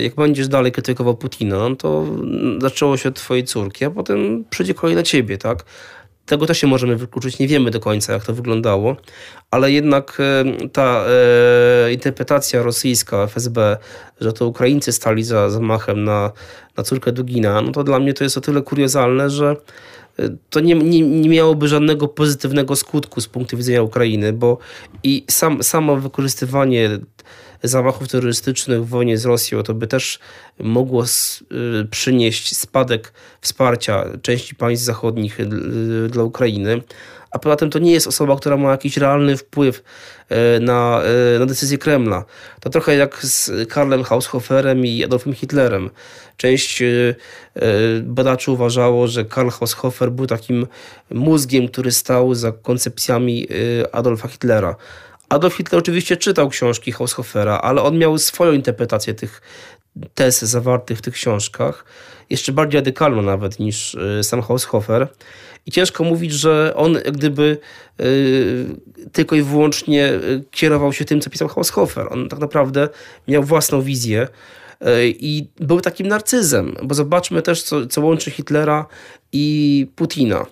jak 0.00 0.14
będziesz 0.14 0.48
dalej 0.48 0.72
krytykował 0.72 1.16
Putina, 1.16 1.68
no 1.68 1.76
to 1.76 2.06
zaczęło 2.58 2.96
się 2.96 3.08
od 3.08 3.14
twojej 3.14 3.44
córki, 3.44 3.84
a 3.84 3.90
potem 3.90 4.44
przyjdzie 4.50 4.74
kolej 4.74 4.96
na 4.96 5.02
ciebie, 5.02 5.38
tak? 5.38 5.64
Tego 6.26 6.46
też 6.46 6.58
się 6.58 6.66
możemy 6.66 6.96
wykluczyć, 6.96 7.38
nie 7.38 7.48
wiemy 7.48 7.70
do 7.70 7.80
końca, 7.80 8.12
jak 8.12 8.24
to 8.24 8.34
wyglądało, 8.34 8.96
ale 9.50 9.72
jednak 9.72 10.18
e, 10.20 10.68
ta 10.68 11.04
e, 11.86 11.92
interpretacja 11.92 12.62
rosyjska 12.62 13.22
FSB, 13.26 13.76
że 14.20 14.32
to 14.32 14.46
Ukraińcy 14.46 14.92
stali 14.92 15.24
za 15.24 15.50
zamachem 15.50 16.04
na, 16.04 16.32
na 16.76 16.84
córkę 16.84 17.12
Dugina, 17.12 17.62
no 17.62 17.72
to 17.72 17.84
dla 17.84 17.98
mnie 17.98 18.14
to 18.14 18.24
jest 18.24 18.38
o 18.38 18.40
tyle 18.40 18.62
kuriozalne, 18.62 19.30
że 19.30 19.56
e, 20.18 20.28
to 20.50 20.60
nie, 20.60 20.74
nie, 20.74 21.00
nie 21.00 21.28
miałoby 21.28 21.68
żadnego 21.68 22.08
pozytywnego 22.08 22.76
skutku 22.76 23.20
z 23.20 23.28
punktu 23.28 23.56
widzenia 23.56 23.82
Ukrainy, 23.82 24.32
bo 24.32 24.58
i 25.02 25.24
sam, 25.30 25.62
samo 25.62 25.96
wykorzystywanie 25.96 26.90
zamachów 27.62 28.08
terrorystycznych 28.08 28.84
w 28.84 28.88
wojnie 28.88 29.18
z 29.18 29.24
Rosją, 29.24 29.62
to 29.62 29.74
by 29.74 29.86
też 29.86 30.18
mogło 30.58 31.04
y, 31.04 31.84
przynieść 31.90 32.56
spadek 32.56 33.12
wsparcia 33.40 34.04
części 34.22 34.54
państw 34.54 34.84
zachodnich 34.84 35.40
y, 35.40 35.46
dla 36.08 36.22
Ukrainy. 36.22 36.82
A 37.30 37.38
poza 37.38 37.56
tym 37.56 37.70
to 37.70 37.78
nie 37.78 37.92
jest 37.92 38.06
osoba, 38.06 38.36
która 38.36 38.56
ma 38.56 38.70
jakiś 38.70 38.96
realny 38.96 39.36
wpływ 39.36 39.82
y, 40.56 40.60
na, 40.60 41.02
na 41.38 41.46
decyzję 41.46 41.78
Kremla. 41.78 42.24
To 42.60 42.70
trochę 42.70 42.96
jak 42.96 43.24
z 43.24 43.50
Karlem 43.68 44.02
Haushoferem 44.02 44.86
i 44.86 45.04
Adolfem 45.04 45.34
Hitlerem. 45.34 45.90
Część 46.36 46.82
badaczy 48.02 48.50
uważało, 48.50 49.06
że 49.06 49.24
Karl 49.24 49.48
Haushofer 49.48 50.12
był 50.12 50.26
takim 50.26 50.66
mózgiem, 51.10 51.68
który 51.68 51.92
stał 51.92 52.34
za 52.34 52.52
koncepcjami 52.52 53.48
Adolfa 53.92 54.28
Hitlera. 54.28 54.76
Adolf 55.32 55.54
Hitler 55.54 55.78
oczywiście 55.78 56.16
czytał 56.16 56.48
książki 56.48 56.92
Haushofera, 56.92 57.58
ale 57.58 57.82
on 57.82 57.98
miał 57.98 58.18
swoją 58.18 58.52
interpretację 58.52 59.14
tych, 59.14 59.42
tez 60.14 60.42
zawartych 60.42 60.98
w 60.98 61.02
tych 61.02 61.14
książkach, 61.14 61.84
jeszcze 62.30 62.52
bardziej 62.52 62.80
radykalną 62.80 63.22
nawet 63.22 63.58
niż 63.58 63.96
sam 64.22 64.42
Haushofer. 64.42 65.08
I 65.66 65.70
ciężko 65.70 66.04
mówić, 66.04 66.32
że 66.32 66.72
on 66.76 66.98
gdyby 67.12 67.58
tylko 69.12 69.36
i 69.36 69.42
wyłącznie 69.42 70.12
kierował 70.50 70.92
się 70.92 71.04
tym, 71.04 71.20
co 71.20 71.30
pisał 71.30 71.48
Haushofer. 71.48 72.06
On 72.10 72.28
tak 72.28 72.38
naprawdę 72.38 72.88
miał 73.28 73.42
własną 73.42 73.82
wizję 73.82 74.28
i 75.06 75.46
był 75.60 75.80
takim 75.80 76.08
narcyzem, 76.08 76.76
bo 76.82 76.94
zobaczmy 76.94 77.42
też, 77.42 77.62
co, 77.62 77.86
co 77.86 78.00
łączy 78.00 78.30
Hitlera 78.30 78.86
i 79.32 79.86
Putina. 79.96 80.46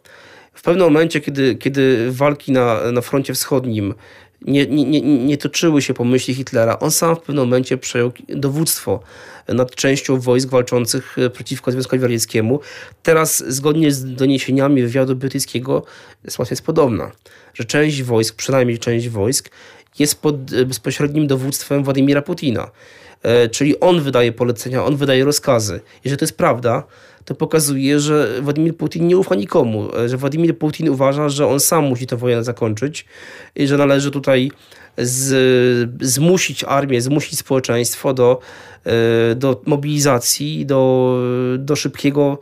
W 0.54 0.62
pewnym 0.62 0.84
momencie, 0.84 1.20
kiedy, 1.20 1.54
kiedy 1.54 2.12
walki 2.12 2.52
na, 2.52 2.92
na 2.92 3.00
froncie 3.00 3.34
wschodnim 3.34 3.94
nie, 4.42 4.66
nie, 4.66 5.00
nie 5.00 5.38
toczyły 5.38 5.82
się 5.82 5.94
po 5.94 6.04
myśli 6.04 6.34
Hitlera, 6.34 6.78
on 6.78 6.90
sam 6.90 7.16
w 7.16 7.18
pewnym 7.18 7.44
momencie 7.44 7.78
przejął 7.78 8.12
dowództwo 8.28 9.00
nad 9.48 9.74
częścią 9.74 10.20
wojsk 10.20 10.48
walczących 10.48 11.16
przeciwko 11.32 11.72
Związkowi 11.72 12.02
Radzieckiemu. 12.02 12.60
Teraz, 13.02 13.44
zgodnie 13.48 13.92
z 13.92 14.14
doniesieniami 14.14 14.82
wywiadu 14.82 15.16
brytyjskiego, 15.16 15.84
sytuacja 16.28 16.54
jest 16.54 16.66
podobna, 16.66 17.10
że 17.54 17.64
część 17.64 18.02
wojsk, 18.02 18.36
przynajmniej 18.36 18.78
część 18.78 19.08
wojsk, 19.08 19.50
jest 19.98 20.22
pod 20.22 20.64
bezpośrednim 20.64 21.26
dowództwem 21.26 21.84
Władimira 21.84 22.22
Putina. 22.22 22.70
E, 23.22 23.48
czyli 23.48 23.80
on 23.80 24.00
wydaje 24.00 24.32
polecenia, 24.32 24.84
on 24.84 24.96
wydaje 24.96 25.24
rozkazy. 25.24 25.80
Jeżeli 26.04 26.18
to 26.18 26.24
jest 26.24 26.36
prawda, 26.36 26.82
to 27.30 27.34
pokazuje, 27.34 28.00
że 28.00 28.42
Władimir 28.42 28.76
Putin 28.76 29.06
nie 29.06 29.18
ufa 29.18 29.34
nikomu, 29.34 29.88
e, 29.96 30.08
że 30.08 30.16
Władimir 30.16 30.58
Putin 30.58 30.88
uważa, 30.88 31.28
że 31.28 31.46
on 31.46 31.60
sam 31.60 31.84
musi 31.84 32.06
tę 32.06 32.16
wojnę 32.16 32.44
zakończyć 32.44 33.04
i 33.54 33.66
że 33.66 33.76
należy 33.76 34.10
tutaj 34.10 34.50
z, 34.98 35.90
zmusić 36.00 36.64
armię, 36.64 37.00
zmusić 37.00 37.38
społeczeństwo 37.38 38.14
do, 38.14 38.40
e, 38.84 39.34
do 39.34 39.62
mobilizacji, 39.66 40.66
do, 40.66 41.18
do 41.58 41.76
szybkiego 41.76 42.38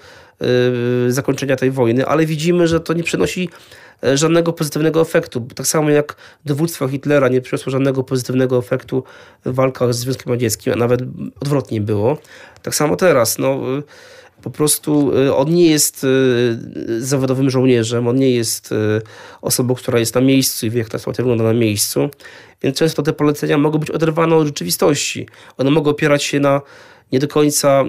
zakończenia 1.09 1.57
tej 1.57 1.71
wojny, 1.71 2.07
ale 2.07 2.27
widzimy, 2.27 2.69
że 2.69 2.81
to 2.81 2.93
nie 2.93 3.03
przynosi 3.03 3.49
E, 4.05 4.17
żadnego 4.17 4.53
pozytywnego 4.53 5.01
efektu. 5.01 5.49
Tak 5.55 5.67
samo 5.67 5.91
jak 5.91 6.17
dowództwo 6.45 6.89
Hitlera 6.89 7.29
nie 7.29 7.41
przyniosło 7.41 7.71
żadnego 7.71 8.05
pozytywnego 8.05 8.59
efektu 8.59 9.05
w 9.45 9.55
walkach 9.55 9.95
z 9.95 9.99
Związkiem 9.99 10.33
Radzieckim, 10.33 10.73
a 10.73 10.77
nawet 10.77 11.01
odwrotnie 11.41 11.81
było. 11.81 12.19
Tak 12.63 12.75
samo 12.75 12.97
teraz. 12.97 13.39
No, 13.39 13.49
e, 13.79 13.83
po 14.43 14.51
prostu 14.51 15.13
e, 15.17 15.37
on 15.37 15.55
nie 15.55 15.71
jest 15.71 16.07
zawodowym 16.99 17.51
żołnierzem, 17.51 18.09
on 18.09 18.17
nie 18.17 18.31
jest 18.31 18.75
osobą, 19.43 19.75
która 19.75 19.99
jest 19.99 20.15
na 20.15 20.21
miejscu 20.21 20.67
i 20.67 20.71
wie, 20.71 20.79
jak 20.79 20.89
ta 20.89 20.99
sytuacja 20.99 21.25
wygląda 21.25 21.45
na 21.45 21.53
miejscu. 21.53 22.11
Więc 22.63 22.79
często 22.79 23.03
te 23.03 23.13
polecenia 23.13 23.59
mogą 23.59 23.79
być 23.79 23.91
oderwane 23.91 24.37
od 24.37 24.47
rzeczywistości. 24.47 25.27
One 25.57 25.71
mogą 25.71 25.91
opierać 25.91 26.23
się 26.23 26.41
na 26.41 26.61
nie 27.13 27.19
do 27.19 27.29
końca 27.29 27.85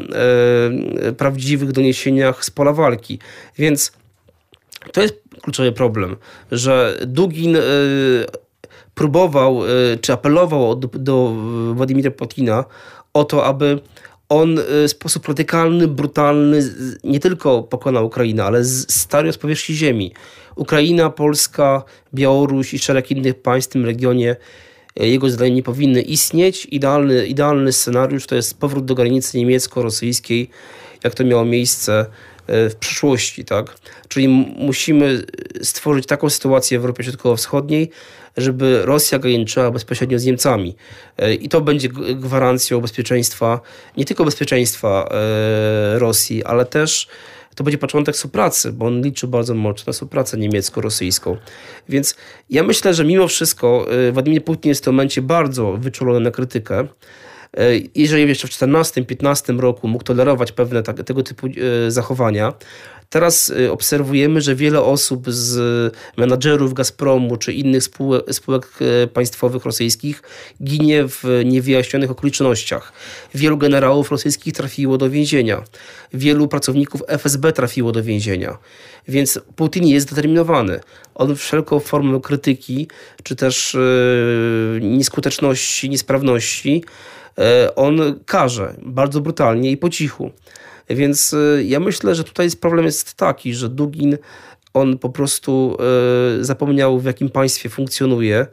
e, 1.05 1.11
prawdziwych 1.11 1.71
doniesieniach 1.71 2.45
z 2.45 2.51
pola 2.51 2.73
walki. 2.73 3.19
Więc 3.57 3.91
to 4.93 5.01
jest 5.01 5.15
kluczowy 5.41 5.71
problem, 5.71 6.15
że 6.51 6.99
Dugin 7.05 7.57
próbował, 8.95 9.61
czy 10.01 10.13
apelował 10.13 10.75
do, 10.75 10.87
do 10.87 11.35
Władimira 11.73 12.11
Putina 12.11 12.65
o 13.13 13.23
to, 13.23 13.45
aby 13.45 13.79
on 14.29 14.59
y, 14.59 14.63
w 14.87 14.91
sposób 14.91 15.27
radykalny, 15.27 15.87
brutalny 15.87 16.73
nie 17.03 17.19
tylko 17.19 17.63
pokonał 17.63 18.05
Ukrainę, 18.05 18.43
ale 18.43 18.65
stary 18.65 19.33
z 19.33 19.37
powierzchni 19.37 19.75
ziemi. 19.75 20.13
Ukraina, 20.55 21.09
Polska, 21.09 21.83
Białoruś 22.13 22.73
i 22.73 22.79
szereg 22.79 23.11
innych 23.11 23.41
państw 23.41 23.69
w 23.69 23.73
tym 23.73 23.85
regionie 23.85 24.35
jego 24.95 25.29
zdaniem 25.29 25.55
nie 25.55 25.63
powinny 25.63 26.01
istnieć. 26.01 26.65
Idealny, 26.65 27.27
idealny 27.27 27.71
scenariusz 27.73 28.25
to 28.25 28.35
jest 28.35 28.59
powrót 28.59 28.85
do 28.85 28.95
granicy 28.95 29.37
niemiecko-rosyjskiej, 29.37 30.49
jak 31.03 31.15
to 31.15 31.23
miało 31.23 31.45
miejsce 31.45 32.05
w 32.47 32.75
przyszłości, 32.79 33.45
tak? 33.45 33.75
Czyli 34.07 34.27
musimy 34.57 35.23
stworzyć 35.61 36.05
taką 36.05 36.29
sytuację 36.29 36.79
w 36.79 36.81
Europie 36.81 37.03
Środkowo-Wschodniej, 37.03 37.89
żeby 38.41 38.81
Rosja 38.85 39.19
graniczyła 39.19 39.71
bezpośrednio 39.71 40.19
z 40.19 40.25
Niemcami. 40.25 40.75
E, 41.17 41.33
I 41.33 41.49
to 41.49 41.61
będzie 41.61 41.89
gwarancją 42.15 42.81
bezpieczeństwa, 42.81 43.61
nie 43.97 44.05
tylko 44.05 44.25
bezpieczeństwa 44.25 45.09
e, 45.11 45.99
Rosji, 45.99 46.43
ale 46.43 46.65
też 46.65 47.07
to 47.55 47.63
będzie 47.63 47.77
początek 47.77 48.15
współpracy, 48.15 48.73
bo 48.73 48.85
on 48.85 49.01
liczy 49.01 49.27
bardzo 49.27 49.55
mocno 49.55 49.83
na 49.87 49.93
współpracę 49.93 50.37
niemiecko-rosyjską. 50.37 51.37
Więc 51.89 52.15
ja 52.49 52.63
myślę, 52.63 52.93
że 52.93 53.05
mimo 53.05 53.27
wszystko 53.27 53.85
e, 54.07 54.11
Władimir 54.11 54.43
Putin 54.43 54.69
jest 54.69 54.81
w 54.81 54.85
tym 54.85 54.93
momencie 54.93 55.21
bardzo 55.21 55.77
wyczulony 55.77 56.19
na 56.19 56.31
krytykę. 56.31 56.87
Jeżeli 57.95 58.27
jeszcze 58.27 58.47
w 58.47 58.51
2014-2015 58.51 59.59
roku 59.59 59.87
mógł 59.87 60.03
tolerować 60.03 60.51
pewne 60.51 60.83
tak, 60.83 61.03
tego 61.03 61.23
typu 61.23 61.47
zachowania, 61.87 62.53
Teraz 63.09 63.53
e, 63.65 63.71
obserwujemy, 63.71 64.41
że 64.41 64.55
wiele 64.55 64.81
osób 64.81 65.25
z 65.27 65.93
menadżerów 66.17 66.73
Gazpromu 66.73 67.37
czy 67.37 67.53
innych 67.53 67.83
spółek, 67.83 68.33
spółek, 68.33 68.67
państwowych 69.13 69.65
rosyjskich 69.65 70.21
ginie 70.63 71.07
w 71.07 71.23
niewyjaśnionych 71.45 72.11
okolicznościach. 72.11 72.93
Wielu 73.35 73.57
generałów 73.57 74.11
rosyjskich 74.11 74.53
trafiło 74.53 74.97
do 74.97 75.09
więzienia. 75.09 75.63
Wielu 76.13 76.47
pracowników 76.47 77.01
FSB 77.07 77.51
trafiło 77.53 77.91
do 77.91 78.03
więzienia. 78.03 78.57
Więc 79.07 79.39
Putin 79.55 79.87
jest 79.87 80.07
zdeterminowany. 80.07 80.79
On 81.15 81.35
wszelką 81.35 81.79
formę 81.79 82.19
krytyki 82.21 82.87
czy 83.23 83.35
też 83.35 83.77
nieskuteczności, 84.81 85.89
niesprawności 85.89 86.83
on 87.75 88.19
karze 88.25 88.73
bardzo 88.81 89.21
brutalnie 89.21 89.71
i 89.71 89.77
po 89.77 89.89
cichu. 89.89 90.31
Więc 90.89 91.33
e, 91.33 91.63
ja 91.63 91.79
myślę, 91.79 92.15
że 92.15 92.23
tutaj 92.23 92.49
problem 92.61 92.85
jest 92.85 93.13
taki, 93.13 93.53
że 93.53 93.69
Dugin 93.69 94.17
on 94.73 94.97
po 94.97 95.09
prostu 95.09 95.77
e, 96.39 96.43
zapomniał 96.43 96.99
w 96.99 97.05
jakim 97.05 97.29
państwie 97.29 97.69
funkcjonuje 97.69 98.47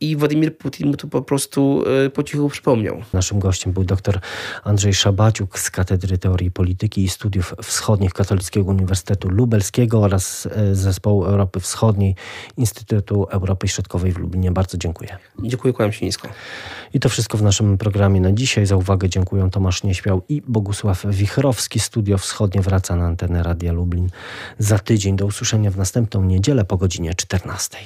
i 0.00 0.16
Władimir 0.16 0.58
Putin 0.58 0.88
mu 0.88 0.96
to 0.96 1.06
po 1.06 1.22
prostu 1.22 1.84
e, 2.06 2.10
po 2.10 2.22
cichu 2.22 2.48
przypomniał. 2.48 3.02
Naszym 3.12 3.38
gościem 3.38 3.72
był 3.72 3.84
dr 3.84 4.20
Andrzej 4.64 4.94
Szabaciuk 4.94 5.58
z 5.58 5.70
Katedry 5.70 6.18
Teorii 6.18 6.50
Polityki 6.50 7.04
i 7.04 7.08
Studiów 7.08 7.54
Wschodnich 7.62 8.12
Katolickiego 8.12 8.70
Uniwersytetu 8.70 9.28
Lubelskiego 9.28 10.00
oraz 10.00 10.46
e, 10.46 10.74
Zespołu 10.74 11.24
Europy 11.24 11.60
Wschodniej 11.60 12.14
Instytutu 12.56 13.24
Europy 13.24 13.68
Środkowej 13.68 14.12
w 14.12 14.18
Lublinie. 14.18 14.50
Bardzo 14.50 14.78
dziękuję. 14.78 15.16
Dziękuję, 15.42 15.74
kłaniam 15.74 15.92
się 15.92 16.06
nisko. 16.06 16.28
I 16.94 17.00
to 17.00 17.08
wszystko 17.08 17.38
w 17.38 17.42
naszym 17.42 17.78
programie 17.78 18.20
na 18.20 18.32
dzisiaj. 18.32 18.66
Za 18.66 18.76
uwagę 18.76 19.08
dziękuję 19.08 19.48
Tomasz 19.52 19.82
Nieśmiał 19.82 20.22
i 20.28 20.42
Bogusław 20.48 21.06
Wichrowski. 21.06 21.80
Studio 21.80 22.18
Wschodnie 22.18 22.60
wraca 22.60 22.96
na 22.96 23.06
antenę 23.06 23.42
Radia 23.42 23.72
Lublin 23.72 24.08
za 24.58 24.78
tydzień. 24.78 25.16
Do 25.16 25.26
usłyszenia 25.26 25.70
w 25.70 25.76
następną 25.76 26.24
niedzielę 26.24 26.64
po 26.64 26.76
godzinie 26.76 27.14
14. 27.14 27.78